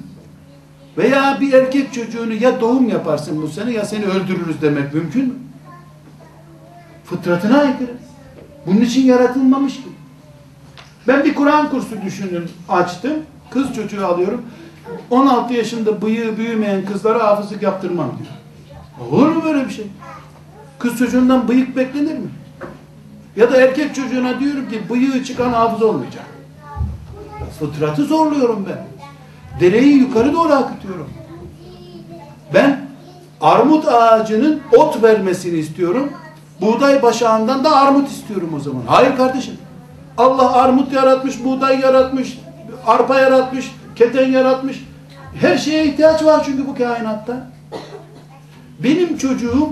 Veya 0.97 1.37
bir 1.41 1.53
erkek 1.53 1.93
çocuğunu 1.93 2.33
ya 2.33 2.61
doğum 2.61 2.89
yaparsın 2.89 3.41
bu 3.41 3.47
sene 3.47 3.71
ya 3.71 3.85
seni 3.85 4.05
öldürürüz 4.05 4.61
demek 4.61 4.93
mümkün 4.93 5.25
mü? 5.25 5.33
Fıtratına 7.05 7.57
aykırı. 7.57 7.91
Bunun 8.65 8.81
için 8.81 9.05
yaratılmamış 9.05 9.75
ki. 9.75 9.89
Ben 11.07 11.23
bir 11.23 11.35
Kur'an 11.35 11.69
kursu 11.69 12.01
düşündüm, 12.05 12.49
açtım. 12.69 13.13
Kız 13.49 13.75
çocuğu 13.75 14.07
alıyorum. 14.07 14.41
16 15.09 15.53
yaşında 15.53 16.01
bıyığı 16.01 16.37
büyümeyen 16.37 16.85
kızlara 16.85 17.23
hafızlık 17.23 17.61
yaptırmam 17.61 18.11
diyor. 18.17 18.42
Olur 19.11 19.27
mu 19.27 19.43
böyle 19.43 19.65
bir 19.65 19.73
şey? 19.73 19.87
Kız 20.79 20.97
çocuğundan 20.97 21.47
bıyık 21.47 21.75
beklenir 21.75 22.17
mi? 22.17 22.29
Ya 23.35 23.51
da 23.51 23.61
erkek 23.61 23.95
çocuğuna 23.95 24.39
diyorum 24.39 24.69
ki 24.69 24.89
bıyığı 24.89 25.23
çıkan 25.23 25.53
hafız 25.53 25.81
olmayacak. 25.81 26.25
Fıtratı 27.59 28.05
zorluyorum 28.05 28.65
ben. 28.69 28.85
Dereyi 29.59 29.97
yukarı 29.97 30.33
doğru 30.33 30.53
akıtıyorum. 30.53 31.09
Ben 32.53 32.79
armut 33.41 33.87
ağacının 33.87 34.61
ot 34.77 35.03
vermesini 35.03 35.57
istiyorum. 35.57 36.09
Buğday 36.61 37.01
başağından 37.01 37.63
da 37.63 37.75
armut 37.75 38.09
istiyorum 38.09 38.49
o 38.55 38.59
zaman. 38.59 38.81
Hayır 38.87 39.17
kardeşim. 39.17 39.53
Allah 40.17 40.53
armut 40.53 40.93
yaratmış, 40.93 41.43
buğday 41.43 41.79
yaratmış, 41.79 42.39
arpa 42.87 43.19
yaratmış, 43.19 43.71
keten 43.95 44.31
yaratmış. 44.31 44.83
Her 45.41 45.57
şeye 45.57 45.85
ihtiyaç 45.85 46.23
var 46.23 46.43
çünkü 46.45 46.67
bu 46.67 46.75
kainatta. 46.75 47.47
Benim 48.79 49.17
çocuğum 49.17 49.69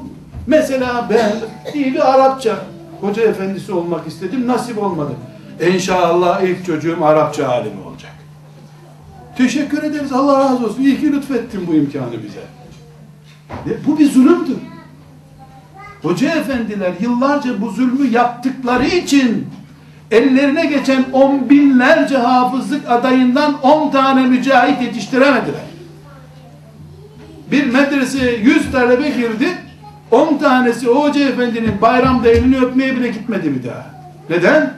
mesela 0.47 1.07
ben 1.09 1.31
bir 1.73 2.13
Arapça 2.13 2.55
hoca 3.01 3.23
efendisi 3.23 3.71
olmak 3.71 4.07
istedim. 4.07 4.47
Nasip 4.47 4.77
olmadı. 4.77 5.11
İnşallah 5.73 6.41
ilk 6.41 6.65
çocuğum 6.65 7.05
Arapça 7.05 7.47
alimi 7.47 7.81
olacak. 7.87 8.11
Teşekkür 9.37 9.83
ederiz. 9.83 10.11
Allah 10.13 10.39
razı 10.39 10.65
olsun. 10.65 10.81
İyi 10.81 10.99
ki 10.99 11.11
lütfettin 11.11 11.67
bu 11.67 11.73
imkanı 11.73 12.23
bize. 12.23 12.41
Bu 13.87 13.99
bir 13.99 14.11
zulümdür. 14.11 14.57
Hoca 16.01 16.35
efendiler 16.35 16.93
yıllarca 16.99 17.61
bu 17.61 17.69
zulmü 17.69 18.07
yaptıkları 18.07 18.87
için 18.87 19.47
ellerine 20.11 20.65
geçen 20.65 21.05
on 21.13 21.49
binlerce 21.49 22.17
hafızlık 22.17 22.89
adayından 22.89 23.61
on 23.61 23.91
tane 23.91 24.21
mücahit 24.25 24.81
yetiştiremediler. 24.81 25.70
Bir 27.51 27.65
medreseye 27.65 28.35
yüz 28.37 28.71
talebe 28.71 29.09
girdi, 29.09 29.47
on 30.11 30.37
tanesi 30.37 30.89
o 30.89 31.03
hoca 31.03 31.29
efendinin 31.29 31.81
bayramda 31.81 32.29
elini 32.29 32.57
öpmeye 32.57 32.95
bile 32.95 33.07
gitmedi 33.07 33.55
bir 33.55 33.69
daha. 33.69 33.85
Neden? 34.29 34.73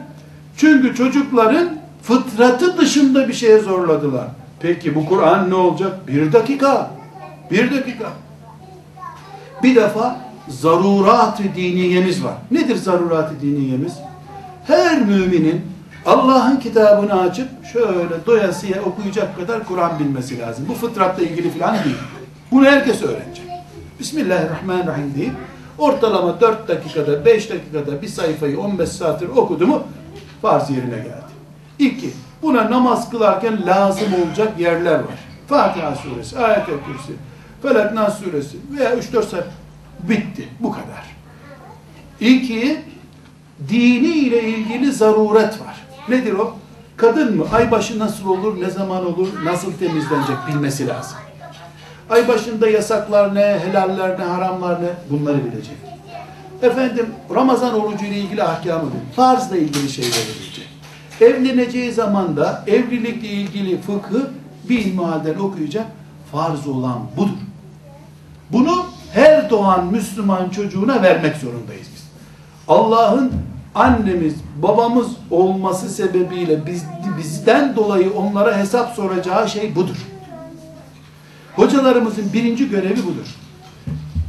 Çünkü 0.57 0.95
çocukların 0.95 1.69
fıtratı 2.03 2.77
dışında 2.77 3.27
bir 3.27 3.33
şeye 3.33 3.59
zorladılar. 3.59 4.27
Peki 4.59 4.95
bu 4.95 5.05
Kur'an 5.05 5.49
ne 5.49 5.55
olacak? 5.55 6.07
Bir 6.07 6.33
dakika. 6.33 6.91
Bir 7.51 7.71
dakika. 7.71 8.05
Bir 9.63 9.75
defa 9.75 10.19
zarurat-ı 10.47 11.43
diniyemiz 11.55 12.23
var. 12.23 12.33
Nedir 12.51 12.75
zarurat-ı 12.75 13.41
diniyemiz? 13.41 13.93
Her 14.67 15.01
müminin 15.01 15.61
Allah'ın 16.05 16.57
kitabını 16.57 17.21
açıp 17.21 17.47
şöyle 17.73 18.25
doyasıya 18.25 18.81
okuyacak 18.81 19.37
kadar 19.37 19.65
Kur'an 19.67 19.99
bilmesi 19.99 20.39
lazım. 20.39 20.65
Bu 20.69 20.73
fıtratla 20.73 21.23
ilgili 21.23 21.49
falan 21.49 21.75
değil. 21.75 21.95
Bunu 22.53 22.65
herkes 22.65 23.01
öğrenecek. 23.01 23.45
Bismillahirrahmanirrahim 23.99 25.13
deyip 25.17 25.33
ortalama 25.77 26.41
4 26.41 26.67
dakikada 26.67 27.25
5 27.25 27.49
dakikada 27.49 28.01
bir 28.01 28.07
sayfayı 28.07 28.59
15 28.59 28.89
saattir 28.89 29.27
okudu 29.27 29.67
mu 29.67 29.83
farz 30.41 30.69
yerine 30.69 30.95
geldi. 30.95 31.33
İki, 31.79 32.09
buna 32.41 32.71
namaz 32.71 33.09
kılarken 33.09 33.65
lazım 33.67 34.07
olacak 34.13 34.59
yerler 34.59 34.95
var. 34.95 35.19
Fatiha 35.47 35.95
suresi, 35.95 36.39
ayet-i 36.39 36.71
Felak 37.61 38.11
suresi 38.11 38.57
veya 38.77 38.93
3-4 38.93 39.23
sayfa 39.23 39.47
bitti. 39.99 40.49
Bu 40.59 40.71
kadar. 40.71 41.15
İki, 42.19 42.81
dini 43.69 44.07
ile 44.07 44.43
ilgili 44.43 44.91
zaruret 44.91 45.61
var. 45.61 45.75
Nedir 46.09 46.33
o? 46.33 46.55
Kadın 46.97 47.37
mı? 47.37 47.45
Aybaşı 47.53 47.99
nasıl 47.99 48.27
olur, 48.27 48.61
ne 48.61 48.69
zaman 48.69 49.05
olur, 49.05 49.27
nasıl 49.43 49.73
temizlenecek 49.73 50.37
bilmesi 50.47 50.87
lazım. 50.87 51.17
Ay 52.13 52.27
başında 52.27 52.69
yasaklar 52.69 53.35
ne, 53.35 53.59
helaller 53.59 54.19
ne, 54.19 54.23
haramlar 54.23 54.83
ne 54.83 54.87
bunları 55.09 55.37
bilecek. 55.45 55.75
Efendim 56.61 57.05
Ramazan 57.35 57.81
orucu 57.81 58.05
ile 58.05 58.17
ilgili 58.17 58.43
ahkamı 58.43 58.81
bilecek. 58.81 59.15
Farzla 59.15 59.57
ilgili 59.57 59.89
şeyleri 59.89 60.11
bilecek. 60.11 60.67
Evleneceği 61.21 61.91
zaman 61.91 62.37
da 62.37 62.63
evlilikle 62.67 63.27
ilgili 63.27 63.81
fıkhı 63.81 64.29
bir 64.69 64.79
ilmihalden 64.79 65.39
okuyacak. 65.39 65.85
Farz 66.31 66.67
olan 66.67 66.99
budur. 67.17 67.37
Bunu 68.51 68.85
her 69.13 69.49
doğan 69.49 69.85
Müslüman 69.85 70.49
çocuğuna 70.49 71.01
vermek 71.01 71.35
zorundayız 71.35 71.87
biz. 71.95 72.03
Allah'ın 72.67 73.31
annemiz, 73.75 74.35
babamız 74.61 75.07
olması 75.31 75.89
sebebiyle 75.89 76.65
biz, 76.65 76.83
bizden 77.17 77.75
dolayı 77.75 78.13
onlara 78.13 78.57
hesap 78.57 78.95
soracağı 78.95 79.49
şey 79.49 79.75
budur. 79.75 80.12
Hocalarımızın 81.55 82.33
birinci 82.33 82.69
görevi 82.69 83.03
budur. 83.03 83.35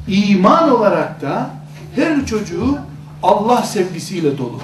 İman 0.08 0.70
olarak 0.70 1.22
da 1.22 1.50
her 1.96 2.26
çocuğu 2.26 2.78
Allah 3.22 3.62
sevgisiyle 3.62 4.38
dolu, 4.38 4.60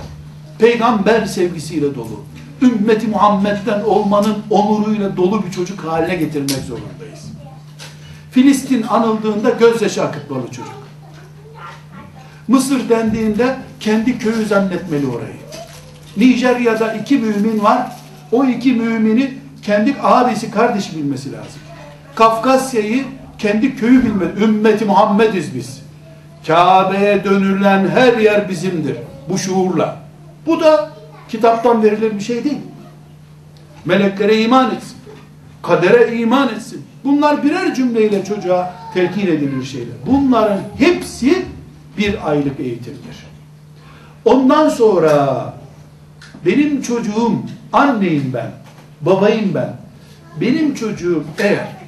peygamber 0.58 1.26
sevgisiyle 1.26 1.94
dolu, 1.94 2.24
ümmeti 2.62 3.06
Muhammed'den 3.06 3.80
olmanın 3.80 4.36
onuruyla 4.50 5.16
dolu 5.16 5.44
bir 5.46 5.50
çocuk 5.50 5.84
haline 5.84 6.16
getirmek 6.16 6.50
zorundayız. 6.50 7.30
Filistin 8.30 8.82
anıldığında 8.82 9.50
gözyaşı 9.50 10.02
akıtmalı 10.02 10.46
çocuk. 10.46 10.80
Mısır 12.48 12.88
dendiğinde 12.88 13.56
kendi 13.80 14.18
köyü 14.18 14.46
zannetmeli 14.46 15.06
orayı. 15.06 15.36
Nijerya'da 16.16 16.94
iki 16.94 17.18
mümin 17.18 17.64
var. 17.64 17.92
O 18.32 18.44
iki 18.44 18.72
mümini 18.72 19.34
kendi 19.62 19.96
abisi 20.02 20.50
kardeşi 20.50 20.96
bilmesi 20.96 21.32
lazım. 21.32 21.60
Kafkasya'yı 22.20 23.04
kendi 23.38 23.76
köyü 23.76 24.04
bilmeli. 24.04 24.44
Ümmeti 24.44 24.84
Muhammediz 24.84 25.54
biz. 25.54 25.82
Kabe'ye 26.46 27.24
dönülen 27.24 27.88
her 27.88 28.18
yer 28.18 28.48
bizimdir. 28.48 28.96
Bu 29.28 29.38
şuurla. 29.38 29.96
Bu 30.46 30.60
da 30.60 30.90
kitaptan 31.28 31.82
verilen 31.82 32.18
bir 32.18 32.24
şey 32.24 32.44
değil. 32.44 32.58
Meleklere 33.84 34.42
iman 34.42 34.74
etsin. 34.74 34.96
Kadere 35.62 36.16
iman 36.16 36.48
etsin. 36.48 36.84
Bunlar 37.04 37.44
birer 37.44 37.74
cümleyle 37.74 38.24
çocuğa 38.24 38.74
telkin 38.94 39.26
edilir 39.26 39.64
şeyler. 39.64 39.96
Bunların 40.06 40.60
hepsi 40.78 41.44
bir 41.98 42.30
aylık 42.30 42.60
eğitimdir. 42.60 43.26
Ondan 44.24 44.68
sonra 44.68 45.54
benim 46.46 46.82
çocuğum 46.82 47.32
anneyim 47.72 48.30
ben, 48.34 48.50
babayım 49.00 49.54
ben. 49.54 49.72
Benim 50.40 50.74
çocuğum 50.74 51.24
eğer 51.38 51.79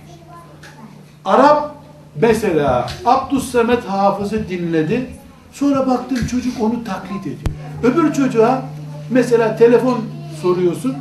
Arap 1.24 1.74
mesela 2.20 2.90
Abdüssemet 3.04 3.84
Hafız'ı 3.84 4.48
dinledi. 4.48 5.10
Sonra 5.52 5.86
baktım 5.86 6.26
çocuk 6.26 6.60
onu 6.60 6.84
taklit 6.84 7.26
ediyor. 7.26 7.56
Öbür 7.82 8.12
çocuğa 8.12 8.62
mesela 9.10 9.56
telefon 9.56 10.00
soruyorsun. 10.42 10.96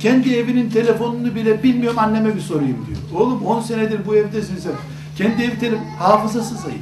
Kendi 0.00 0.36
evinin 0.36 0.70
telefonunu 0.70 1.34
bile 1.34 1.62
bilmiyorum 1.62 1.98
anneme 1.98 2.34
bir 2.34 2.40
sorayım 2.40 2.86
diyor. 2.86 3.20
Oğlum 3.22 3.46
10 3.46 3.60
senedir 3.60 4.06
bu 4.06 4.16
evdesin 4.16 4.56
sen. 4.56 4.72
Kendi 5.18 5.42
ev 5.42 5.58
telefon 5.58 5.84
hafızası 5.98 6.54
zayıf. 6.54 6.80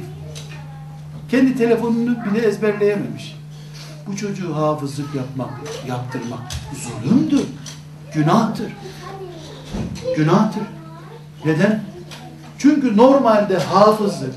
Kendi 1.31 1.57
telefonunu 1.57 2.15
bile 2.25 2.47
ezberleyememiş. 2.47 3.35
Bu 4.07 4.15
çocuğu 4.15 4.55
hafızlık 4.55 5.15
yapmak, 5.15 5.49
yaptırmak 5.87 6.39
zulümdür. 7.03 7.45
Günahtır. 8.13 8.73
Günahtır. 10.17 10.63
Neden? 11.45 11.94
Çünkü 12.65 12.97
normalde 12.97 13.57
hafızlık 13.57 14.33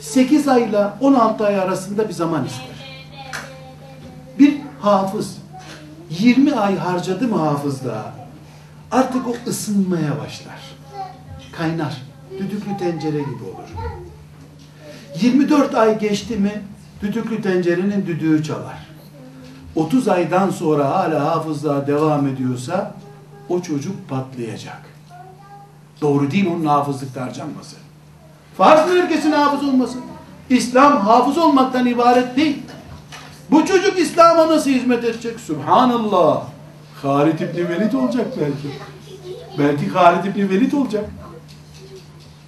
8 0.00 0.48
ayla 0.48 0.98
16 1.00 1.46
ay 1.46 1.60
arasında 1.60 2.08
bir 2.08 2.12
zaman 2.12 2.44
ister. 2.44 2.96
Bir 4.38 4.56
hafız 4.80 5.36
20 6.10 6.54
ay 6.54 6.76
harcadı 6.76 7.28
mı 7.28 7.36
hafızlığa 7.36 8.14
artık 8.90 9.28
o 9.28 9.34
ısınmaya 9.46 10.10
başlar. 10.20 10.60
Kaynar. 11.52 12.02
Düdüklü 12.38 12.76
tencere 12.78 13.18
gibi 13.18 13.44
olur. 13.44 13.68
24 15.20 15.74
ay 15.74 15.98
geçti 15.98 16.36
mi 16.36 16.62
düdüklü 17.02 17.42
tencerenin 17.42 18.06
düdüğü 18.06 18.44
çalar. 18.44 18.86
30 19.74 20.08
aydan 20.08 20.50
sonra 20.50 20.90
hala 20.90 21.24
hafızlığa 21.24 21.86
devam 21.86 22.26
ediyorsa 22.26 22.94
o 23.48 23.62
çocuk 23.62 24.08
patlayacak. 24.08 24.91
Doğru 26.02 26.30
değil 26.30 26.46
onun 26.56 26.66
hafızlıkta 26.66 27.22
harcanması. 27.22 27.76
Farz 28.56 28.90
herkesin 28.90 29.32
hafız 29.32 29.68
olması? 29.68 29.98
İslam 30.50 31.00
hafız 31.00 31.38
olmaktan 31.38 31.86
ibaret 31.86 32.36
değil. 32.36 32.62
Bu 33.50 33.66
çocuk 33.66 33.98
İslam'a 33.98 34.48
nasıl 34.48 34.70
hizmet 34.70 35.04
edecek? 35.04 35.40
Subhanallah. 35.40 36.42
Halid 37.02 37.40
İbni 37.40 37.68
Velid 37.68 37.92
olacak 37.92 38.26
belki. 38.40 38.76
Belki 39.58 39.88
Halid 39.90 40.24
İbni 40.24 40.50
Velid 40.50 40.72
olacak. 40.72 41.04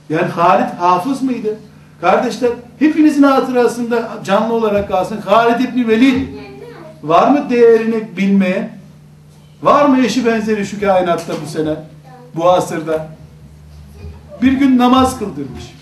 Yani 0.08 0.26
Halid 0.26 0.78
hafız 0.78 1.22
mıydı? 1.22 1.56
Kardeşler 2.00 2.50
hepinizin 2.78 3.22
hatırasında 3.22 4.08
canlı 4.24 4.54
olarak 4.54 4.88
kalsın. 4.88 5.20
Halid 5.20 5.60
İbni 5.60 5.88
Velid 5.88 6.28
var 7.02 7.30
mı 7.30 7.50
değerini 7.50 8.16
bilmeye? 8.16 8.70
Var 9.62 9.84
mı 9.84 10.04
eşi 10.04 10.26
benzeri 10.26 10.66
şu 10.66 10.80
kainatta 10.80 11.32
bu 11.44 11.50
sene? 11.50 11.74
Bu 12.34 12.50
asırda? 12.50 13.06
Bir 14.42 14.52
gün 14.52 14.78
namaz 14.78 15.18
kıldırmış. 15.18 15.74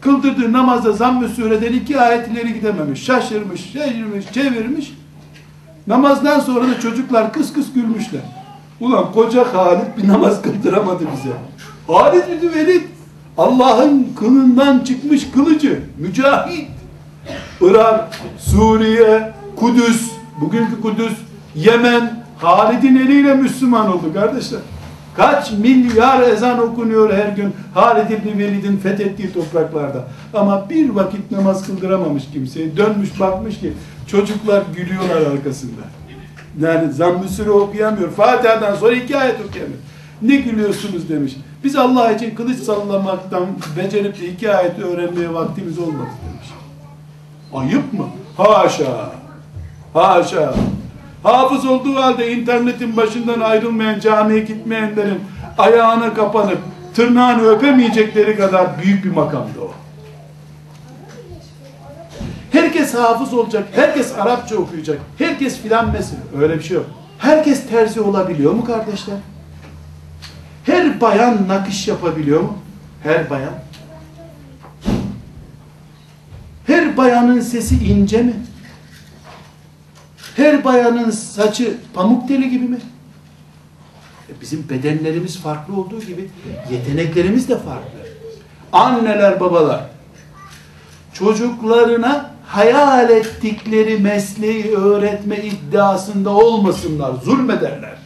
Kıldırdığı 0.00 0.52
namazda 0.52 0.92
zamm-ı 0.92 1.28
sureden 1.28 1.72
iki 1.72 2.00
ayet 2.00 2.54
gidememiş. 2.54 3.04
Şaşırmış, 3.04 3.72
şaşırmış, 3.72 4.32
çevirmiş. 4.32 4.92
Namazdan 5.86 6.40
sonra 6.40 6.68
da 6.68 6.80
çocuklar 6.80 7.32
kıs 7.32 7.52
kıs 7.52 7.72
gülmüşler. 7.72 8.20
Ulan 8.80 9.12
koca 9.12 9.54
Halid 9.54 9.96
bir 9.96 10.08
namaz 10.08 10.42
kıldıramadı 10.42 11.04
bize. 11.16 11.32
Halid 11.86 12.42
bin 12.42 12.52
Velid 12.52 12.82
Allah'ın 13.38 14.06
kılından 14.18 14.84
çıkmış 14.84 15.30
kılıcı, 15.30 15.82
mücahit. 15.98 16.68
Irak, 17.60 18.20
Suriye, 18.38 19.32
Kudüs, 19.56 20.10
bugünkü 20.40 20.80
Kudüs, 20.82 21.12
Yemen, 21.54 22.24
Halid'in 22.38 22.96
eliyle 22.96 23.34
Müslüman 23.34 23.88
oldu 23.88 24.14
kardeşler. 24.14 24.60
Kaç 25.18 25.52
milyar 25.52 26.22
ezan 26.22 26.58
okunuyor 26.58 27.12
her 27.12 27.28
gün 27.28 27.54
Halid 27.74 28.10
İbni 28.10 28.38
Velid'in 28.38 28.76
fethettiği 28.76 29.32
topraklarda. 29.32 30.04
Ama 30.34 30.70
bir 30.70 30.90
vakit 30.90 31.30
namaz 31.30 31.66
kıldıramamış 31.66 32.22
kimseyi. 32.32 32.76
Dönmüş 32.76 33.20
bakmış 33.20 33.60
ki 33.60 33.72
çocuklar 34.06 34.62
gülüyorlar 34.76 35.32
arkasında. 35.32 35.80
Yani 36.60 36.92
zamm-ı 36.92 37.52
okuyamıyor. 37.52 38.10
Fatiha'dan 38.10 38.74
sonra 38.74 38.94
iki 38.94 39.16
ayet 39.16 39.36
okuyamıyor. 39.48 39.78
Ne 40.22 40.36
gülüyorsunuz 40.36 41.08
demiş. 41.08 41.36
Biz 41.64 41.76
Allah 41.76 42.12
için 42.12 42.34
kılıç 42.34 42.58
sallamaktan 42.58 43.46
becerip 43.76 44.20
de 44.20 44.28
iki 44.28 44.52
ayet 44.52 44.78
öğrenmeye 44.78 45.34
vaktimiz 45.34 45.78
olmadı 45.78 46.08
demiş. 46.28 46.48
Ayıp 47.54 47.92
mı? 47.92 48.06
Haşa. 48.36 49.10
Haşa. 49.94 50.54
Hafız 51.22 51.66
olduğu 51.66 51.96
halde 51.96 52.32
internetin 52.32 52.96
başından 52.96 53.40
ayrılmayan 53.40 54.00
camiye 54.00 54.40
gitmeyenlerin 54.40 55.20
ayağına 55.58 56.14
kapanıp 56.14 56.58
tırnağını 56.94 57.42
öpemeyecekleri 57.42 58.36
kadar 58.36 58.82
büyük 58.82 59.04
bir 59.04 59.10
makamdı 59.10 59.60
o. 59.62 59.72
Herkes 62.52 62.94
hafız 62.94 63.34
olacak, 63.34 63.68
herkes 63.74 64.18
Arapça 64.18 64.56
okuyacak, 64.56 64.98
herkes 65.18 65.60
filan 65.60 65.92
mesil. 65.92 66.16
Öyle 66.40 66.58
bir 66.58 66.62
şey 66.62 66.76
yok. 66.76 66.86
Herkes 67.18 67.68
terzi 67.68 68.00
olabiliyor 68.00 68.52
mu 68.52 68.64
kardeşler? 68.64 69.16
Her 70.64 71.00
bayan 71.00 71.48
nakış 71.48 71.88
yapabiliyor 71.88 72.40
mu? 72.40 72.58
Her 73.02 73.30
bayan. 73.30 73.52
Her 76.66 76.96
bayanın 76.96 77.40
sesi 77.40 77.84
ince 77.84 78.22
mi? 78.22 78.34
Her 80.38 80.64
bayanın 80.64 81.10
saçı 81.10 81.76
pamuk 81.94 82.28
teli 82.28 82.50
gibi 82.50 82.64
mi? 82.64 82.78
E 84.28 84.32
bizim 84.40 84.68
bedenlerimiz 84.68 85.38
farklı 85.38 85.80
olduğu 85.80 86.00
gibi 86.00 86.30
yeteneklerimiz 86.70 87.48
de 87.48 87.58
farklı. 87.58 87.98
Anneler, 88.72 89.40
babalar 89.40 89.80
çocuklarına 91.12 92.30
hayal 92.46 93.10
ettikleri 93.10 93.98
mesleği 93.98 94.76
öğretme 94.76 95.36
iddiasında 95.36 96.30
olmasınlar, 96.30 97.12
zulmederler. 97.24 97.98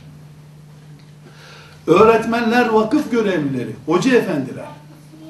Öğretmenler, 1.87 2.69
vakıf 2.69 3.11
görevlileri, 3.11 3.71
hoca 3.87 4.17
efendiler, 4.17 4.67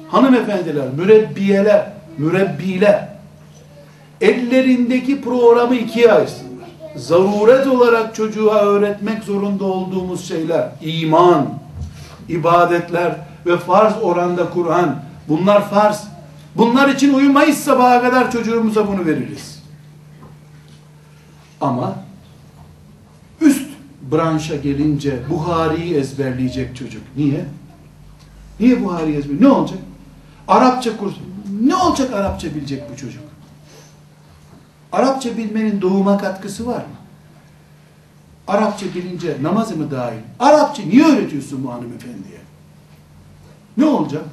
hanımefendiler, 0.07 0.85
mürebbiyeler, 0.97 1.93
mürebbiler 2.17 3.09
ellerindeki 4.21 5.21
programı 5.21 5.75
ikiye 5.75 6.11
ayırsınlar. 6.11 6.52
Zaruret 6.95 7.67
olarak 7.67 8.15
çocuğa 8.15 8.55
öğretmek 8.55 9.23
zorunda 9.23 9.65
olduğumuz 9.65 10.27
şeyler, 10.27 10.71
iman, 10.81 11.49
ibadetler 12.29 13.15
ve 13.45 13.57
farz 13.57 13.93
oranda 14.01 14.49
Kur'an, 14.49 15.03
bunlar 15.27 15.69
farz. 15.69 16.03
Bunlar 16.55 16.89
için 16.89 17.13
uyumayız 17.13 17.57
sabaha 17.57 18.01
kadar 18.01 18.31
çocuğumuza 18.31 18.87
bunu 18.87 19.05
veririz. 19.05 19.63
Ama 21.61 21.95
üst 23.41 23.69
branşa 24.11 24.55
gelince 24.55 25.19
Buhari'yi 25.29 25.95
ezberleyecek 25.95 26.75
çocuk. 26.75 27.03
Niye? 27.17 27.45
Niye 28.59 28.83
Buhari'yi 28.83 29.17
ezberleyecek? 29.17 29.41
Ne 29.41 29.47
olacak? 29.47 29.79
Arapça 30.47 30.97
kurs. 30.97 31.13
Ne 31.61 31.75
olacak 31.75 32.13
Arapça 32.13 32.55
bilecek 32.55 32.83
bu 32.91 32.97
çocuk? 32.97 33.32
Arapça 34.93 35.37
bilmenin 35.37 35.81
doğuma 35.81 36.17
katkısı 36.17 36.67
var 36.67 36.77
mı? 36.77 36.95
Arapça 38.47 38.85
bilince 38.95 39.37
namazı 39.41 39.75
mı 39.75 39.91
dahil? 39.91 40.19
Arapça 40.39 40.83
niye 40.83 41.05
öğretiyorsun 41.05 41.63
bu 41.63 41.73
hanımefendiye? 41.73 42.39
Ne 43.77 43.85
olacak? 43.85 44.23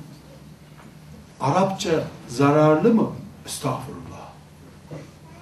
Arapça 1.41 1.91
zararlı 2.29 2.95
mı? 2.95 3.07
Estağfurullah. 3.47 4.01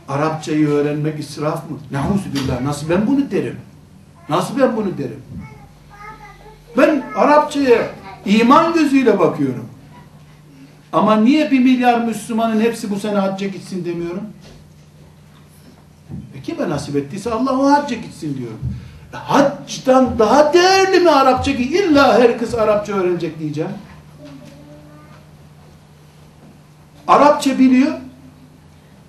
Arapçayı 0.08 0.68
öğrenmek 0.68 1.20
israf 1.20 1.70
mı? 1.70 1.78
Neuzubillah. 1.90 2.60
Nasıl 2.60 2.88
ben 2.90 3.06
bunu 3.06 3.30
derim? 3.30 3.56
Nasıl 4.28 4.58
ben 4.58 4.76
bunu 4.76 4.98
derim? 4.98 5.22
Ben 6.76 7.04
Arapçaya 7.16 7.90
iman 8.26 8.74
gözüyle 8.74 9.18
bakıyorum. 9.18 9.68
Ama 10.92 11.16
niye 11.16 11.50
bir 11.50 11.58
milyar 11.60 12.04
Müslümanın 12.04 12.60
hepsi 12.60 12.90
bu 12.90 12.98
sene 13.00 13.18
hacca 13.18 13.46
gitsin 13.46 13.84
demiyorum? 13.84 14.22
E 16.34 16.42
kime 16.42 16.70
nasip 16.70 16.96
ettiyse 16.96 17.30
Allah 17.30 17.58
o 17.60 17.72
hacca 17.72 17.96
gitsin 17.96 18.38
diyorum. 18.38 18.60
E, 19.14 19.16
haccdan 19.16 20.18
daha 20.18 20.52
değerli 20.52 21.00
mi 21.00 21.10
Arapça 21.10 21.56
ki? 21.56 21.62
İlla 21.62 22.18
her 22.18 22.38
kız 22.38 22.54
Arapça 22.54 22.92
öğrenecek 22.92 23.38
diyeceğim. 23.38 23.70
Arapça 27.06 27.58
biliyor. 27.58 27.92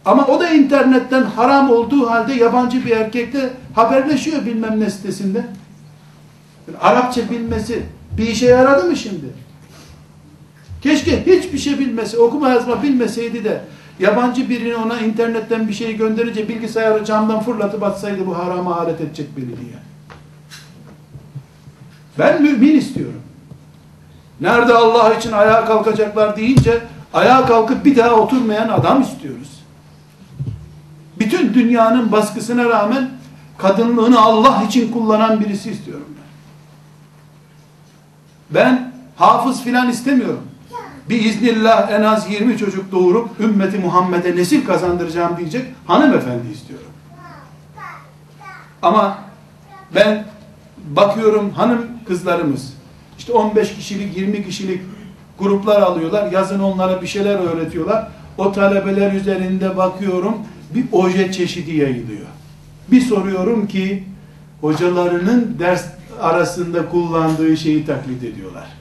Ama 0.05 0.27
o 0.27 0.39
da 0.39 0.49
internetten 0.49 1.23
haram 1.23 1.69
olduğu 1.69 2.09
halde 2.09 2.33
yabancı 2.33 2.85
bir 2.85 2.91
erkekle 2.91 3.49
haberleşiyor 3.75 4.45
bilmem 4.45 4.79
ne 4.79 4.89
sitesinde. 4.89 5.45
Yani 6.67 6.77
Arapça 6.81 7.29
bilmesi 7.29 7.83
bir 8.17 8.27
işe 8.27 8.45
yaradı 8.45 8.85
mı 8.85 8.95
şimdi? 8.95 9.25
Keşke 10.81 11.25
hiçbir 11.25 11.57
şey 11.57 11.79
bilmese, 11.79 12.17
okuma 12.17 12.49
yazma 12.49 12.83
bilmeseydi 12.83 13.43
de 13.43 13.61
yabancı 13.99 14.49
birini 14.49 14.75
ona 14.75 14.99
internetten 14.99 15.67
bir 15.67 15.73
şey 15.73 15.97
gönderince 15.97 16.49
bilgisayarı 16.49 17.05
camdan 17.05 17.39
fırlatıp 17.39 17.83
atsaydı 17.83 18.27
bu 18.27 18.37
harama 18.37 18.79
alet 18.79 19.01
edecek 19.01 19.37
biri 19.37 19.45
diye. 19.47 19.79
Ben 22.19 22.41
mümin 22.41 22.77
istiyorum. 22.77 23.21
Nerede 24.41 24.73
Allah 24.73 25.13
için 25.13 25.31
ayağa 25.31 25.65
kalkacaklar 25.65 26.37
deyince 26.37 26.81
ayağa 27.13 27.45
kalkıp 27.45 27.85
bir 27.85 27.95
daha 27.95 28.15
oturmayan 28.15 28.69
adam 28.69 29.01
istiyoruz. 29.01 29.59
Bütün 31.19 31.53
dünyanın 31.53 32.11
baskısına 32.11 32.69
rağmen 32.69 33.09
kadınlığını 33.57 34.21
Allah 34.21 34.63
için 34.63 34.91
kullanan 34.91 35.39
birisi 35.39 35.71
istiyorum 35.71 36.07
ben. 36.09 36.29
Ben 38.55 38.91
hafız 39.15 39.63
filan 39.63 39.89
istemiyorum. 39.89 40.48
Bir 41.09 41.25
iznillah 41.25 41.91
en 41.91 42.01
az 42.01 42.31
20 42.31 42.57
çocuk 42.57 42.91
doğurup 42.91 43.39
ümmeti 43.39 43.77
Muhammed'e 43.77 44.35
nesil 44.35 44.65
kazandıracağım 44.65 45.37
diyecek 45.37 45.65
hanımefendi 45.87 46.51
istiyorum. 46.53 46.87
Ama 48.81 49.17
ben 49.95 50.25
bakıyorum 50.89 51.49
hanım 51.51 51.85
kızlarımız 52.07 52.73
işte 53.17 53.31
15 53.33 53.75
kişilik 53.75 54.17
20 54.17 54.45
kişilik 54.45 54.81
gruplar 55.39 55.81
alıyorlar. 55.81 56.31
Yazın 56.31 56.59
onlara 56.59 57.01
bir 57.01 57.07
şeyler 57.07 57.35
öğretiyorlar. 57.35 58.07
O 58.37 58.51
talebeler 58.51 59.13
üzerinde 59.13 59.77
bakıyorum 59.77 60.35
bir 60.75 60.85
oje 60.91 61.31
çeşidi 61.31 61.75
yayılıyor. 61.75 62.27
Bir 62.91 63.01
soruyorum 63.01 63.67
ki 63.67 64.03
hocalarının 64.61 65.55
ders 65.59 65.85
arasında 66.21 66.89
kullandığı 66.89 67.57
şeyi 67.57 67.85
taklit 67.85 68.23
ediyorlar. 68.23 68.78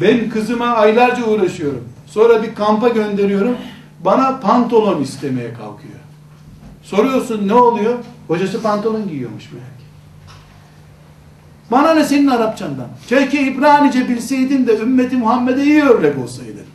Ben 0.00 0.30
kızıma 0.30 0.66
aylarca 0.66 1.24
uğraşıyorum. 1.24 1.88
Sonra 2.06 2.42
bir 2.42 2.54
kampa 2.54 2.88
gönderiyorum. 2.88 3.56
Bana 4.04 4.40
pantolon 4.40 5.02
istemeye 5.02 5.54
kalkıyor. 5.54 5.94
Soruyorsun 6.82 7.48
ne 7.48 7.54
oluyor? 7.54 7.98
Hocası 8.28 8.62
pantolon 8.62 9.08
giyiyormuş 9.08 9.52
meğer 9.52 9.72
Bana 11.70 11.94
ne 11.94 12.04
senin 12.04 12.26
Arapçandan? 12.26 12.88
Keşke 13.08 13.42
İbranice 13.42 14.08
bilseydin 14.08 14.66
de 14.66 14.78
ümmeti 14.78 15.16
Muhammed'e 15.16 15.64
iyi 15.64 15.82
örnek 15.82 16.18
olsaydın. 16.18 16.66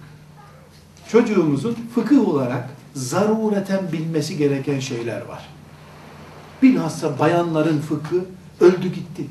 Çocuğumuzun 1.12 1.78
fıkıh 1.96 2.28
olarak 2.28 2.70
zarureten 2.94 3.92
bilmesi 3.92 4.38
gereken 4.38 4.80
şeyler 4.80 5.22
var. 5.22 5.50
Bilhassa 6.62 7.20
bayanların 7.20 7.80
fıkı 7.80 8.26
öldü 8.62 8.88
gitti. 8.88 9.26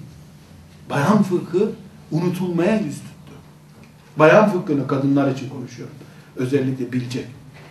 Bayan 0.91 1.23
fıkı 1.23 1.71
unutulmaya 2.11 2.79
yüz 2.81 2.95
tuttu. 2.95 3.16
Bayan 4.19 4.51
fıkhını 4.51 4.87
kadınlar 4.87 5.31
için 5.31 5.49
konuşuyorum. 5.49 5.95
Özellikle 6.37 6.93
bilecek. 6.93 7.27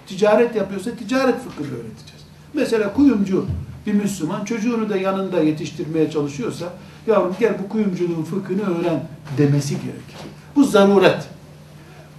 Ticaret 0.07 0.55
yapıyorsa 0.55 0.91
ticaret 0.91 1.39
fıkhını 1.39 1.67
öğreteceğiz. 1.67 2.23
Mesela 2.53 2.93
kuyumcu 2.93 3.45
bir 3.85 3.93
Müslüman 3.93 4.45
çocuğunu 4.45 4.89
da 4.89 4.97
yanında 4.97 5.39
yetiştirmeye 5.39 6.11
çalışıyorsa 6.11 6.73
yavrum 7.07 7.35
gel 7.39 7.53
bu 7.63 7.69
kuyumculuğun 7.69 8.23
fıkhını 8.23 8.79
öğren 8.79 9.07
demesi 9.37 9.73
gerekir. 9.73 10.17
Bu 10.55 10.63
zaruret. 10.63 11.27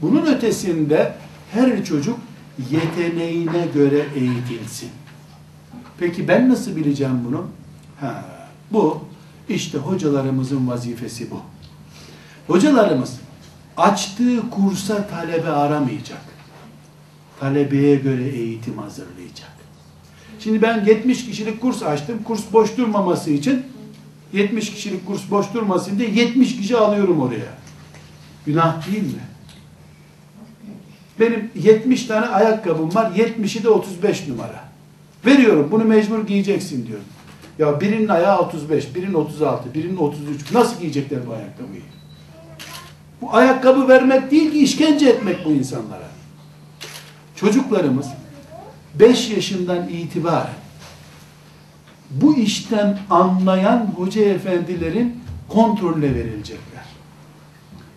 Bunun 0.03 0.27
ötesinde 0.27 1.15
her 1.53 1.85
çocuk 1.85 2.19
yeteneğine 2.71 3.67
göre 3.75 4.07
eğitilsin. 4.15 4.91
Peki 5.99 6.29
ben 6.29 6.49
nasıl 6.49 6.77
bileceğim 6.77 7.21
bunu? 7.29 7.47
Ha, 8.01 8.25
bu 8.71 8.99
işte 9.49 9.79
hocalarımızın 9.79 10.69
vazifesi 10.69 11.31
bu. 11.31 11.41
Hocalarımız 12.47 13.21
açtığı 13.77 14.51
kursa 14.51 15.07
talebe 15.07 15.51
aramayacak. 15.51 16.21
Talebeye 17.41 17.97
göre 17.97 18.29
eğitim 18.29 18.79
hazırlayacak. 18.79 19.57
Şimdi 20.41 20.63
ben 20.63 20.85
70 20.85 21.27
kişilik 21.27 21.61
kurs 21.61 21.83
açtım. 21.83 22.23
Kurs 22.25 22.53
boş 22.53 22.77
durmaması 22.77 23.31
için 23.31 23.63
70 24.33 24.75
kişilik 24.75 25.07
kurs 25.07 25.31
boş 25.31 25.47
durmasın 25.55 25.99
diye 25.99 26.11
70 26.11 26.57
kişi 26.57 26.77
alıyorum 26.77 27.21
oraya. 27.21 27.55
Günah 28.47 28.93
değil 28.93 29.03
mi? 29.03 29.21
Benim 31.21 31.51
70 31.55 32.07
tane 32.07 32.27
ayakkabım 32.27 32.95
var. 32.95 33.11
70'i 33.11 33.65
de 33.65 33.69
35 33.69 34.29
numara. 34.29 34.65
Veriyorum. 35.27 35.69
Bunu 35.71 35.85
mecbur 35.85 36.27
giyeceksin 36.27 36.87
diyorum. 36.87 37.05
Ya 37.59 37.81
birinin 37.81 38.09
ayağı 38.09 38.39
35, 38.39 38.95
birinin 38.95 39.15
36, 39.15 39.75
birinin 39.75 39.97
33. 39.97 40.53
Nasıl 40.53 40.81
giyecekler 40.81 41.27
bu 41.27 41.33
ayakkabıyı? 41.33 41.83
Bu 43.21 43.35
ayakkabı 43.35 43.89
vermek 43.89 44.31
değil 44.31 44.53
ki 44.53 44.59
işkence 44.59 45.09
etmek 45.09 45.45
bu 45.45 45.51
insanlara. 45.51 46.09
Çocuklarımız 47.37 48.07
5 48.95 49.31
yaşından 49.31 49.89
itibaren 49.89 50.55
bu 52.11 52.37
işten 52.37 52.99
anlayan 53.11 53.93
hoca 53.97 54.23
efendilerin 54.23 55.21
kontrolüne 55.49 56.15
verilecekler. 56.15 56.85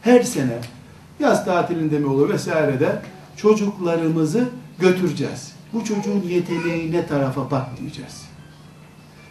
Her 0.01 0.23
sene 0.23 0.57
yaz 1.19 1.45
tatilinde 1.45 1.99
mi 1.99 2.05
olur 2.05 2.29
vesairede 2.29 3.01
çocuklarımızı 3.37 4.49
götüreceğiz. 4.79 5.53
Bu 5.73 5.85
çocuğun 5.85 6.23
yeteneği 6.29 6.91
ne 6.91 7.07
tarafa 7.07 7.51
bak 7.51 7.79
diyeceğiz. 7.79 8.25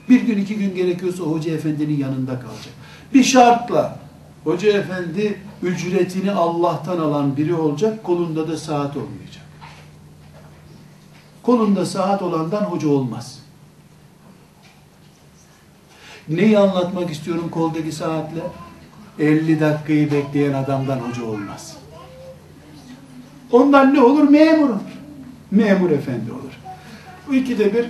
Bir 0.08 0.20
gün 0.20 0.38
iki 0.38 0.56
gün 0.56 0.74
gerekiyorsa 0.74 1.24
hoca 1.24 1.52
efendinin 1.52 1.98
yanında 1.98 2.40
kalacak. 2.40 2.74
Bir 3.14 3.24
şartla 3.24 3.98
hoca 4.44 4.72
efendi 4.72 5.38
ücretini 5.62 6.32
Allah'tan 6.32 6.98
alan 6.98 7.36
biri 7.36 7.54
olacak, 7.54 8.04
kolunda 8.04 8.48
da 8.48 8.56
saat 8.56 8.96
olmayacak. 8.96 9.44
Kolunda 11.42 11.86
saat 11.86 12.22
olandan 12.22 12.62
hoca 12.62 12.88
olmaz. 12.88 13.38
Neyi 16.28 16.58
anlatmak 16.58 17.10
istiyorum 17.10 17.48
koldaki 17.50 17.92
saatle? 17.92 18.40
50 19.18 19.60
dakikayı 19.60 20.12
bekleyen 20.12 20.52
adamdan 20.52 20.98
hoca 20.98 21.24
olmaz. 21.24 21.76
Ondan 23.52 23.94
ne 23.94 24.00
olur? 24.00 24.28
Memur 24.28 24.68
olur. 24.68 24.80
Memur 25.50 25.90
efendi 25.90 26.32
olur. 26.32 26.58
Bu 27.28 27.34
ikide 27.34 27.74
bir 27.74 27.86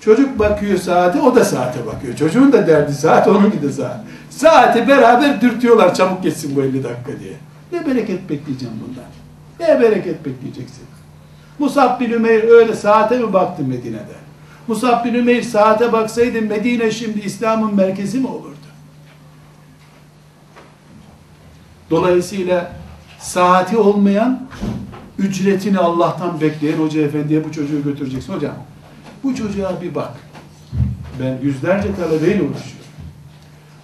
çocuk 0.00 0.38
bakıyor 0.38 0.78
saate, 0.78 1.20
o 1.20 1.34
da 1.34 1.44
saate 1.44 1.86
bakıyor. 1.86 2.16
Çocuğun 2.16 2.52
da 2.52 2.66
derdi 2.66 2.94
saat, 2.94 3.28
onun 3.28 3.52
de 3.52 3.72
saat. 3.72 4.00
Saati 4.38 4.88
beraber 4.88 5.40
dürtüyorlar 5.40 5.94
çabuk 5.94 6.22
geçsin 6.22 6.56
bu 6.56 6.62
50 6.62 6.84
dakika 6.84 7.20
diye. 7.20 7.32
Ne 7.72 7.86
bereket 7.86 8.30
bekleyeceğim 8.30 8.74
bundan? 8.88 9.04
Ne 9.60 9.80
bereket 9.80 10.26
bekleyeceksin? 10.26 10.84
Musab 11.58 12.00
bin 12.00 12.10
Ümeyr 12.10 12.42
öyle 12.42 12.74
saate 12.74 13.18
mi 13.18 13.32
baktı 13.32 13.62
Medine'de? 13.62 14.16
Musab 14.68 15.04
bin 15.04 15.14
Ümeyr 15.14 15.42
saate 15.42 15.92
baksaydı 15.92 16.42
Medine 16.42 16.90
şimdi 16.90 17.20
İslam'ın 17.20 17.74
merkezi 17.74 18.20
mi 18.20 18.26
olurdu? 18.26 18.56
Dolayısıyla 21.90 22.72
saati 23.18 23.76
olmayan 23.76 24.48
ücretini 25.18 25.78
Allah'tan 25.78 26.40
bekleyen 26.40 26.78
hoca 26.78 27.00
efendiye 27.00 27.44
bu 27.44 27.52
çocuğu 27.52 27.82
götüreceksin. 27.84 28.32
Hocam 28.32 28.54
bu 29.24 29.34
çocuğa 29.34 29.82
bir 29.82 29.94
bak. 29.94 30.12
Ben 31.22 31.38
yüzlerce 31.42 31.94
talebeyle 31.94 32.42
uğraşıyorum. 32.42 32.77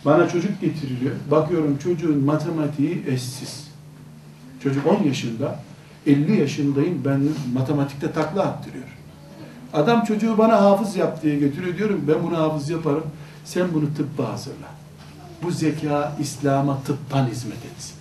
Bana 0.05 0.29
çocuk 0.29 0.61
getiriliyor. 0.61 1.15
Bakıyorum 1.31 1.79
çocuğun 1.79 2.25
matematiği 2.25 3.03
eşsiz. 3.09 3.69
Çocuk 4.63 4.87
10 4.87 5.03
yaşında, 5.03 5.61
50 6.07 6.41
yaşındayım 6.41 7.03
ben 7.05 7.21
matematikte 7.55 8.13
takla 8.13 8.43
attırıyor. 8.43 8.85
Adam 9.73 10.05
çocuğu 10.05 10.39
bana 10.39 10.61
hafız 10.61 10.97
yap 10.97 11.23
diye 11.23 11.39
götürüyor. 11.39 11.79
Diyorum 11.79 12.05
ben 12.09 12.23
bunu 12.23 12.39
hafız 12.39 12.71
yaparım. 12.71 13.05
Sen 13.45 13.67
bunu 13.75 13.95
tıbba 13.95 14.33
hazırla. 14.33 14.69
Bu 15.43 15.51
zeka 15.51 16.17
İslam'a 16.21 16.81
tıptan 16.83 17.27
hizmet 17.27 17.65
etsin. 17.75 17.95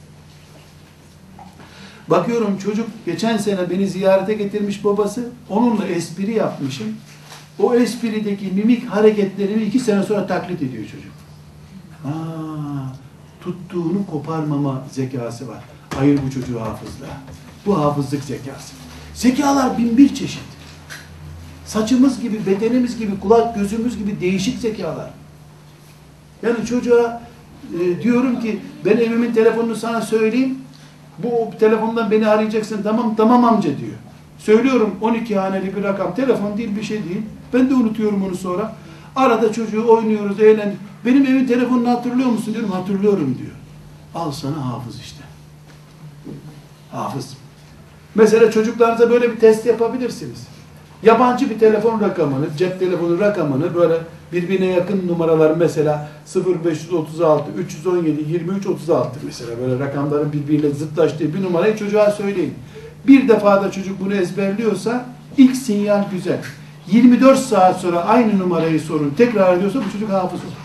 Bakıyorum 2.08 2.58
çocuk 2.58 2.88
geçen 3.06 3.38
sene 3.38 3.70
beni 3.70 3.88
ziyarete 3.88 4.34
getirmiş 4.34 4.84
babası. 4.84 5.30
Onunla 5.50 5.86
espri 5.86 6.32
yapmışım. 6.32 6.88
O 7.60 7.76
esprideki 7.76 8.46
mimik 8.46 8.86
hareketlerimi 8.90 9.64
iki 9.64 9.80
sene 9.80 10.04
sonra 10.04 10.28
taklit 10.28 10.62
ediyor 10.62 10.84
çocuk. 10.84 11.13
Aa, 12.06 12.10
tuttuğunu 13.44 14.06
koparmama 14.12 14.84
zekası 14.92 15.48
var. 15.48 15.64
Hayır 15.96 16.20
bu 16.26 16.32
çocuğu 16.32 16.62
hafızla. 16.62 17.08
Bu 17.66 17.80
hafızlık 17.80 18.24
zekası. 18.24 18.74
Zekalar 19.14 19.78
bin 19.78 19.98
bir 19.98 20.16
çeşit. 20.16 20.44
Saçımız 21.66 22.22
gibi, 22.22 22.46
bedenimiz 22.46 22.98
gibi, 22.98 23.20
kulak 23.20 23.56
gözümüz 23.56 23.98
gibi 23.98 24.22
değişik 24.22 24.60
zekalar. 24.60 25.10
Yani 26.44 26.66
çocuğa 26.66 27.22
e, 27.82 28.02
diyorum 28.02 28.40
ki 28.40 28.60
ben 28.86 28.98
evimin 28.98 29.34
telefonunu 29.34 29.76
sana 29.76 30.02
söyleyeyim. 30.02 30.58
Bu 31.18 31.58
telefondan 31.60 32.12
beni 32.12 32.28
arayacaksın. 32.28 32.84
Tamam 32.84 33.16
tamam 33.16 33.46
amca 33.46 33.70
diyor. 33.70 33.94
Söylüyorum 34.38 34.96
12 35.02 35.36
haneli 35.38 35.76
bir 35.76 35.84
rakam. 35.84 36.16
Telefon 36.16 36.58
değil 36.58 36.76
bir 36.76 36.84
şey 36.84 37.04
değil. 37.04 37.22
Ben 37.54 37.70
de 37.70 37.74
unutuyorum 37.74 38.24
onu 38.24 38.36
sonra. 38.36 38.76
Arada 39.16 39.52
çocuğu 39.54 39.88
oynuyoruz, 39.88 40.40
eğlen. 40.40 40.76
Benim 41.06 41.26
evin 41.26 41.48
telefonunu 41.48 41.90
hatırlıyor 41.90 42.30
musun 42.30 42.54
diyorum. 42.54 42.72
Hatırlıyorum 42.72 43.36
diyor. 43.40 43.52
Al 44.16 44.32
sana 44.32 44.74
hafız 44.74 45.00
işte. 45.00 45.24
Hafız. 46.92 47.38
Mesela 48.16 48.52
çocuklarınıza 48.52 49.10
böyle 49.10 49.32
bir 49.32 49.40
test 49.40 49.66
yapabilirsiniz. 49.66 50.48
Yabancı 51.04 51.50
bir 51.50 51.60
telefon 51.60 52.02
rakamını, 52.02 52.46
cep 52.58 52.80
telefonu 52.80 53.20
rakamını 53.20 53.76
böyle 53.76 53.98
birbirine 54.34 54.66
yakın 54.66 55.08
numaralar 55.08 55.56
mesela 55.58 56.10
0536, 56.64 57.52
317, 57.52 58.32
23, 58.32 58.68
36 58.68 59.20
mesela 59.26 59.52
böyle 59.60 59.80
rakamların 59.80 60.34
birbiriyle 60.34 60.70
zıtlaştığı 60.70 61.34
bir 61.34 61.44
numarayı 61.44 61.78
çocuğa 61.78 62.12
söyleyin. 62.12 62.54
Bir 63.08 63.28
defada 63.28 63.72
çocuk 63.72 64.02
bunu 64.02 64.16
ezberliyorsa 64.16 65.06
ilk 65.38 65.56
sinyal 65.56 66.04
güzel. 66.12 66.40
24 66.88 67.40
saat 67.40 67.80
sonra 67.80 68.06
aynı 68.06 68.40
numarayı 68.40 68.80
sorun 68.80 69.14
tekrar 69.18 69.58
ediyorsa 69.58 69.80
bu 69.88 69.92
çocuk 69.92 70.10
hafız 70.10 70.40
olur. 70.40 70.63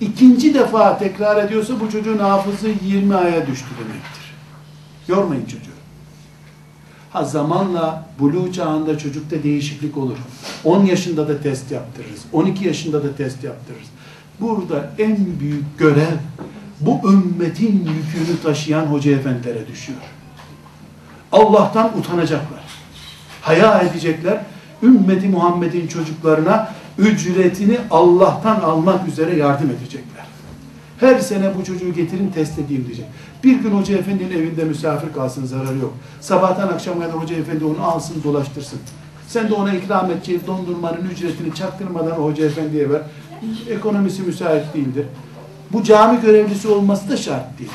İkinci 0.00 0.54
defa 0.54 0.98
tekrar 0.98 1.44
ediyorsa 1.44 1.80
bu 1.80 1.90
çocuğun 1.90 2.18
hafızı 2.18 2.68
20 2.84 3.14
aya 3.14 3.46
düştü 3.46 3.68
demektir. 3.78 4.34
Yormayın 5.08 5.44
çocuğu. 5.44 5.70
Ha 7.10 7.24
zamanla 7.24 8.06
buluğ 8.18 8.52
çağında 8.52 8.98
çocukta 8.98 9.42
değişiklik 9.42 9.96
olur. 9.96 10.16
10 10.64 10.84
yaşında 10.84 11.28
da 11.28 11.40
test 11.40 11.70
yaptırırız. 11.70 12.20
12 12.32 12.66
yaşında 12.66 13.04
da 13.04 13.16
test 13.16 13.44
yaptırırız. 13.44 13.88
Burada 14.40 14.90
en 14.98 15.40
büyük 15.40 15.78
görev 15.78 16.16
bu 16.80 17.12
ümmetin 17.12 17.72
yükünü 17.72 18.42
taşıyan 18.42 18.86
hoca 18.86 19.12
efendilere 19.12 19.66
düşüyor. 19.66 19.98
Allah'tan 21.32 21.98
utanacaklar. 21.98 22.64
Haya 23.42 23.80
edecekler. 23.80 24.40
Ümmeti 24.82 25.28
Muhammed'in 25.28 25.86
çocuklarına 25.86 26.72
ücretini 27.00 27.78
Allah'tan 27.90 28.60
almak 28.60 29.08
üzere 29.08 29.36
yardım 29.36 29.70
edecekler. 29.70 30.24
Her 31.00 31.18
sene 31.18 31.56
bu 31.58 31.64
çocuğu 31.64 31.92
getirin 31.92 32.28
test 32.28 32.58
edeyim 32.58 32.84
diyecek. 32.86 33.06
Bir 33.44 33.56
gün 33.56 33.70
hoca 33.70 33.98
efendinin 33.98 34.30
evinde 34.30 34.64
misafir 34.64 35.12
kalsın 35.12 35.46
zararı 35.46 35.78
yok. 35.78 35.92
Sabahtan 36.20 36.68
akşama 36.68 37.02
kadar 37.02 37.16
hoca 37.16 37.36
efendi 37.36 37.64
onu 37.64 37.84
alsın 37.84 38.22
dolaştırsın. 38.24 38.78
Sen 39.28 39.48
de 39.48 39.54
ona 39.54 39.72
ikram 39.72 40.10
edeceği 40.10 40.40
dondurmanın 40.46 41.10
ücretini 41.12 41.54
çaktırmadan 41.54 42.10
hoca 42.10 42.46
efendiye 42.46 42.90
ver. 42.90 43.02
Ekonomisi 43.70 44.22
müsait 44.22 44.74
değildir. 44.74 45.06
Bu 45.72 45.82
cami 45.82 46.20
görevlisi 46.20 46.68
olması 46.68 47.10
da 47.10 47.16
şart 47.16 47.58
değil. 47.58 47.70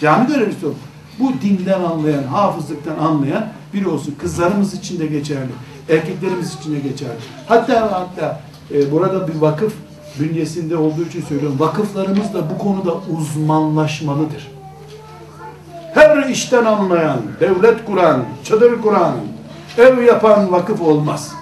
Cami 0.00 0.26
görevlisi 0.26 0.66
olması. 0.66 0.82
Bu 1.18 1.32
dinden 1.42 1.80
anlayan, 1.80 2.22
hafızlıktan 2.22 2.98
anlayan 2.98 3.48
biri 3.74 3.88
olsun. 3.88 4.14
Kızlarımız 4.20 4.74
için 4.74 5.00
de 5.00 5.06
geçerli. 5.06 5.50
Erkeklerimiz 5.88 6.54
için 6.54 6.74
de 6.74 6.78
geçerli. 6.78 7.12
Hatta 7.48 7.92
hatta 7.92 8.40
e, 8.74 8.92
burada 8.92 9.28
bir 9.28 9.34
vakıf 9.34 9.72
bünyesinde 10.20 10.76
olduğu 10.76 11.02
için 11.02 11.22
söylüyorum. 11.22 11.60
Vakıflarımız 11.60 12.34
da 12.34 12.50
bu 12.50 12.58
konuda 12.58 12.94
uzmanlaşmalıdır. 13.18 14.50
Her 15.94 16.26
işten 16.26 16.64
anlayan, 16.64 17.18
devlet 17.40 17.84
kuran, 17.84 18.24
çadır 18.44 18.82
kuran, 18.82 19.14
ev 19.78 20.02
yapan 20.02 20.52
vakıf 20.52 20.80
olmaz. 20.80 21.32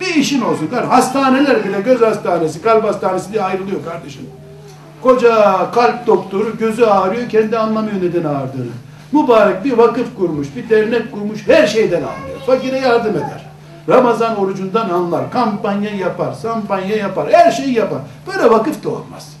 Bir 0.00 0.14
işin 0.14 0.40
olsun. 0.40 0.68
Hastaneler 0.88 1.64
bile 1.64 1.80
göz 1.80 2.02
hastanesi, 2.02 2.62
kalp 2.62 2.84
hastanesi 2.84 3.32
diye 3.32 3.42
ayrılıyor 3.42 3.84
kardeşim. 3.84 4.22
Koca 5.02 5.70
kalp 5.70 6.06
doktoru 6.06 6.58
gözü 6.58 6.84
ağrıyor, 6.84 7.28
kendi 7.28 7.58
anlamıyor 7.58 7.96
neden 8.02 8.24
ağrıdığını. 8.24 8.72
Mübarek 9.12 9.64
bir 9.64 9.72
vakıf 9.72 10.16
kurmuş, 10.16 10.48
bir 10.56 10.68
dernek 10.68 11.12
kurmuş, 11.12 11.48
her 11.48 11.66
şeyden 11.66 12.02
anlıyor. 12.02 12.40
Fakire 12.46 12.78
yardım 12.78 13.16
eder. 13.16 13.47
Ramazan 13.88 14.36
orucundan 14.36 14.90
anlar, 14.90 15.30
kampanya 15.30 15.90
yapar, 15.90 16.32
sampanya 16.32 16.96
yapar, 16.96 17.32
her 17.32 17.50
şeyi 17.50 17.74
yapar. 17.74 18.02
Böyle 18.26 18.50
vakıf 18.50 18.84
da 18.84 18.88
olmaz. 18.88 19.36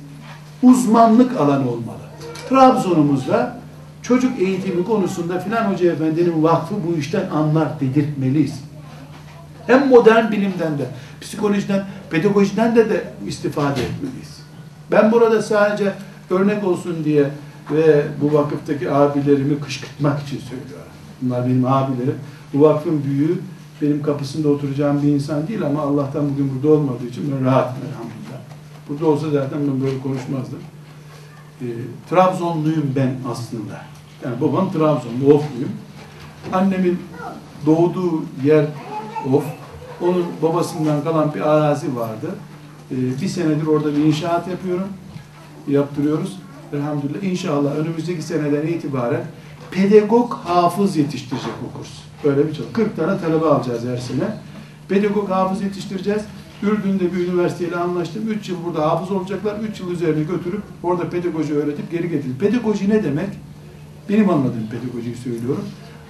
Uzmanlık 0.62 1.40
alanı 1.40 1.70
olmalı. 1.70 1.98
Trabzon'umuzda 2.48 3.58
çocuk 4.02 4.40
eğitimi 4.40 4.84
konusunda 4.84 5.38
filan 5.40 5.72
hoca 5.72 5.92
efendinin 5.92 6.42
vakfı 6.42 6.74
bu 6.88 6.98
işten 6.98 7.30
anlar 7.30 7.80
dedirtmeliyiz. 7.80 8.54
Hem 9.66 9.88
modern 9.88 10.30
bilimden 10.30 10.78
de, 10.78 10.86
psikolojiden, 11.20 11.84
pedagojiden 12.10 12.76
de 12.76 12.90
de 12.90 13.04
istifade 13.26 13.80
etmeliyiz. 13.82 14.38
Ben 14.90 15.12
burada 15.12 15.42
sadece 15.42 15.92
örnek 16.30 16.64
olsun 16.64 17.04
diye 17.04 17.30
ve 17.70 18.02
bu 18.20 18.32
vakıftaki 18.38 18.90
abilerimi 18.90 19.60
kışkırtmak 19.60 20.22
için 20.22 20.38
söylüyorum. 20.38 20.92
Bunlar 21.22 21.46
benim 21.46 21.66
abilerim. 21.66 22.18
Bu 22.54 22.60
vakfın 22.60 23.04
büyüğü 23.04 23.38
benim 23.82 24.02
kapısında 24.02 24.48
oturacağım 24.48 25.02
bir 25.02 25.08
insan 25.08 25.48
değil 25.48 25.62
ama 25.62 25.82
Allah'tan 25.82 26.30
bugün 26.30 26.52
burada 26.54 26.74
olmadığı 26.74 27.06
için 27.06 27.32
ben 27.32 27.44
rahatım 27.44 27.82
elhamdülillah. 27.88 28.38
Burada 28.88 29.06
olsa 29.06 29.30
zaten 29.30 29.58
ben 29.68 29.80
böyle 29.80 29.98
konuşmazdım. 29.98 30.58
E, 31.60 31.66
Trabzonluyum 32.10 32.92
ben 32.96 33.14
aslında. 33.30 33.82
Yani 34.24 34.40
babam 34.40 34.72
Trabzonlu, 34.72 35.34
Ofluyum. 35.34 35.72
Annemin 36.52 36.98
doğduğu 37.66 38.22
yer 38.44 38.66
Of. 39.34 39.44
Onun 40.00 40.26
babasından 40.42 41.04
kalan 41.04 41.34
bir 41.34 41.40
arazi 41.40 41.96
vardı. 41.96 42.34
E, 42.90 42.96
bir 43.22 43.28
senedir 43.28 43.66
orada 43.66 43.96
bir 43.96 44.04
inşaat 44.04 44.48
yapıyorum. 44.48 44.88
Yaptırıyoruz. 45.68 46.38
Elhamdülillah. 46.72 47.22
İnşallah 47.22 47.76
önümüzdeki 47.76 48.22
seneden 48.22 48.66
itibaren 48.66 49.24
pedagog 49.70 50.32
hafız 50.32 50.96
yetiştirecek 50.96 51.52
bu 51.64 51.78
kurs. 51.78 52.07
Böyle 52.24 52.48
bir 52.48 52.54
çalışma. 52.54 52.72
40 52.72 52.96
tane 52.96 53.20
talebe 53.20 53.46
alacağız 53.46 53.84
her 53.84 53.96
sene. 53.96 54.24
Pedagog 54.88 55.30
hafız 55.30 55.62
yetiştireceğiz. 55.62 56.22
Ürdün'de 56.62 57.12
bir 57.12 57.28
üniversiteyle 57.28 57.76
anlaştım. 57.76 58.28
3 58.28 58.48
yıl 58.48 58.56
burada 58.64 58.90
hafız 58.90 59.10
olacaklar. 59.10 59.56
3 59.70 59.80
yıl 59.80 59.90
üzerine 59.90 60.22
götürüp 60.22 60.62
orada 60.82 61.10
pedagoji 61.10 61.54
öğretip 61.54 61.90
geri 61.90 62.10
getirip. 62.10 62.40
Pedagoji 62.40 62.90
ne 62.90 63.04
demek? 63.04 63.28
Benim 64.08 64.30
anladığım 64.30 64.66
pedagojiyi 64.70 65.16
söylüyorum. 65.16 65.64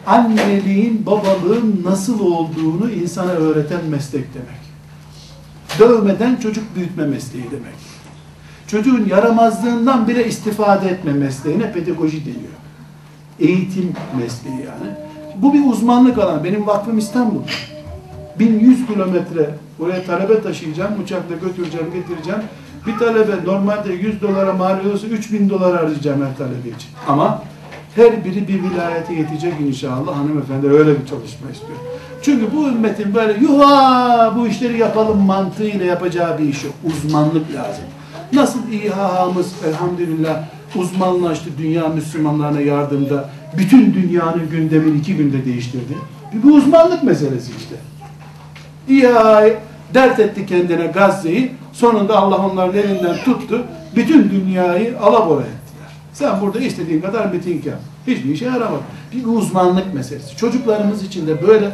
Anneliğin, 0.06 1.06
babalığın 1.06 1.80
nasıl 1.84 2.20
olduğunu 2.20 2.90
insana 2.90 3.30
öğreten 3.30 3.84
meslek 3.84 4.24
demek. 4.34 4.68
Dövmeden 5.78 6.36
çocuk 6.36 6.64
büyütme 6.76 7.06
mesleği 7.06 7.44
demek. 7.44 7.74
Çocuğun 8.66 9.06
yaramazlığından 9.08 10.08
bile 10.08 10.26
istifade 10.26 10.88
etme 10.88 11.12
mesleğine 11.12 11.72
pedagoji 11.72 12.20
deniyor. 12.20 12.52
Eğitim 13.40 13.92
mesleği 14.18 14.56
yani. 14.56 15.07
Bu 15.42 15.54
bir 15.54 15.70
uzmanlık 15.70 16.18
alanı. 16.18 16.44
Benim 16.44 16.66
vakfım 16.66 16.98
İstanbul. 16.98 17.40
1100 18.38 18.86
kilometre 18.86 19.50
oraya 19.80 20.04
talebe 20.04 20.42
taşıyacağım, 20.42 21.02
uçakla 21.02 21.34
götüreceğim, 21.34 21.86
getireceğim. 21.94 22.40
Bir 22.86 22.98
talebe 22.98 23.44
normalde 23.44 23.92
100 23.92 24.22
dolara 24.22 24.52
mal 24.52 24.80
ediyorsa 24.80 25.06
3000 25.06 25.50
dolar 25.50 25.76
harcayacağım 25.76 26.26
her 26.26 26.36
talebe 26.36 26.68
için. 26.68 26.90
Ama 27.08 27.42
her 27.94 28.24
biri 28.24 28.48
bir 28.48 28.62
vilayete 28.62 29.14
yetecek 29.14 29.54
inşallah 29.60 30.16
hanımefendi 30.16 30.68
öyle 30.68 31.00
bir 31.00 31.06
çalışma 31.06 31.50
istiyor. 31.50 31.78
Çünkü 32.22 32.56
bu 32.56 32.68
ümmetin 32.68 33.14
böyle 33.14 33.40
yuha 33.40 34.34
bu 34.38 34.46
işleri 34.46 34.78
yapalım 34.78 35.18
mantığıyla 35.18 35.86
yapacağı 35.86 36.38
bir 36.38 36.44
iş 36.44 36.64
yok. 36.64 36.74
Uzmanlık 36.86 37.54
lazım. 37.54 37.84
Nasıl 38.32 38.58
İHA'mız 38.72 39.52
elhamdülillah 39.68 40.42
uzmanlaştı 40.76 41.50
dünya 41.58 41.88
Müslümanlarına 41.88 42.60
yardımda. 42.60 43.28
Bütün 43.56 43.94
dünyanın 43.94 44.50
gündemini 44.50 44.98
iki 44.98 45.16
günde 45.16 45.44
değiştirdi. 45.44 45.94
Bir 46.32 46.50
uzmanlık 46.50 47.02
meselesi 47.02 47.52
işte. 47.58 47.74
İHA 48.88 49.44
dert 49.94 50.20
etti 50.20 50.46
kendine 50.46 50.86
Gazze'yi. 50.86 51.52
Sonunda 51.72 52.16
Allah 52.16 52.46
onların 52.46 52.82
elinden 52.82 53.16
tuttu. 53.24 53.64
Bütün 53.96 54.30
dünyayı 54.30 55.00
alabora 55.00 55.40
ettiler. 55.40 55.92
Sen 56.12 56.40
burada 56.40 56.60
istediğin 56.60 57.00
kadar 57.00 57.26
miting 57.26 57.66
yap. 57.66 57.78
Hiçbir 58.06 58.30
işe 58.30 58.44
yaramadı. 58.44 58.82
Bir 59.12 59.24
uzmanlık 59.24 59.94
meselesi. 59.94 60.36
Çocuklarımız 60.36 61.02
için 61.02 61.26
de 61.26 61.42
böyle 61.46 61.72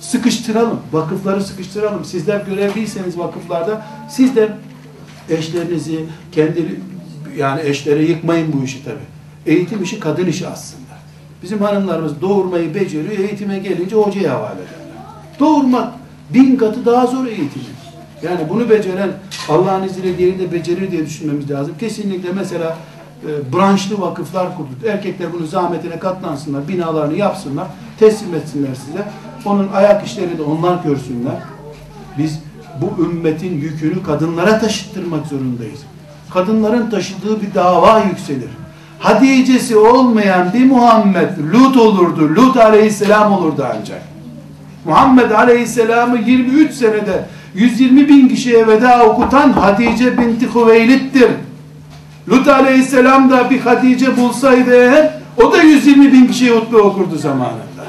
sıkıştıralım. 0.00 0.80
Vakıfları 0.92 1.44
sıkıştıralım. 1.44 2.04
Sizler 2.04 2.40
görevliyseniz 2.40 3.18
vakıflarda 3.18 3.86
siz 4.08 4.36
de 4.36 4.48
eşlerinizi 5.30 6.04
kendi 6.32 6.80
yani 7.36 7.60
eşlere 7.64 8.04
yıkmayın 8.04 8.52
bu 8.52 8.64
işi 8.64 8.84
tabi. 8.84 9.00
Eğitim 9.46 9.82
işi 9.82 10.00
kadın 10.00 10.26
işi 10.26 10.46
aslında. 10.46 10.85
Bizim 11.42 11.62
hanımlarımız 11.62 12.20
doğurmayı 12.20 12.74
beceriyor, 12.74 13.18
eğitime 13.18 13.58
gelince 13.58 13.96
hocaya 13.96 14.34
havale 14.34 14.54
ederler. 14.54 14.96
Doğurmak 15.40 15.92
bin 16.34 16.56
katı 16.56 16.86
daha 16.86 17.06
zor 17.06 17.26
eğitimi. 17.26 17.64
Yani 18.22 18.40
bunu 18.50 18.70
beceren 18.70 19.10
Allah'ın 19.48 19.82
izniyle 19.82 20.18
diğeri 20.18 20.38
de 20.38 20.52
becerir 20.52 20.90
diye 20.90 21.06
düşünmemiz 21.06 21.50
lazım. 21.50 21.74
Kesinlikle 21.80 22.32
mesela 22.32 22.76
e, 23.22 23.52
branşlı 23.52 24.00
vakıflar 24.00 24.56
kurduk. 24.56 24.84
Erkekler 24.86 25.32
bunu 25.32 25.46
zahmetine 25.46 25.98
katlansınlar, 25.98 26.68
binalarını 26.68 27.16
yapsınlar, 27.16 27.66
teslim 27.98 28.34
etsinler 28.34 28.74
size. 28.74 29.08
Onun 29.44 29.68
ayak 29.72 30.06
işlerini 30.06 30.38
de 30.38 30.42
onlar 30.42 30.84
görsünler. 30.84 31.34
Biz 32.18 32.38
bu 32.80 33.02
ümmetin 33.02 33.54
yükünü 33.54 34.02
kadınlara 34.02 34.58
taşıttırmak 34.58 35.26
zorundayız. 35.26 35.80
Kadınların 36.30 36.90
taşıdığı 36.90 37.42
bir 37.42 37.54
dava 37.54 38.00
yükselir. 38.00 38.50
Hadice'si 38.98 39.76
olmayan 39.76 40.52
bir 40.54 40.64
Muhammed 40.64 41.30
Lut 41.52 41.76
olurdu. 41.76 42.34
Lut 42.36 42.56
aleyhisselam 42.56 43.32
olurdu 43.32 43.66
ancak. 43.78 44.02
Muhammed 44.84 45.30
aleyhisselamı 45.30 46.18
23 46.18 46.72
senede 46.72 47.24
120 47.54 48.08
bin 48.08 48.28
kişiye 48.28 48.66
veda 48.66 49.06
okutan 49.06 49.52
Hatice 49.52 50.18
binti 50.18 50.54
Hüveylit'tir. 50.54 51.30
Lut 52.28 52.48
aleyhisselam 52.48 53.30
da 53.30 53.50
bir 53.50 53.60
Hatice 53.60 54.16
bulsaydı 54.16 55.12
o 55.44 55.52
da 55.52 55.62
120 55.62 56.12
bin 56.12 56.26
kişiye 56.26 56.56
hutbe 56.56 56.76
okurdu 56.76 57.16
zamanında. 57.18 57.86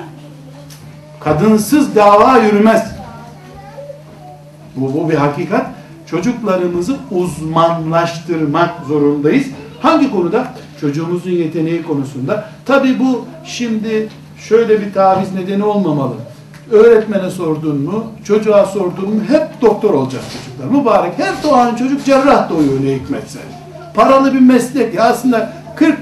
Kadınsız 1.20 1.96
dava 1.96 2.38
yürümez. 2.38 2.92
Bu, 4.76 4.94
bu 4.94 5.10
bir 5.10 5.16
hakikat. 5.16 5.66
Çocuklarımızı 6.10 6.98
uzmanlaştırmak 7.12 8.70
zorundayız. 8.88 9.48
Hangi 9.82 10.12
konuda? 10.12 10.54
Çocuğumuzun 10.82 11.32
yeteneği 11.32 11.84
konusunda. 11.84 12.50
Tabi 12.66 13.00
bu 13.00 13.26
şimdi 13.46 14.10
şöyle 14.38 14.82
bir 14.82 14.94
taviz 14.94 15.34
nedeni 15.34 15.64
olmamalı. 15.64 16.14
Öğretmene 16.72 17.30
sordun 17.30 17.78
mu, 17.78 18.04
çocuğa 18.24 18.66
sordun 18.66 19.10
mu 19.10 19.22
hep 19.28 19.62
doktor 19.62 19.94
olacak 19.94 20.22
çocuklar. 20.34 20.80
Mübarek 20.80 21.20
her 21.20 21.44
doğan 21.44 21.76
çocuk 21.76 22.06
cerrah 22.06 22.50
doğuyor 22.50 22.84
ne 22.84 22.96
hikmetse. 22.96 23.40
Paralı 23.94 24.34
bir 24.34 24.40
meslek. 24.40 24.94
Ya 24.94 25.04
aslında 25.04 25.54
40 25.76 25.98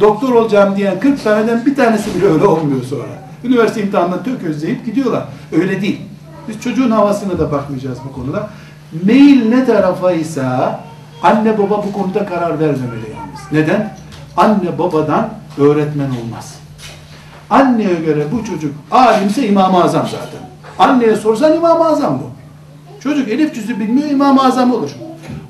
doktor 0.00 0.32
olacağım 0.32 0.76
diyen 0.76 1.00
40 1.00 1.24
taneden 1.24 1.66
bir 1.66 1.74
tanesi 1.74 2.14
bile 2.14 2.26
öyle 2.26 2.44
olmuyor 2.46 2.82
sonra. 2.82 3.24
Üniversite 3.44 3.82
imtihanından 3.82 4.24
tökezleyip 4.24 4.86
gidiyorlar. 4.86 5.24
Öyle 5.52 5.82
değil. 5.82 6.00
Biz 6.48 6.60
çocuğun 6.60 6.90
havasına 6.90 7.38
da 7.38 7.52
bakmayacağız 7.52 7.98
bu 8.08 8.12
konuda. 8.12 8.50
Meyil 9.04 9.48
ne 9.48 9.64
tarafaysa 9.64 10.80
anne 11.22 11.58
baba 11.58 11.84
bu 11.86 11.92
konuda 11.92 12.26
karar 12.26 12.60
vermemeli 12.60 13.13
yalnız. 13.34 13.52
Neden? 13.52 13.96
Anne 14.36 14.78
babadan 14.78 15.28
öğretmen 15.58 16.10
olmaz. 16.10 16.58
Anneye 17.50 17.94
göre 17.94 18.24
bu 18.32 18.44
çocuk 18.44 18.74
alimse 18.90 19.48
İmam-ı 19.48 19.84
Azam 19.84 20.06
zaten. 20.06 20.48
Anneye 20.78 21.16
sorsan 21.16 21.56
İmam-ı 21.56 21.84
Azam 21.84 22.18
bu. 22.18 22.30
Çocuk 23.00 23.28
elif 23.28 23.54
cüzü 23.54 23.80
bilmiyor 23.80 24.10
İmam-ı 24.10 24.42
Azam 24.44 24.72
olur. 24.72 24.90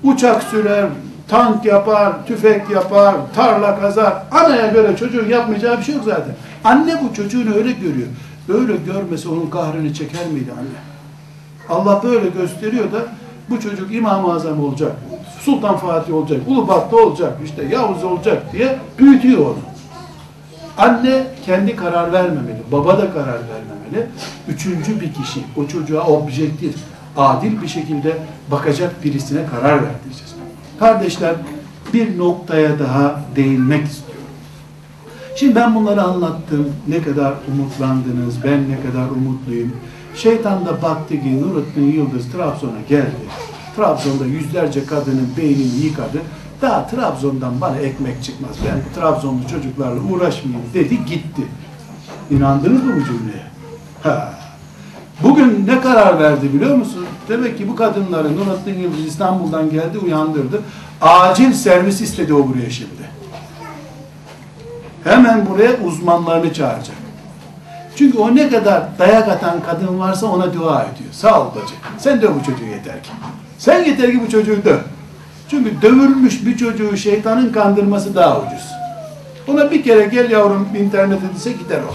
Uçak 0.02 0.42
sürer, 0.42 0.86
tank 1.28 1.64
yapar, 1.64 2.26
tüfek 2.26 2.70
yapar, 2.70 3.14
tarla 3.34 3.80
kazar. 3.80 4.14
Anaya 4.30 4.66
göre 4.66 4.96
çocuğun 4.96 5.28
yapmayacağı 5.28 5.78
bir 5.78 5.82
şey 5.82 5.94
yok 5.94 6.04
zaten. 6.04 6.34
Anne 6.64 7.02
bu 7.02 7.14
çocuğunu 7.14 7.54
öyle 7.54 7.72
görüyor. 7.72 8.08
Böyle 8.48 8.72
görmesi 8.76 9.28
onun 9.28 9.50
kahrını 9.50 9.94
çeker 9.94 10.26
miydi 10.26 10.50
anne? 10.58 10.84
Allah 11.68 12.02
böyle 12.02 12.28
gösteriyor 12.28 12.92
da 12.92 12.98
bu 13.50 13.60
çocuk 13.60 13.94
İmam-ı 13.94 14.32
Azam 14.32 14.64
olacak, 14.64 14.92
Sultan 15.40 15.76
Fatih 15.76 16.14
olacak, 16.14 16.40
Ulubatlı 16.46 17.06
olacak, 17.06 17.38
işte 17.44 17.64
Yavuz 17.64 18.04
olacak 18.04 18.52
diye 18.52 18.78
büyütüyor 18.98 19.38
onu. 19.38 19.58
Anne 20.78 21.26
kendi 21.46 21.76
karar 21.76 22.12
vermemeli, 22.12 22.62
baba 22.72 22.98
da 22.98 23.12
karar 23.12 23.38
vermemeli. 23.48 24.10
Üçüncü 24.48 25.00
bir 25.00 25.12
kişi 25.12 25.40
o 25.56 25.66
çocuğa 25.66 26.06
objektif, 26.06 26.74
adil 27.16 27.62
bir 27.62 27.68
şekilde 27.68 28.16
bakacak 28.50 29.04
birisine 29.04 29.46
karar 29.46 29.74
verdireceğiz. 29.74 30.34
Kardeşler 30.78 31.34
bir 31.92 32.18
noktaya 32.18 32.78
daha 32.78 33.20
değinmek 33.36 33.86
istiyorum. 33.86 34.14
Şimdi 35.36 35.54
ben 35.54 35.74
bunları 35.74 36.02
anlattım. 36.02 36.72
Ne 36.88 37.02
kadar 37.02 37.34
umutlandınız, 37.52 38.44
ben 38.44 38.70
ne 38.70 38.90
kadar 38.90 39.10
umutluyum. 39.10 39.76
Şeytan 40.16 40.66
da 40.66 40.82
baktı 40.82 41.14
ki 41.14 41.42
Nurettin 41.42 41.92
Yıldız 41.92 42.32
Trabzon'a 42.32 42.80
geldi. 42.88 43.24
Trabzon'da 43.76 44.26
yüzlerce 44.26 44.86
kadının 44.86 45.28
beynini 45.36 45.84
yıkadı. 45.84 46.22
Daha 46.62 46.86
Trabzon'dan 46.86 47.60
bana 47.60 47.76
ekmek 47.76 48.24
çıkmaz. 48.24 48.50
Ben 48.66 49.00
Trabzonlu 49.00 49.48
çocuklarla 49.50 50.00
uğraşmayayım 50.12 50.66
dedi 50.74 51.04
gitti. 51.04 51.42
İnandınız 52.30 52.84
mı 52.84 52.92
bu 52.96 53.04
cümleye? 53.04 53.44
Ha. 54.02 54.34
Bugün 55.22 55.66
ne 55.66 55.80
karar 55.80 56.20
verdi 56.20 56.52
biliyor 56.54 56.76
musun? 56.76 57.06
Demek 57.28 57.58
ki 57.58 57.68
bu 57.68 57.76
kadınları 57.76 58.36
Nurattin 58.36 58.78
Yıldız 58.78 59.06
İstanbul'dan 59.06 59.70
geldi 59.70 59.98
uyandırdı. 59.98 60.62
Acil 61.00 61.52
servis 61.52 62.00
istedi 62.00 62.34
o 62.34 62.48
buraya 62.48 62.70
şimdi. 62.70 63.10
Hemen 65.04 65.46
buraya 65.46 65.80
uzmanlarını 65.84 66.54
çağıracak. 66.54 67.03
Çünkü 67.96 68.18
o 68.18 68.34
ne 68.34 68.48
kadar 68.48 68.82
dayak 68.98 69.28
atan 69.28 69.62
kadın 69.66 69.98
varsa 69.98 70.26
ona 70.26 70.54
dua 70.54 70.82
ediyor. 70.82 71.12
Sağ 71.12 71.42
ol 71.42 71.46
bacı. 71.54 71.74
Sen 71.98 72.22
döv 72.22 72.34
bu 72.40 72.44
çocuğu 72.44 72.64
yeter 72.64 73.02
ki. 73.02 73.10
Sen 73.58 73.84
yeter 73.84 74.12
ki 74.12 74.20
bu 74.26 74.30
çocuğu 74.30 74.64
döv. 74.64 74.78
Çünkü 75.50 75.82
dövülmüş 75.82 76.46
bir 76.46 76.56
çocuğu 76.56 76.96
şeytanın 76.96 77.52
kandırması 77.52 78.14
daha 78.14 78.40
ucuz. 78.40 78.70
Ona 79.48 79.70
bir 79.70 79.82
kere 79.82 80.04
gel 80.04 80.30
yavrum 80.30 80.68
internete 80.78 81.26
dese 81.34 81.52
gider 81.52 81.80
o. 81.90 81.94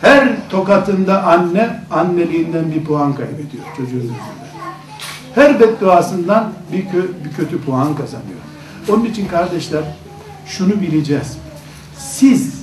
Her 0.00 0.48
tokatında 0.50 1.22
anne 1.22 1.80
anneliğinden 1.90 2.72
bir 2.72 2.84
puan 2.84 3.12
kaybediyor 3.12 3.64
çocuğun 3.76 3.96
yüzünden. 3.96 4.14
Her 5.34 5.60
bedduasından 5.60 6.52
bir, 6.72 6.88
kö 6.88 7.02
bir 7.24 7.32
kötü 7.36 7.60
puan 7.60 7.96
kazanıyor. 7.96 8.38
Onun 8.88 9.04
için 9.04 9.28
kardeşler 9.28 9.82
şunu 10.46 10.80
bileceğiz. 10.80 11.38
Siz 11.98 12.57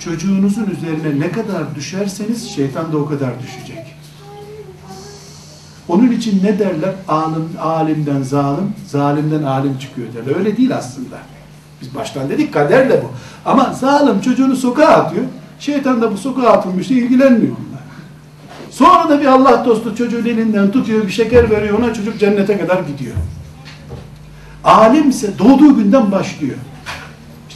çocuğunuzun 0.00 0.66
üzerine 0.66 1.20
ne 1.20 1.30
kadar 1.30 1.74
düşerseniz 1.74 2.50
şeytan 2.50 2.92
da 2.92 2.98
o 2.98 3.06
kadar 3.06 3.30
düşecek. 3.42 3.94
Onun 5.88 6.10
için 6.10 6.44
ne 6.44 6.58
derler? 6.58 6.94
Alim, 7.08 7.48
alimden 7.60 8.22
zalim, 8.22 8.72
zalimden 8.86 9.42
alim 9.42 9.78
çıkıyor 9.78 10.08
derler. 10.14 10.36
Öyle 10.36 10.56
değil 10.56 10.76
aslında. 10.76 11.16
Biz 11.82 11.94
baştan 11.94 12.28
dedik 12.28 12.54
kaderle 12.54 13.02
bu. 13.04 13.10
Ama 13.50 13.72
zalim 13.72 14.20
çocuğunu 14.20 14.56
sokağa 14.56 14.88
atıyor. 14.88 15.24
Şeytan 15.60 16.02
da 16.02 16.12
bu 16.12 16.16
sokağa 16.16 16.50
atılmıştı 16.50 16.94
ilgilenmiyor 16.94 17.56
bunlar. 17.56 17.82
Sonra 18.70 19.08
da 19.08 19.20
bir 19.20 19.26
Allah 19.26 19.64
dostu 19.64 19.96
çocuğun 19.96 20.24
elinden 20.24 20.70
tutuyor, 20.70 21.06
bir 21.06 21.12
şeker 21.12 21.50
veriyor 21.50 21.78
ona 21.78 21.94
çocuk 21.94 22.18
cennete 22.20 22.58
kadar 22.58 22.80
gidiyor. 22.80 23.14
Alimse 24.64 25.38
doğduğu 25.38 25.76
günden 25.76 26.12
başlıyor. 26.12 26.56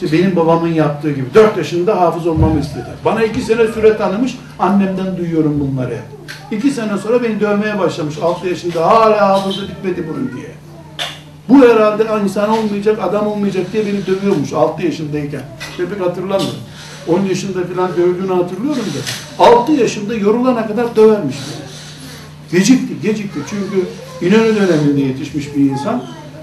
İşte 0.02 0.18
benim 0.18 0.36
babamın 0.36 0.68
yaptığı 0.68 1.10
gibi. 1.10 1.34
Dört 1.34 1.56
yaşında 1.56 2.00
hafız 2.00 2.26
olmamı 2.26 2.60
istedi. 2.60 2.86
Bana 3.04 3.22
iki 3.22 3.40
sene 3.40 3.66
süre 3.66 3.96
tanımış. 3.96 4.38
Annemden 4.58 5.16
duyuyorum 5.16 5.60
bunları. 5.60 5.98
İki 6.50 6.70
sene 6.70 6.98
sonra 6.98 7.22
beni 7.22 7.40
dövmeye 7.40 7.78
başlamış. 7.78 8.18
Altı 8.22 8.48
yaşında 8.48 8.86
hala 8.86 9.28
hafızı 9.28 9.68
bitmedi 9.68 10.08
bunun 10.08 10.30
diye. 10.36 10.50
Bu 11.48 11.68
herhalde 11.68 12.06
insan 12.24 12.50
olmayacak, 12.50 12.98
adam 13.02 13.26
olmayacak 13.26 13.66
diye 13.72 13.86
beni 13.86 14.06
dövüyormuş 14.06 14.52
altı 14.52 14.86
yaşındayken. 14.86 15.42
Pek 15.76 16.00
hatırlamıyorum. 16.00 16.58
10 17.08 17.20
yaşında 17.20 17.58
falan 17.74 17.90
dövdüğünü 17.96 18.32
hatırlıyorum 18.32 18.84
da. 19.38 19.44
6 19.44 19.72
yaşında 19.72 20.14
yorulana 20.14 20.66
kadar 20.66 20.96
dövermiş. 20.96 21.36
Gecikti, 22.52 23.00
gecikti. 23.02 23.40
Çünkü 23.50 23.86
İnönü 24.22 24.56
döneminde 24.56 25.00
yetişmiş 25.00 25.56
bir 25.56 25.70
insan 25.70 26.02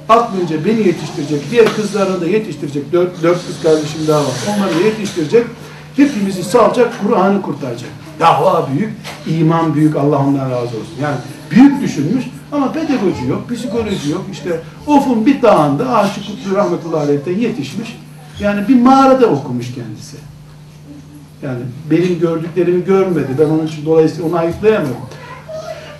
aklınca 0.09 0.65
beni 0.65 0.87
yetiştirecek, 0.87 1.51
diğer 1.51 1.75
kızlarını 1.75 2.21
da 2.21 2.27
yetiştirecek, 2.27 2.93
dört, 2.93 3.23
dört 3.23 3.47
kız 3.47 3.63
kardeşim 3.63 4.07
daha 4.07 4.19
var, 4.19 4.33
onları 4.49 4.75
da 4.75 4.79
yetiştirecek, 4.79 5.47
hepimizi 5.95 6.43
salacak, 6.43 6.93
Kur'an'ı 7.03 7.41
kurtaracak. 7.41 7.89
Dava 8.19 8.69
büyük, 8.73 8.93
iman 9.27 9.73
büyük, 9.73 9.95
Allah 9.95 10.17
ondan 10.17 10.51
razı 10.51 10.67
olsun. 10.77 10.95
Yani 11.01 11.15
büyük 11.51 11.81
düşünmüş 11.81 12.25
ama 12.51 12.71
pedagoji 12.71 13.27
yok, 13.29 13.49
psikoloji 13.49 14.11
yok. 14.11 14.25
İşte 14.31 14.59
Of'un 14.87 15.25
bir 15.25 15.41
dağında 15.41 15.97
Aşık 15.97 16.27
Kutlu 16.27 16.55
Rahmetullahi 16.55 17.03
Aleyh'ten 17.03 17.37
yetişmiş. 17.37 17.97
Yani 18.39 18.67
bir 18.67 18.81
mağarada 18.81 19.27
okumuş 19.27 19.65
kendisi. 19.75 20.17
Yani 21.41 21.59
benim 21.91 22.19
gördüklerimi 22.19 22.85
görmedi. 22.85 23.27
Ben 23.39 23.45
onun 23.45 23.67
için 23.67 23.85
dolayısıyla 23.85 24.29
onu 24.29 24.37
ayıplayamıyorum. 24.37 25.01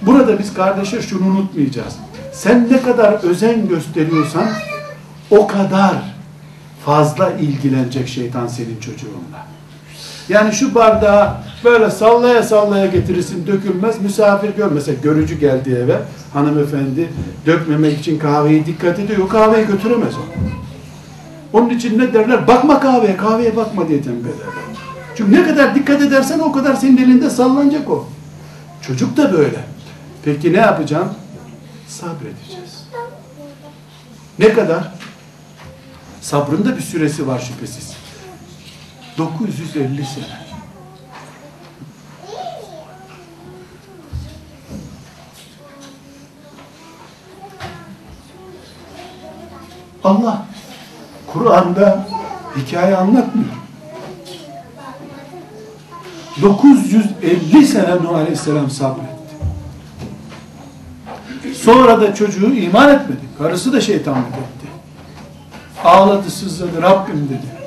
Burada 0.02 0.40
biz 0.40 0.54
kardeşler 0.54 1.02
şunu 1.02 1.28
unutmayacağız. 1.28 1.96
Sen 2.32 2.68
ne 2.72 2.82
kadar 2.82 3.14
özen 3.24 3.68
gösteriyorsan 3.68 4.48
o 5.32 5.48
kadar 5.48 5.94
fazla 6.86 7.32
ilgilenecek 7.32 8.08
şeytan 8.08 8.48
senin 8.48 8.80
çocuğunla. 8.80 9.48
Yani 10.30 10.54
şu 10.54 10.76
bardağı 10.76 11.34
böyle 11.64 11.90
sallaya 11.90 12.44
sallaya 12.44 12.86
getirirsin 12.86 13.48
dökülmez. 13.48 14.02
Misafir 14.02 14.50
gör. 14.50 14.72
Mesela 14.72 14.98
görücü 15.04 15.40
geldi 15.40 15.84
eve. 15.84 15.98
Hanımefendi 16.34 17.10
dökmemek 17.46 18.00
için 18.00 18.20
kahveyi 18.20 18.66
dikkat 18.66 19.00
ediyor. 19.00 19.30
Kahveyi 19.30 19.68
götüremez 19.68 20.14
o. 20.16 20.22
Onun 21.54 21.70
için 21.70 22.00
ne 22.00 22.14
derler? 22.14 22.48
Bakma 22.48 22.80
kahveye, 22.80 23.18
kahveye 23.18 23.56
bakma 23.56 23.88
diye 23.88 24.02
tembih 24.02 24.30
ederler. 24.30 24.54
Çünkü 25.16 25.32
ne 25.32 25.44
kadar 25.44 25.76
dikkat 25.76 26.02
edersen 26.02 26.40
o 26.40 26.52
kadar 26.52 26.76
senin 26.76 26.98
elinde 26.98 27.30
sallanacak 27.30 27.90
o. 27.90 28.08
Çocuk 28.82 29.18
da 29.18 29.34
böyle. 29.34 29.60
Peki 30.26 30.54
ne 30.54 30.58
yapacağım? 30.58 31.08
Sabredeceğiz. 31.90 32.84
Ne 34.40 34.54
kadar? 34.54 34.92
Sabrın 36.22 36.66
da 36.66 36.78
bir 36.78 36.82
süresi 36.82 37.28
var 37.28 37.40
şüphesiz. 37.40 37.94
950 39.18 40.06
sene. 40.06 40.26
Allah 50.04 50.46
Kur'an'da 51.34 52.08
hikaye 52.58 52.96
anlatmıyor. 52.98 53.50
950 56.42 57.68
sene 57.68 57.96
Nuh 57.96 58.16
Aleyhisselam 58.16 58.70
sabretti. 58.70 59.09
Sonra 61.64 62.02
da 62.02 62.16
çocuğu 62.16 62.54
iman 62.54 62.90
etmedi. 62.90 63.22
Karısı 63.38 63.74
da 63.74 63.82
şeytanlık 63.82 64.28
etti. 64.28 64.68
Ağladı, 65.84 66.30
sızladı. 66.32 66.82
Rabbim 66.82 67.30
dedi. 67.30 67.60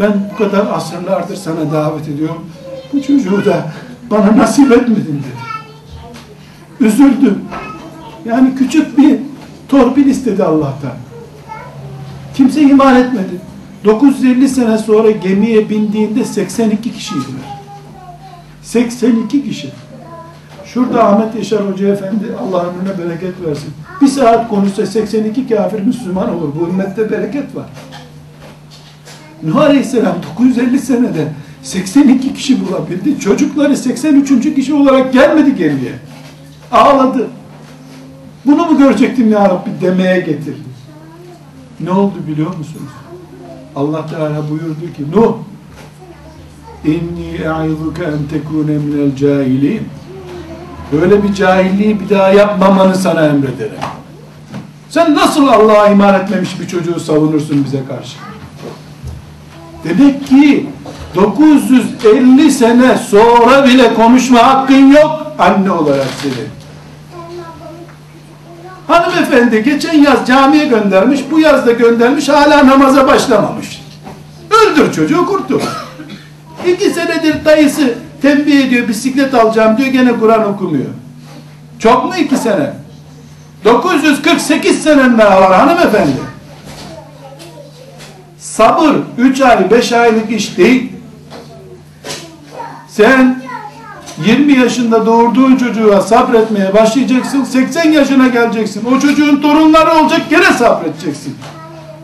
Ben 0.00 0.30
bu 0.32 0.36
kadar 0.36 0.66
asırlardır 0.66 1.36
sana 1.36 1.72
davet 1.72 2.08
ediyorum. 2.08 2.46
Bu 2.92 3.02
çocuğu 3.02 3.44
da 3.44 3.72
bana 4.10 4.36
nasip 4.36 4.72
etmedin 4.72 5.22
dedi. 5.22 5.42
Üzüldüm. 6.80 7.38
Yani 8.24 8.54
küçük 8.54 8.98
bir 8.98 9.18
torpil 9.68 10.06
istedi 10.06 10.44
Allah'tan. 10.44 10.92
Kimse 12.34 12.62
iman 12.62 12.96
etmedi. 12.96 13.40
950 13.84 14.48
sene 14.48 14.78
sonra 14.78 15.10
gemiye 15.10 15.70
bindiğinde 15.70 16.24
82 16.24 16.92
kişiydiler. 16.92 17.60
82 18.62 19.44
kişi. 19.44 19.70
Şurada 20.74 21.04
Ahmet 21.04 21.34
Yaşar 21.34 21.72
Hoca 21.72 21.88
Efendi 21.88 22.24
Allah 22.40 22.66
ömrüne 22.66 22.98
bereket 22.98 23.34
versin. 23.46 23.70
Bir 24.00 24.06
saat 24.06 24.48
konuşsa 24.48 24.86
82 24.86 25.48
kafir 25.48 25.80
Müslüman 25.80 26.34
olur. 26.34 26.48
Bu 26.60 26.68
ümmette 26.68 27.10
bereket 27.10 27.56
var. 27.56 27.66
Nuh 29.42 29.56
Aleyhisselam 29.56 30.16
950 30.36 30.78
senede 30.78 31.28
82 31.62 32.34
kişi 32.34 32.66
bulabildi. 32.66 33.20
Çocukları 33.20 33.76
83. 33.76 34.54
kişi 34.54 34.74
olarak 34.74 35.12
gelmedi 35.12 35.56
geriye. 35.56 35.92
Ağladı. 36.72 37.28
Bunu 38.44 38.66
mu 38.66 38.78
görecektim 38.78 39.30
ya 39.32 39.48
Rabbi 39.48 39.70
demeye 39.80 40.20
getirdi. 40.20 40.72
Ne 41.80 41.90
oldu 41.90 42.14
biliyor 42.28 42.56
musunuz? 42.56 42.92
Allah 43.76 44.06
Teala 44.06 44.50
buyurdu 44.50 44.92
ki 44.96 45.10
Nuh 45.14 45.34
inni 46.84 47.28
e'izuke 47.28 48.04
en 48.04 48.28
tekune 48.30 48.78
minel 48.78 49.16
cahilin 49.16 49.82
böyle 50.92 51.22
bir 51.22 51.34
cahilliği 51.34 52.00
bir 52.00 52.10
daha 52.10 52.28
yapmamanı 52.28 52.96
sana 52.96 53.26
emrederim. 53.26 53.78
Sen 54.90 55.14
nasıl 55.14 55.48
Allah'a 55.48 55.88
iman 55.88 56.14
etmemiş 56.14 56.60
bir 56.60 56.68
çocuğu 56.68 57.00
savunursun 57.00 57.64
bize 57.64 57.80
karşı? 57.88 58.16
Demek 59.84 60.26
ki 60.26 60.66
950 61.14 62.50
sene 62.50 62.98
sonra 62.98 63.64
bile 63.64 63.94
konuşma 63.94 64.46
hakkın 64.46 64.92
yok 64.92 65.32
anne 65.38 65.70
olarak 65.70 66.06
senin. 66.22 66.48
Hanımefendi 68.88 69.62
geçen 69.64 69.98
yaz 69.98 70.26
camiye 70.26 70.64
göndermiş, 70.64 71.20
bu 71.30 71.40
yaz 71.40 71.66
da 71.66 71.72
göndermiş, 71.72 72.28
hala 72.28 72.66
namaza 72.66 73.06
başlamamış. 73.06 73.82
Öldür 74.50 74.92
çocuğu 74.92 75.26
kurtul. 75.26 75.60
İki 76.66 76.90
senedir 76.90 77.44
dayısı 77.44 77.94
tembih 78.22 78.66
ediyor, 78.66 78.88
bisiklet 78.88 79.34
alacağım 79.34 79.76
diyor, 79.76 79.88
gene 79.88 80.12
Kur'an 80.18 80.54
okumuyor. 80.54 80.90
Çok 81.78 82.04
mu 82.04 82.16
iki 82.16 82.36
sene? 82.36 82.72
948 83.64 84.82
senen 84.82 85.18
daha 85.18 85.40
var 85.40 85.54
hanımefendi. 85.54 86.32
Sabır 88.38 88.94
3 89.18 89.40
ay 89.40 89.70
5 89.70 89.92
aylık 89.92 90.30
iş 90.30 90.58
değil. 90.58 90.92
Sen 92.88 93.42
20 94.26 94.52
yaşında 94.52 95.06
doğurduğun 95.06 95.56
çocuğa 95.56 96.00
sabretmeye 96.00 96.74
başlayacaksın. 96.74 97.44
80 97.44 97.92
yaşına 97.92 98.28
geleceksin. 98.28 98.84
O 98.96 99.00
çocuğun 99.00 99.36
torunları 99.36 99.90
olacak 99.90 100.20
gene 100.30 100.52
sabredeceksin. 100.52 101.36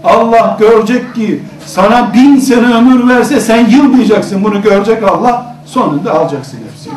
Allah 0.05 0.57
görecek 0.61 1.15
ki 1.15 1.43
sana 1.67 2.15
bin 2.15 2.37
sene 2.37 2.75
ömür 2.75 3.09
verse 3.09 3.41
sen 3.41 3.67
yılmayacaksın. 3.69 4.45
Bunu 4.45 4.63
görecek 4.63 5.03
Allah. 5.03 5.58
Sonunda 5.69 6.15
alacaksın 6.15 6.59
hepsini. 6.71 6.95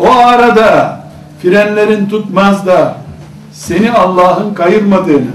O 0.00 0.10
arada 0.10 1.00
frenlerin 1.42 2.06
tutmaz 2.06 2.66
da 2.66 2.96
seni 3.52 3.92
Allah'ın 3.92 4.54
kayırmadığını 4.54 5.30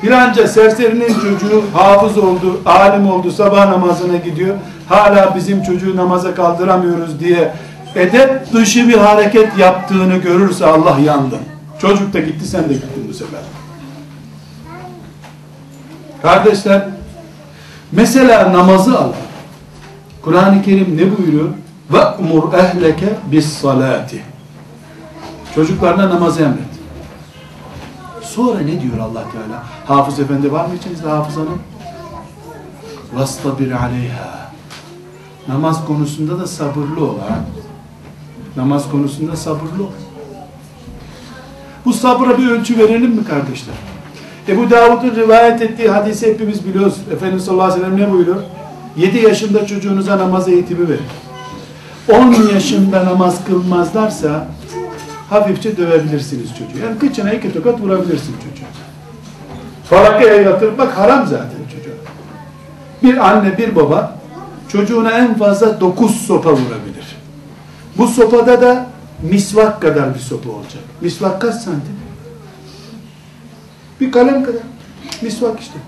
filanca 0.00 0.48
serserinin 0.48 1.14
çocuğu 1.14 1.62
hafız 1.72 2.18
oldu, 2.18 2.60
alim 2.66 3.10
oldu, 3.10 3.30
sabah 3.30 3.68
namazına 3.68 4.16
gidiyor. 4.16 4.56
Hala 4.88 5.34
bizim 5.36 5.62
çocuğu 5.62 5.96
namaza 5.96 6.34
kaldıramıyoruz 6.34 7.20
diye 7.20 7.52
edep 7.94 8.52
dışı 8.52 8.88
bir 8.88 8.98
hareket 8.98 9.58
yaptığını 9.58 10.16
görürse 10.16 10.66
Allah 10.66 10.98
yandın. 11.04 11.40
Çocuk 11.80 12.12
da 12.12 12.20
gitti, 12.20 12.48
sen 12.48 12.68
de 12.68 12.72
gittin 12.72 13.06
bu 13.08 13.14
sefer. 13.14 13.40
Kardeşler, 16.22 16.82
mesela 17.92 18.52
namazı 18.52 18.98
al. 18.98 19.12
Kur'an-ı 20.22 20.62
Kerim 20.62 20.96
ne 20.96 21.18
buyuruyor? 21.18 21.48
Ehleke 22.54 23.08
bis 23.32 23.52
salati. 23.52 24.22
Çocuklarına 25.54 26.10
namazı 26.10 26.42
emret. 26.42 26.70
Sonra 28.22 28.60
ne 28.60 28.80
diyor 28.80 28.98
Allah 28.98 29.24
Teala? 29.32 29.62
Hafız 29.86 30.20
efendi 30.20 30.52
var 30.52 30.66
mı 30.66 30.74
içinizde 30.74 31.08
hafız 31.08 31.36
hanım? 31.36 31.58
Vastabir 33.14 33.70
aleyha. 33.70 34.50
Namaz 35.48 35.86
konusunda 35.86 36.38
da 36.38 36.46
sabırlı 36.46 37.04
ol 37.04 37.18
ha. 37.28 37.38
Namaz 38.56 38.90
konusunda 38.90 39.36
sabırlı 39.36 39.82
ol. 39.82 39.90
Bu 41.84 41.92
sabıra 41.92 42.38
bir 42.38 42.50
ölçü 42.50 42.78
verelim 42.78 43.10
mi 43.10 43.24
kardeşler? 43.24 43.74
Ebu 44.48 44.70
Davud'un 44.70 45.14
rivayet 45.16 45.62
ettiği 45.62 45.88
hadisi 45.88 46.26
hepimiz 46.26 46.66
biliyoruz. 46.66 46.94
Efendimiz 47.12 47.44
sallallahu 47.44 47.72
aleyhi 47.72 47.82
ve 47.82 47.84
sellem 47.84 48.00
ne 48.00 48.12
buyuruyor? 48.12 48.42
7 48.96 49.18
yaşında 49.18 49.66
çocuğunuza 49.66 50.18
namaz 50.18 50.48
eğitimi 50.48 50.88
verin. 50.88 51.06
10 52.08 52.32
yaşında 52.54 53.04
namaz 53.04 53.44
kılmazlarsa 53.44 54.46
hafifçe 55.30 55.76
dövebilirsiniz 55.76 56.48
çocuğu. 56.48 56.84
Yani 56.84 56.98
kıçına 56.98 57.32
iki 57.32 57.52
tokat 57.52 57.80
vurabilirsin 57.80 58.32
çocuğu. 58.32 58.66
Falakaya 59.90 60.34
yatırmak 60.34 60.98
haram 60.98 61.26
zaten 61.26 61.58
çocuğa. 61.76 61.94
Bir 63.02 63.28
anne 63.28 63.58
bir 63.58 63.76
baba 63.76 64.18
çocuğuna 64.68 65.10
en 65.10 65.38
fazla 65.38 65.80
dokuz 65.80 66.16
sopa 66.26 66.50
vurabilir. 66.50 67.16
Bu 67.98 68.08
sopada 68.08 68.60
da 68.60 68.86
misvak 69.22 69.82
kadar 69.82 70.14
bir 70.14 70.20
sopa 70.20 70.50
olacak. 70.50 70.82
Misvak 71.00 71.40
kaç 71.40 71.54
santim? 71.54 71.96
Bir 74.00 74.12
kalem 74.12 74.44
kadar. 74.44 74.62
Misvak 75.22 75.60
işte. 75.60 75.78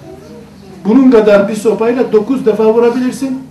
Bunun 0.85 1.11
kadar 1.11 1.49
bir 1.49 1.55
sopayla 1.57 2.13
dokuz 2.13 2.47
defa 2.47 2.75
vurabilirsin. 2.75 3.43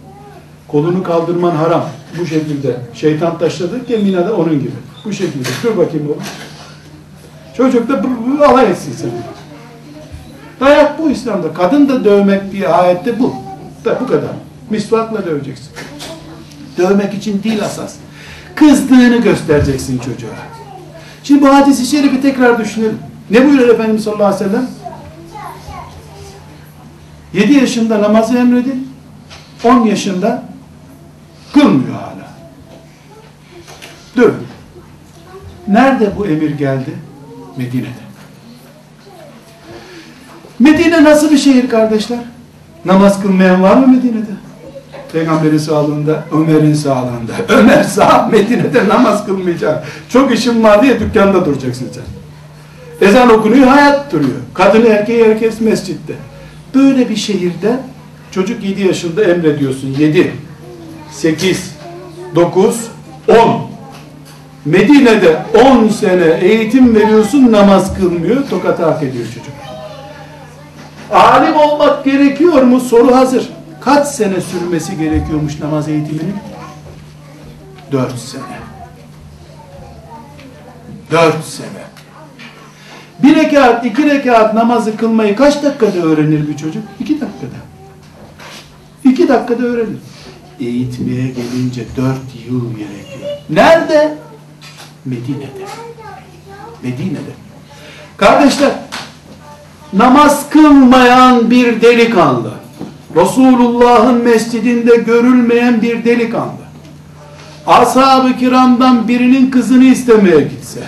Kolunu 0.67 1.03
kaldırman 1.03 1.51
haram. 1.51 1.85
Bu 2.19 2.25
şekilde. 2.25 2.75
Şeytan 2.93 3.37
taşladı 3.37 3.85
ki 3.85 3.97
minada 3.97 4.35
onun 4.35 4.59
gibi. 4.59 4.71
Bu 5.05 5.13
şekilde. 5.13 5.49
Dur 5.63 5.77
bakayım 5.77 6.07
oğlum. 6.07 6.17
Çocuk 7.57 7.89
da 7.89 8.03
alay 8.47 8.71
etsin 8.71 8.93
seni. 8.97 9.11
Dayak 10.59 10.99
bu 10.99 11.09
İslam'da. 11.09 11.53
Kadın 11.53 11.89
da 11.89 12.05
dövmek 12.05 12.51
diye 12.51 12.67
ayette 12.67 13.19
bu. 13.19 13.33
Da 13.85 13.99
bu 14.01 14.07
kadar. 14.07 14.29
Misvakla 14.69 15.25
döveceksin. 15.25 15.69
Dövmek 16.77 17.13
için 17.13 17.43
değil 17.43 17.63
asas. 17.65 17.95
Kızdığını 18.55 19.17
göstereceksin 19.17 19.97
çocuğa. 19.97 20.29
Şimdi 21.23 21.41
bu 21.41 21.47
hadisi 21.47 21.85
şerifi 21.85 22.21
tekrar 22.21 22.59
düşünelim. 22.59 22.97
Ne 23.29 23.45
buyuruyor 23.45 23.69
Efendimiz 23.69 24.03
sallallahu 24.03 24.35
aleyhi 24.35 24.45
ve 24.45 24.49
sellem? 24.49 24.67
7 27.33 27.53
yaşında 27.53 28.01
namazı 28.01 28.37
emredin. 28.37 28.91
10 29.63 29.85
yaşında 29.85 30.43
kılmıyor 31.53 31.95
hala. 31.95 32.31
Dur. 34.15 34.31
Nerede 35.67 36.17
bu 36.17 36.27
emir 36.27 36.51
geldi? 36.51 36.91
Medine'de. 37.57 38.01
Medine 40.59 41.03
nasıl 41.03 41.31
bir 41.31 41.37
şehir 41.37 41.69
kardeşler? 41.69 42.19
Namaz 42.85 43.21
kılmayan 43.21 43.63
var 43.63 43.77
mı 43.77 43.87
Medine'de? 43.87 44.31
Peygamberin 45.13 45.57
sağlığında, 45.57 46.23
Ömer'in 46.31 46.73
sağlığında. 46.73 47.33
Ömer 47.49 47.83
sağ, 47.83 48.29
Medine'de 48.31 48.89
namaz 48.89 49.25
kılmayacak. 49.25 49.83
Çok 50.09 50.33
işim 50.33 50.63
var 50.63 50.83
diye 50.83 50.99
dükkanda 50.99 51.45
duracaksın 51.45 51.89
sen. 51.93 53.07
Ezan 53.07 53.29
okunuyor, 53.29 53.67
hayat 53.67 54.11
duruyor. 54.11 54.39
Kadını 54.53 54.87
erkeği 54.87 55.25
herkes 55.25 55.61
mescitte. 55.61 56.13
Böyle 56.75 57.09
bir 57.09 57.15
şehirde 57.15 57.79
çocuk 58.31 58.63
7 58.63 58.81
yaşında 58.81 59.23
emrediyorsun. 59.23 59.87
7. 59.99 60.33
8, 61.11 61.75
9, 62.35 62.87
10. 63.27 63.71
Medine'de 64.65 65.41
10 65.65 65.87
sene 65.87 66.39
eğitim 66.41 66.95
veriyorsun 66.95 67.51
namaz 67.51 67.97
kılmıyor, 67.97 68.49
tokat 68.49 68.79
hak 68.79 69.03
ediyor 69.03 69.25
çocuk. 69.25 69.53
Alim 71.11 71.55
olmak 71.55 72.05
gerekiyor 72.05 72.61
mu? 72.61 72.79
Soru 72.79 73.15
hazır. 73.15 73.49
Kaç 73.81 74.07
sene 74.07 74.41
sürmesi 74.41 74.97
gerekiyormuş 74.97 75.59
namaz 75.59 75.87
eğitiminin? 75.87 76.35
4 77.91 78.19
sene. 78.19 78.41
4 81.11 81.45
sene. 81.45 81.90
Bir 83.23 83.35
rekat, 83.35 83.85
iki 83.85 84.05
rekat 84.05 84.53
namazı 84.53 84.97
kılmayı 84.97 85.35
kaç 85.35 85.63
dakikada 85.63 85.97
öğrenir 85.97 86.47
bir 86.47 86.57
çocuk? 86.57 86.83
İki 86.99 87.13
dakikada. 87.13 87.61
İki 89.03 89.27
dakikada 89.27 89.63
öğrenir. 89.63 89.97
Eğitmeye 90.59 91.27
gelince 91.27 91.85
dört 91.97 92.47
yıl 92.49 92.69
gerekiyor. 92.69 93.29
Nerede? 93.49 94.17
Medine'de. 95.05 95.65
Medine'de. 96.83 97.31
Kardeşler, 98.17 98.71
namaz 99.93 100.49
kılmayan 100.49 101.51
bir 101.51 101.81
delikanlı, 101.81 102.51
Resulullah'ın 103.15 104.23
mescidinde 104.23 104.95
görülmeyen 104.95 105.81
bir 105.81 106.05
delikanlı, 106.05 106.61
ashab-ı 107.67 108.37
kiramdan 108.37 109.07
birinin 109.07 109.51
kızını 109.51 109.83
istemeye 109.83 110.41
gitse, 110.41 110.83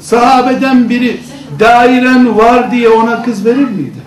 sahabeden 0.00 0.88
biri 0.88 1.20
dairen 1.60 2.38
var 2.38 2.70
diye 2.70 2.88
ona 2.88 3.22
kız 3.22 3.44
verir 3.44 3.68
miydi? 3.68 3.98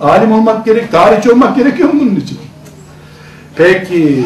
Alim 0.00 0.32
olmak 0.32 0.64
gerek, 0.64 0.92
tarihçi 0.92 1.30
olmak 1.30 1.56
gerekiyor 1.56 1.92
mu 1.92 2.00
bunun 2.00 2.16
için? 2.16 2.38
Peki, 3.56 4.24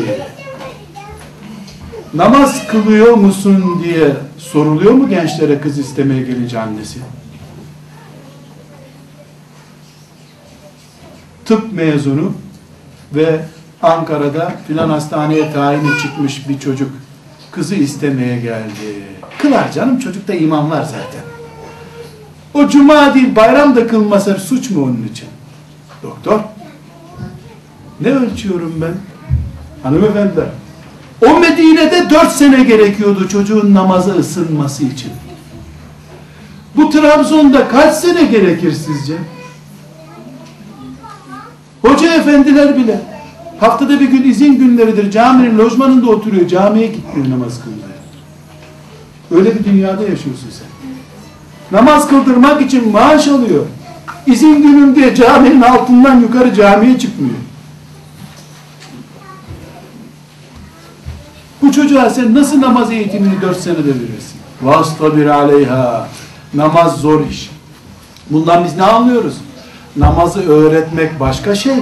namaz 2.14 2.66
kılıyor 2.66 3.14
musun 3.14 3.82
diye 3.84 4.10
soruluyor 4.38 4.92
mu 4.92 5.08
gençlere 5.08 5.60
kız 5.60 5.78
istemeye 5.78 6.22
gelince 6.22 6.60
annesi? 6.60 6.98
Tıp 11.44 11.72
mezunu 11.72 12.32
ve 13.14 13.40
Ankara'da 13.82 14.52
filan 14.66 14.90
hastaneye 14.90 15.52
tayini 15.52 15.98
çıkmış 16.02 16.48
bir 16.48 16.58
çocuk 16.58 16.90
kızı 17.50 17.74
istemeye 17.74 18.40
geldi. 18.40 19.02
Kılar 19.38 19.72
canım 19.72 19.98
çocukta 19.98 20.34
iman 20.34 20.70
var 20.70 20.82
zaten. 20.82 21.31
O 22.54 22.68
cuma 22.68 23.14
değil 23.14 23.36
bayram 23.36 23.76
da 23.76 23.86
kılmasa 23.86 24.34
suç 24.34 24.70
mu 24.70 24.84
onun 24.84 25.08
için? 25.12 25.28
Doktor. 26.02 26.40
Ne 28.00 28.08
ölçüyorum 28.08 28.74
ben? 28.80 28.94
Hanımefendiler. 29.82 30.46
O 31.26 31.38
Medine'de 31.40 32.10
dört 32.10 32.32
sene 32.32 32.64
gerekiyordu 32.64 33.28
çocuğun 33.28 33.74
namaza 33.74 34.12
ısınması 34.12 34.84
için. 34.84 35.12
Bu 36.76 36.90
Trabzon'da 36.90 37.68
kaç 37.68 37.94
sene 37.94 38.24
gerekir 38.24 38.72
sizce? 38.72 39.18
Hoca 41.82 42.14
efendiler 42.14 42.76
bile 42.76 43.00
haftada 43.60 44.00
bir 44.00 44.08
gün 44.08 44.30
izin 44.30 44.58
günleridir 44.58 45.10
caminin 45.10 45.58
lojmanında 45.58 46.10
oturuyor 46.10 46.48
camiye 46.48 46.86
gitmiyor 46.86 47.30
namaz 47.30 47.60
kılmaya. 47.64 47.92
Öyle 49.30 49.58
bir 49.58 49.64
dünyada 49.64 50.02
yaşıyorsun 50.02 50.50
sen. 50.50 50.71
Namaz 51.72 52.08
kıldırmak 52.08 52.62
için 52.62 52.92
maaş 52.92 53.28
alıyor. 53.28 53.62
İzin 54.26 54.62
gününde 54.62 55.14
caminin 55.14 55.62
altından 55.62 56.20
yukarı 56.20 56.54
camiye 56.54 56.98
çıkmıyor. 56.98 57.34
Bu 61.62 61.72
çocuğa 61.72 62.10
sen 62.10 62.34
nasıl 62.34 62.60
namaz 62.60 62.90
eğitimini 62.90 63.40
dört 63.42 63.60
senede 63.60 63.88
verirsin? 63.88 64.40
Vastabir 64.62 65.26
aleyha. 65.26 66.08
Namaz 66.54 66.96
zor 67.00 67.26
iş. 67.30 67.50
Bundan 68.30 68.64
biz 68.64 68.76
ne 68.76 68.82
anlıyoruz? 68.82 69.34
Namazı 69.96 70.52
öğretmek 70.52 71.20
başka 71.20 71.54
şey. 71.54 71.76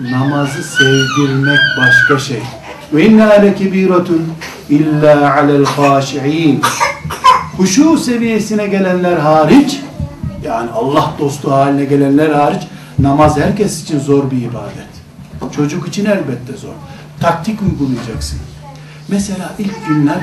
Namazı 0.00 0.62
sevdirmek 0.62 1.60
başka 1.78 2.18
şey. 2.18 2.42
Ve 2.92 3.06
inna 3.06 3.32
lekebiratun 3.32 4.28
illa 4.68 5.34
alel 5.34 5.64
haşi'in. 5.64 6.62
Huşu 7.60 7.98
seviyesine 7.98 8.66
gelenler 8.66 9.16
hariç, 9.16 9.80
yani 10.44 10.70
Allah 10.70 11.12
dostu 11.18 11.52
haline 11.52 11.84
gelenler 11.84 12.30
hariç, 12.30 12.62
namaz 12.98 13.38
herkes 13.38 13.82
için 13.82 13.98
zor 13.98 14.30
bir 14.30 14.36
ibadet. 14.36 14.90
Çocuk 15.56 15.88
için 15.88 16.04
elbette 16.04 16.52
zor. 16.56 16.72
Taktik 17.20 17.62
uygulayacaksın. 17.62 18.38
Mesela 19.08 19.52
ilk 19.58 19.86
günler 19.88 20.18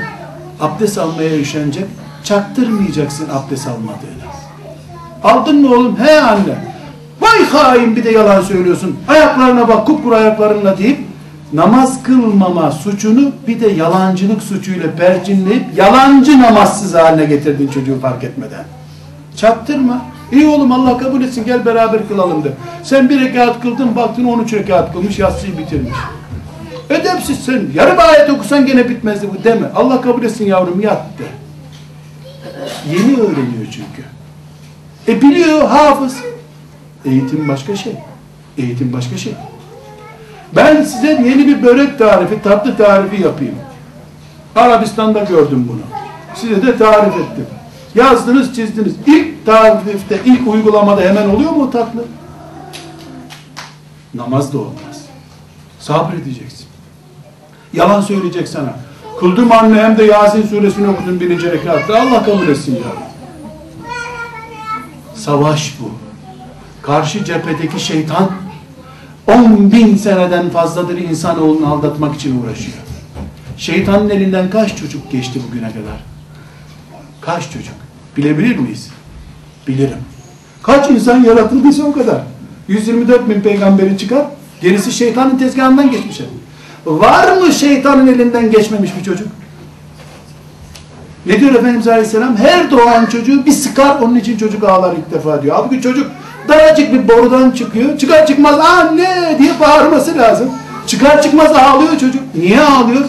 abdest 0.60 0.98
almaya 0.98 1.38
üşenecek, 1.38 1.84
çaktırmayacaksın 2.24 3.28
abdest 3.32 3.68
almadığını. 3.68 4.28
Aldın 5.24 5.60
mı 5.60 5.74
oğlum? 5.74 5.96
He 5.98 6.20
anne. 6.20 6.54
Vay 7.20 7.44
hain 7.44 7.96
bir 7.96 8.04
de 8.04 8.10
yalan 8.10 8.40
söylüyorsun. 8.40 8.96
Ayaklarına 9.08 9.68
bak 9.68 9.86
kupkuru 9.86 10.14
ayaklarınla 10.14 10.78
deyip 10.78 10.98
namaz 11.52 12.02
kılmama 12.02 12.70
suçunu 12.70 13.32
bir 13.48 13.60
de 13.60 13.68
yalancılık 13.68 14.42
suçuyla 14.42 14.92
perçinleyip 14.96 15.64
yalancı 15.76 16.40
namazsız 16.40 16.94
haline 16.94 17.24
getirdin 17.24 17.68
çocuğu 17.68 18.00
fark 18.00 18.24
etmeden. 18.24 18.64
Çaktırma. 19.36 20.04
İyi 20.32 20.46
oğlum 20.46 20.72
Allah 20.72 20.98
kabul 20.98 21.22
etsin 21.22 21.44
gel 21.44 21.66
beraber 21.66 22.08
kılalım 22.08 22.44
de. 22.44 22.52
Sen 22.82 23.08
bir 23.08 23.20
rekat 23.20 23.60
kıldın 23.60 23.96
baktın 23.96 24.24
13 24.24 24.52
rekat 24.52 24.92
kılmış 24.92 25.18
yatsıyı 25.18 25.58
bitirmiş. 25.58 25.96
Edepsiz 26.90 27.38
sen. 27.38 27.62
Yarım 27.74 27.98
ayet 27.98 28.30
okusan 28.30 28.66
gene 28.66 28.88
bitmezdi 28.88 29.28
bu 29.34 29.44
deme. 29.44 29.66
Allah 29.74 30.00
kabul 30.00 30.22
etsin 30.22 30.46
yavrum 30.46 30.80
yat 30.80 31.02
de. 31.18 31.24
Yeni 32.90 33.12
öğreniyor 33.12 33.64
çünkü. 33.70 34.02
E 35.08 35.22
biliyor 35.22 35.68
hafız. 35.68 36.16
Eğitim 37.04 37.48
başka 37.48 37.76
şey. 37.76 37.92
Eğitim 38.58 38.92
başka 38.92 39.16
şey. 39.16 39.34
Ben 40.56 40.82
size 40.82 41.08
yeni 41.08 41.46
bir 41.46 41.62
börek 41.62 41.98
tarifi, 41.98 42.42
tatlı 42.42 42.76
tarifi 42.76 43.22
yapayım. 43.22 43.54
Arabistan'da 44.56 45.24
gördüm 45.24 45.68
bunu. 45.68 45.80
Size 46.34 46.66
de 46.66 46.76
tarif 46.76 47.14
ettim. 47.16 47.46
Yazdınız, 47.94 48.54
çizdiniz. 48.54 48.94
İlk 49.06 49.46
tarifte, 49.46 50.20
ilk 50.24 50.48
uygulamada 50.48 51.00
hemen 51.00 51.28
oluyor 51.28 51.50
mu 51.50 51.70
tatlı? 51.70 52.04
Namaz 54.14 54.52
da 54.52 54.58
olmaz. 54.58 55.04
Sabredeceksin. 55.80 56.66
Yalan 57.72 58.00
söyleyecek 58.00 58.48
sana. 58.48 58.74
Kıldım 59.20 59.52
anne 59.52 59.82
hem 59.82 59.98
de 59.98 60.04
Yasin 60.04 60.46
suresini 60.46 60.88
okudum 60.88 61.20
birinci 61.20 61.52
rekatta. 61.52 62.00
Allah 62.00 62.24
kabul 62.24 62.48
etsin 62.48 62.74
ya. 62.74 62.92
Savaş 65.14 65.74
bu. 65.80 65.90
Karşı 66.82 67.24
cephedeki 67.24 67.80
şeytan 67.80 68.30
10 69.28 69.72
bin 69.72 69.96
seneden 69.96 70.50
fazladır 70.50 70.98
insanoğlunu 70.98 71.72
aldatmak 71.72 72.14
için 72.14 72.42
uğraşıyor. 72.42 72.76
Şeytanın 73.56 74.10
elinden 74.10 74.50
kaç 74.50 74.76
çocuk 74.76 75.10
geçti 75.12 75.40
bugüne 75.48 75.68
kadar? 75.68 76.04
Kaç 77.20 77.42
çocuk? 77.42 77.74
Bilebilir 78.16 78.56
miyiz? 78.56 78.90
Bilirim. 79.68 79.98
Kaç 80.62 80.90
insan 80.90 81.24
yaratıldıysa 81.24 81.84
o 81.84 81.92
kadar. 81.92 82.22
124 82.68 83.28
bin 83.28 83.40
peygamberi 83.40 83.98
çıkar. 83.98 84.26
Gerisi 84.60 84.92
şeytanın 84.92 85.38
tezgahından 85.38 85.90
geçmiş. 85.90 86.20
Var 86.86 87.36
mı 87.36 87.52
şeytanın 87.52 88.06
elinden 88.06 88.50
geçmemiş 88.50 88.90
bir 88.98 89.04
çocuk? 89.04 89.28
Ne 91.26 91.40
diyor 91.40 91.54
Efendimiz 91.54 91.88
Aleyhisselam? 91.88 92.36
Her 92.36 92.70
doğan 92.70 93.06
çocuğu 93.06 93.46
bir 93.46 93.52
sıkar 93.52 94.00
onun 94.00 94.16
için 94.16 94.36
çocuk 94.36 94.64
ağlar 94.64 94.96
ilk 94.96 95.10
defa 95.10 95.42
diyor. 95.42 95.56
Halbuki 95.56 95.82
çocuk 95.82 96.10
daracık 96.48 96.92
bir 96.92 97.08
borudan 97.08 97.50
çıkıyor. 97.50 97.98
Çıkar 97.98 98.26
çıkmaz 98.26 98.60
anne 98.60 99.36
diye 99.38 99.60
bağırması 99.60 100.18
lazım. 100.18 100.50
Çıkar 100.86 101.22
çıkmaz 101.22 101.52
ağlıyor 101.52 101.98
çocuk. 101.98 102.22
Niye 102.34 102.60
ağlıyor? 102.60 103.04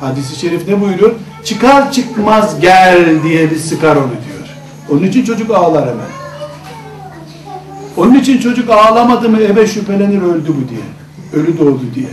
Hadis-i 0.00 0.40
şerif 0.40 0.68
ne 0.68 0.80
buyuruyor? 0.80 1.12
Çıkar 1.44 1.92
çıkmaz 1.92 2.60
gel 2.60 3.22
diye 3.22 3.50
bir 3.50 3.58
sıkar 3.58 3.96
onu 3.96 4.10
diyor. 4.10 4.48
Onun 4.90 5.02
için 5.02 5.24
çocuk 5.24 5.50
ağlar 5.50 5.82
hemen. 5.82 6.10
Onun 7.96 8.14
için 8.14 8.38
çocuk 8.38 8.70
ağlamadı 8.70 9.28
mı 9.28 9.40
eve 9.40 9.66
şüphelenir 9.66 10.22
öldü 10.22 10.48
bu 10.48 10.68
diye. 10.68 10.80
Ölü 11.32 11.58
doğdu 11.58 11.82
diye. 11.94 12.08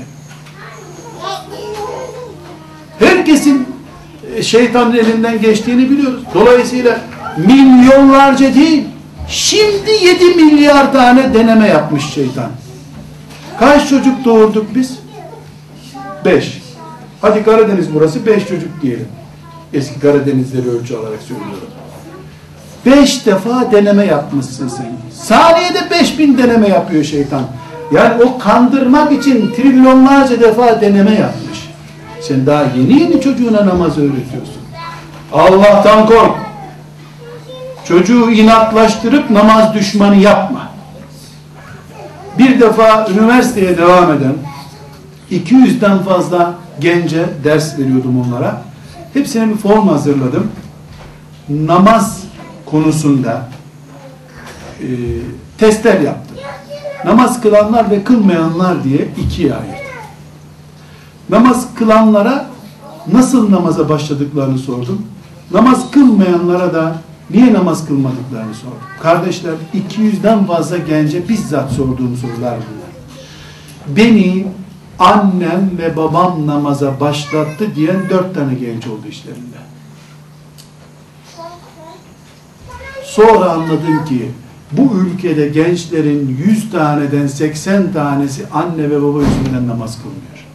Herkesin 3.00 3.68
e, 4.36 4.44
şeytanın 4.44 4.96
elinden 4.96 5.42
geçtiğini 5.42 5.90
biliyoruz. 5.90 6.24
Dolayısıyla 6.34 7.00
milyonlarca 7.38 8.56
değil, 8.56 8.84
şimdi 9.28 9.92
7 10.04 10.26
milyar 10.26 10.94
tane 10.94 11.34
deneme 11.34 11.68
yapmış 11.68 12.06
şeytan. 12.06 12.50
Kaç 13.60 13.90
çocuk 13.90 14.26
doğurduk 14.26 14.76
biz? 14.76 15.00
5. 16.26 16.62
Hadi 17.22 17.44
Karadeniz 17.44 17.94
burası 17.94 18.26
5 18.26 18.48
çocuk 18.48 18.82
diyelim. 18.82 19.08
Eski 19.74 20.00
Karadenizleri 20.00 20.70
ölçü 20.70 20.96
alarak 20.96 21.22
söylüyorum. 21.22 21.68
5 22.86 23.26
defa 23.26 23.72
deneme 23.72 24.06
yapmışsın 24.06 24.68
sen. 24.68 24.92
Saniyede 25.14 25.80
5000 25.92 26.38
deneme 26.38 26.68
yapıyor 26.68 27.04
şeytan. 27.04 27.44
Yani 27.92 28.24
o 28.24 28.38
kandırmak 28.38 29.12
için 29.12 29.54
trilyonlarca 29.56 30.40
defa 30.40 30.82
deneme 30.82 31.12
yapmış. 31.12 31.70
Sen 32.22 32.46
daha 32.46 32.64
yeni 32.64 33.02
yeni 33.02 33.22
çocuğuna 33.22 33.66
namaz 33.66 33.98
öğretiyorsun. 33.98 34.62
Allah'tan 35.34 36.06
kork. 36.06 36.47
Çocuğu 37.88 38.32
inatlaştırıp 38.32 39.30
namaz 39.30 39.74
düşmanı 39.74 40.16
yapma. 40.16 40.68
Bir 42.38 42.60
defa 42.60 43.08
üniversiteye 43.12 43.78
devam 43.78 44.12
eden 44.12 44.34
200'den 45.32 46.00
fazla 46.00 46.54
gence 46.80 47.26
ders 47.44 47.80
veriyordum 47.80 48.26
onlara. 48.28 48.62
Hepsine 49.14 49.50
bir 49.50 49.58
form 49.58 49.88
hazırladım. 49.88 50.52
Namaz 51.50 52.24
konusunda 52.66 53.50
e, 54.80 54.88
testler 55.58 56.02
yaptım. 56.02 56.38
Namaz 57.06 57.42
kılanlar 57.42 57.92
ve 57.92 58.04
kılmayanlar 58.04 58.84
diye 58.84 59.08
ikiye 59.26 59.54
ayırdım. 59.54 59.78
Namaz 61.30 61.68
kılanlara 61.76 62.46
nasıl 63.12 63.52
namaza 63.52 63.90
başladıklarını 63.90 64.58
sordum. 64.58 65.06
Namaz 65.52 65.92
kılmayanlara 65.92 66.74
da 66.74 66.96
niye 67.30 67.54
namaz 67.54 67.88
kılmadıklarını 67.88 68.54
sordum. 68.54 68.78
Kardeşler 69.02 69.54
200'den 69.90 70.46
fazla 70.46 70.78
gence 70.78 71.30
bizzat 71.30 71.72
sorduğum 71.72 72.18
sorular 72.18 72.58
bunlar. 72.58 72.88
Beni 73.98 74.48
annem 75.00 75.72
ve 75.78 75.98
babam 75.98 76.48
namaza 76.48 77.00
başlattı 77.00 77.76
diyen 77.76 78.10
dört 78.10 78.36
tane 78.36 78.54
genç 78.54 78.88
oldu 78.88 79.08
işlerinde. 79.10 79.58
Sonra 83.04 83.52
anladım 83.52 84.06
ki 84.06 84.32
bu 84.72 84.98
ülkede 84.98 85.48
gençlerin 85.48 86.38
100 86.46 86.72
taneden 86.72 87.28
80 87.28 87.94
tanesi 87.94 88.48
anne 88.54 88.90
ve 88.90 89.02
baba 89.02 89.20
yüzünden 89.20 89.68
namaz 89.68 89.98
kılmıyor. 89.98 90.46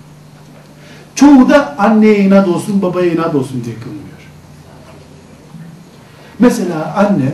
Çoğu 1.14 1.48
da 1.48 1.78
anneye 1.78 2.18
inat 2.18 2.48
olsun, 2.48 2.82
babaya 2.82 3.12
inat 3.12 3.34
olsun 3.34 3.64
diye 3.64 3.74
kılmıyor. 3.74 4.11
Mesela 6.38 6.94
anne 6.96 7.32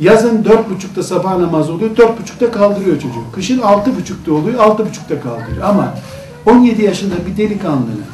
yazın 0.00 0.44
dört 0.44 0.70
buçukta 0.70 1.02
sabah 1.02 1.36
namazı 1.36 1.72
oluyor, 1.72 1.96
dört 1.96 2.20
buçukta 2.20 2.50
kaldırıyor 2.50 2.96
çocuğu. 2.96 3.24
Kışın 3.34 3.58
altı 3.58 3.96
buçukta 3.96 4.32
oluyor, 4.32 4.58
altı 4.58 4.86
buçukta 4.86 5.20
kaldırıyor. 5.20 5.64
Ama 5.64 5.94
17 6.46 6.82
yaşında 6.82 7.14
bir 7.26 7.36
delikanlının 7.36 8.04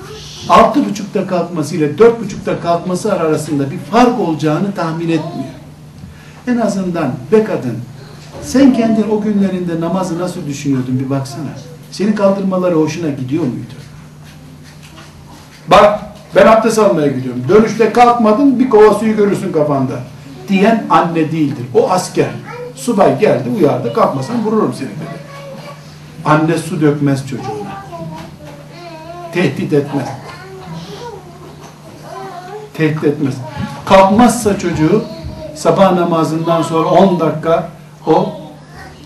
altı 0.49 0.89
buçukta 0.91 1.27
kalkmasıyla 1.27 1.99
dört 1.99 2.21
buçukta 2.21 2.61
kalkması 2.61 3.13
arasında 3.13 3.71
bir 3.71 3.79
fark 3.79 4.21
olacağını 4.21 4.75
tahmin 4.75 5.09
etmiyor. 5.09 5.55
En 6.47 6.57
azından 6.57 7.13
be 7.33 7.45
kadın 7.45 7.77
sen 8.43 8.73
kendin 8.73 9.11
o 9.11 9.21
günlerinde 9.21 9.81
namazı 9.81 10.19
nasıl 10.19 10.47
düşünüyordun 10.47 11.01
bir 11.05 11.11
baksana. 11.11 11.51
Seni 11.91 12.15
kaldırmaları 12.15 12.75
hoşuna 12.75 13.11
gidiyor 13.11 13.43
muydu? 13.43 13.75
Bak 15.69 16.01
ben 16.37 16.47
abdest 16.47 16.79
almaya 16.79 17.07
gidiyorum. 17.07 17.45
Dönüşte 17.49 17.93
kalkmadın 17.93 18.59
bir 18.59 18.71
kova 18.71 18.95
suyu 18.95 19.17
görürsün 19.17 19.53
kafanda. 19.53 19.93
Diyen 20.49 20.85
anne 20.91 21.33
değildir. 21.33 21.65
O 21.75 21.91
asker. 21.91 22.31
Subay 22.75 23.19
geldi 23.19 23.49
uyardı 23.57 23.93
kalkmasan 23.93 24.45
vururum 24.45 24.75
seni 24.75 24.89
dedi. 24.89 25.25
Anne 26.25 26.59
su 26.59 26.81
dökmez 26.81 27.29
çocuğuna. 27.29 27.85
Tehdit 29.33 29.73
etmez. 29.73 30.09
Tehdit 32.75 33.05
etmez. 33.05 33.35
Kalkmazsa 33.87 34.59
çocuğu 34.59 35.05
sabah 35.55 35.93
namazından 35.93 36.63
sonra 36.63 36.89
10 36.89 37.21
dakika 37.21 37.69
o 38.07 38.33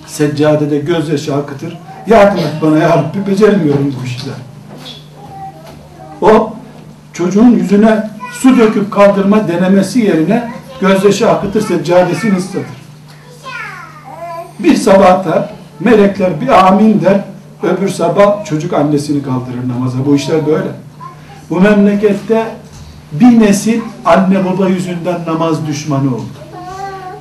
seccadede 0.07 0.79
gözyaşı 0.79 1.35
akıtır. 1.37 1.79
Yardım 2.07 2.39
et 2.39 2.53
bana 2.63 2.79
ya 2.79 2.89
Rabbi 2.89 3.31
beceremiyorum 3.31 3.95
bu 4.01 4.07
işler. 4.07 4.35
O 6.23 6.53
çocuğun 7.19 7.51
yüzüne 7.51 8.11
su 8.33 8.59
döküp 8.59 8.93
kaldırma 8.93 9.49
denemesi 9.49 9.99
yerine 9.99 10.51
gözyaşı 10.81 11.31
akıtır 11.31 11.61
seccadesini 11.61 12.37
ıslatır. 12.37 12.79
Bir 14.59 14.77
sabahta 14.77 15.51
melekler 15.81 16.41
bir 16.41 16.67
amin 16.67 17.01
der, 17.01 17.21
öbür 17.63 17.89
sabah 17.89 18.45
çocuk 18.45 18.73
annesini 18.73 19.23
kaldırır 19.23 19.69
namaza. 19.69 19.99
Bu 20.07 20.17
işler 20.17 20.47
böyle. 20.47 20.69
Bu 21.51 21.61
memlekette 21.61 22.47
bir 23.13 23.41
nesil 23.41 23.81
anne 24.05 24.45
baba 24.45 24.69
yüzünden 24.69 25.19
namaz 25.27 25.67
düşmanı 25.67 26.15
oldu. 26.15 26.39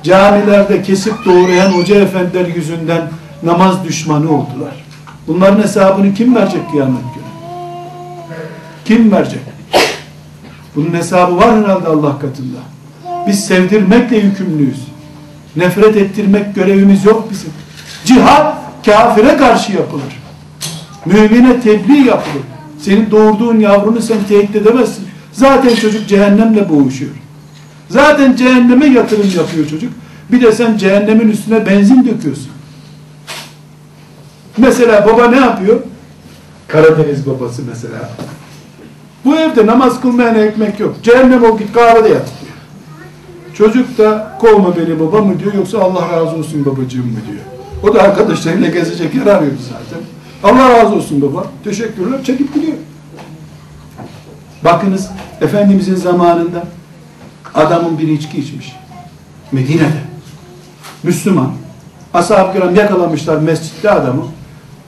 Camilerde 0.02 0.82
kesip 0.82 1.14
doğrayan 1.24 1.70
hoca 1.70 2.00
efendiler 2.00 2.46
yüzünden 2.46 3.02
namaz 3.42 3.84
düşmanı 3.84 4.30
oldular. 4.30 4.84
Bunların 5.26 5.62
hesabını 5.62 6.14
kim 6.14 6.34
verecek 6.34 6.70
kıyamet 6.70 7.02
günü? 7.14 7.24
Kim 8.84 9.12
verecek? 9.12 9.57
Bunun 10.78 10.94
hesabı 10.94 11.36
var 11.36 11.58
herhalde 11.58 11.88
Allah 11.88 12.18
katında. 12.18 12.58
Biz 13.26 13.46
sevdirmekle 13.46 14.16
yükümlüyüz. 14.16 14.78
Nefret 15.56 15.96
ettirmek 15.96 16.54
görevimiz 16.54 17.04
yok 17.04 17.28
bizim. 17.30 17.50
Cihad 18.04 18.54
kafire 18.86 19.36
karşı 19.36 19.72
yapılır. 19.72 20.22
Mümine 21.04 21.60
tebliğ 21.60 22.06
yapılır. 22.06 22.42
Senin 22.78 23.10
doğurduğun 23.10 23.60
yavrunu 23.60 24.00
sen 24.00 24.18
tehdit 24.28 24.56
edemezsin. 24.56 25.08
Zaten 25.32 25.74
çocuk 25.74 26.08
cehennemle 26.08 26.68
boğuşuyor. 26.68 27.12
Zaten 27.88 28.36
cehenneme 28.36 28.86
yatırım 28.86 29.30
yapıyor 29.36 29.68
çocuk. 29.68 29.92
Bir 30.32 30.42
de 30.42 30.52
sen 30.52 30.76
cehennemin 30.76 31.28
üstüne 31.28 31.66
benzin 31.66 32.06
döküyorsun. 32.06 32.48
Mesela 34.56 35.06
baba 35.06 35.28
ne 35.28 35.36
yapıyor? 35.36 35.80
Karadeniz 36.68 37.26
babası 37.26 37.62
mesela. 37.70 38.10
Bu 39.24 39.36
evde 39.36 39.66
namaz 39.66 40.00
kılmayana 40.00 40.38
ekmek 40.38 40.80
yok. 40.80 40.94
Cehennem 41.02 41.44
ol 41.44 41.58
git 41.58 41.72
kahvede 41.72 42.08
yat. 42.08 42.32
Çocuk 43.54 43.98
da 43.98 44.36
kovma 44.40 44.76
beni 44.76 45.00
baba 45.00 45.20
mı 45.20 45.40
diyor 45.40 45.54
yoksa 45.54 45.78
Allah 45.78 46.12
razı 46.12 46.36
olsun 46.36 46.66
babacığım 46.66 47.06
mı 47.06 47.18
diyor. 47.30 47.44
O 47.82 47.94
da 47.94 48.02
arkadaşlarıyla 48.02 48.68
gezecek 48.68 49.14
yer 49.14 49.26
arıyordu 49.26 49.58
zaten. 49.62 50.04
Allah 50.44 50.70
razı 50.70 50.94
olsun 50.94 51.22
baba. 51.22 51.46
Teşekkürler. 51.64 52.24
Çekip 52.24 52.54
gidiyor. 52.54 52.76
Bakınız 54.64 55.10
Efendimizin 55.40 55.94
zamanında 55.94 56.64
adamın 57.54 57.98
biri 57.98 58.12
içki 58.12 58.38
içmiş. 58.38 58.76
Medine'de. 59.52 60.02
Müslüman. 61.02 61.50
Ashab-ı 62.14 62.52
kiram 62.52 62.74
yakalamışlar 62.74 63.36
mescitte 63.36 63.90
adamı. 63.90 64.24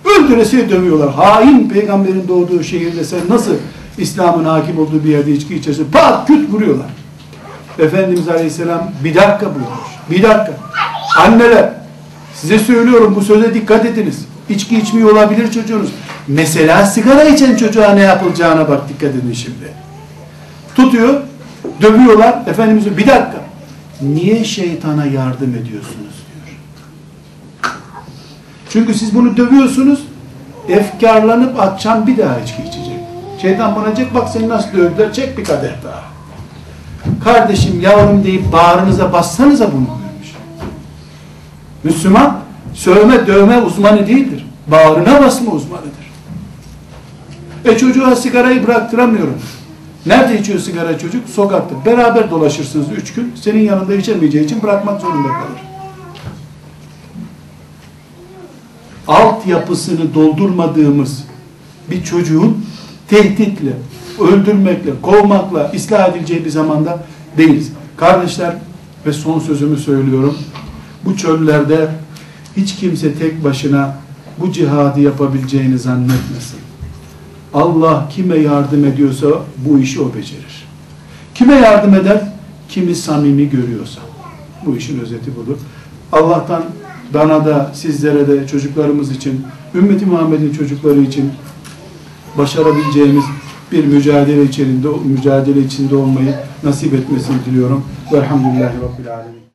Öldüresiye 0.05 0.71
dövüyorlar. 0.71 1.11
Hain 1.11 1.69
peygamberin 1.69 2.29
doğduğu 2.29 2.63
şehirde 2.63 3.05
sen 3.05 3.21
nasıl 3.29 3.55
İslam'ın 4.01 4.45
hakim 4.45 4.79
olduğu 4.79 5.05
bir 5.05 5.09
yerde 5.09 5.33
içki 5.33 5.57
içersin? 5.57 5.89
Pat 5.93 6.27
küt 6.27 6.51
vuruyorlar. 6.51 6.87
Efendimiz 7.79 8.29
Aleyhisselam 8.29 8.91
bir 9.05 9.15
dakika 9.15 9.47
buyurmuş. 9.47 9.91
Bir 10.11 10.23
dakika. 10.23 10.53
Anneler 11.19 11.73
size 12.35 12.59
söylüyorum 12.59 13.15
bu 13.17 13.23
söze 13.23 13.55
dikkat 13.55 13.87
ediniz. 13.87 14.25
İçki 14.49 14.79
içmiyor 14.79 15.13
olabilir 15.13 15.53
çocuğunuz. 15.53 15.91
Mesela 16.29 16.87
sigara 16.87 17.25
içen 17.25 17.57
çocuğa 17.57 17.93
ne 17.93 18.01
yapılacağına 18.01 18.69
bak 18.69 18.89
dikkat 18.89 19.11
edin 19.11 19.33
şimdi. 19.33 19.73
Tutuyor, 20.75 21.21
dövüyorlar. 21.83 22.43
Efendimiz 22.47 22.87
bir 22.87 23.07
dakika. 23.07 23.41
Niye 24.03 24.45
şeytana 24.45 25.07
yardım 25.07 25.55
ediyorsunuz 25.55 25.95
diyor. 26.27 26.57
Çünkü 28.71 28.95
siz 28.95 29.15
bunu 29.15 29.37
dövüyorsunuz. 29.37 30.01
Efkarlanıp 30.69 31.61
akşam 31.61 32.07
bir 32.07 32.19
daha 32.19 32.41
içki 32.41 32.63
içecek. 32.63 33.00
Şeytan 33.43 33.77
bana 33.77 33.87
diyecek 33.87 34.15
bak 34.15 34.29
seni 34.29 34.49
nasıl 34.49 34.73
dövdüler 34.73 35.13
çek 35.13 35.39
bir 35.39 35.45
kadeh 35.45 35.71
daha. 35.85 36.03
Kardeşim 37.25 37.81
yavrum 37.81 38.25
deyip 38.25 38.53
bağrınıza 38.53 39.13
bassanıza 39.13 39.67
bunu 39.67 39.87
buyurmuş. 39.87 40.35
Müslüman 41.85 42.39
sövme 42.75 43.27
dövme 43.27 43.61
uzmanı 43.61 44.07
değildir. 44.07 44.47
Bağrına 44.67 45.23
basma 45.23 45.53
uzmanıdır. 45.53 46.11
E 47.65 47.79
çocuğa 47.79 48.17
sigarayı 48.17 48.67
bıraktıramıyorum. 48.67 49.39
Nerede 50.07 50.41
içiyor 50.41 50.59
sigara 50.59 50.99
çocuk? 50.99 51.29
Sokakta. 51.29 51.85
Beraber 51.85 52.31
dolaşırsınız 52.31 52.87
üç 52.97 53.15
gün. 53.15 53.33
Senin 53.43 53.61
yanında 53.61 53.95
içemeyeceği 53.95 54.45
için 54.45 54.63
bırakmak 54.63 55.01
zorunda 55.01 55.29
kalır. 55.29 55.61
Altyapısını 59.09 60.15
doldurmadığımız 60.15 61.25
bir 61.91 62.05
çocuğun 62.05 62.65
tehditle, 63.11 63.73
öldürmekle, 64.21 64.91
kovmakla 65.03 65.73
ıslah 65.77 66.09
edileceği 66.09 66.45
bir 66.45 66.51
zamanda 66.51 67.05
değiliz. 67.39 67.73
Kardeşler 67.97 68.55
ve 69.07 69.13
son 69.13 69.39
sözümü 69.39 69.77
söylüyorum. 69.77 70.39
Bu 71.05 71.17
çöllerde 71.17 71.89
hiç 72.57 72.77
kimse 72.77 73.15
tek 73.15 73.45
başına 73.45 73.97
bu 74.39 74.53
cihadı 74.53 75.01
yapabileceğini 75.01 75.79
zannetmesin. 75.79 76.59
Allah 77.55 78.09
kime 78.11 78.37
yardım 78.37 78.85
ediyorsa 78.85 79.27
bu 79.57 79.79
işi 79.79 80.01
o 80.01 80.15
becerir. 80.15 80.67
Kime 81.35 81.55
yardım 81.55 81.95
eder? 81.95 82.23
Kimi 82.69 82.95
samimi 82.95 83.51
görüyorsa. 83.51 84.01
Bu 84.67 84.77
işin 84.77 85.01
özeti 85.01 85.37
budur. 85.37 85.57
Allah'tan 86.13 86.65
bana 87.15 87.45
da 87.45 87.71
sizlere 87.75 88.29
de 88.29 88.47
çocuklarımız 88.47 89.13
için, 89.13 89.47
ümmeti 89.75 90.07
Muhammed'in 90.07 90.53
çocukları 90.53 91.01
için 91.01 91.33
başarabileceğimiz 92.41 93.25
bir 93.73 93.85
mücadele 93.85 94.43
içerisinde 94.43 94.89
mücadele 95.05 95.61
içinde 95.61 95.97
olmayı 95.97 96.35
nasip 96.63 96.95
etmesini 96.95 97.37
diliyorum. 97.47 97.85
Velhamdülillahi 98.13 98.75
Rabbil 98.77 99.15
Alemin. 99.15 99.50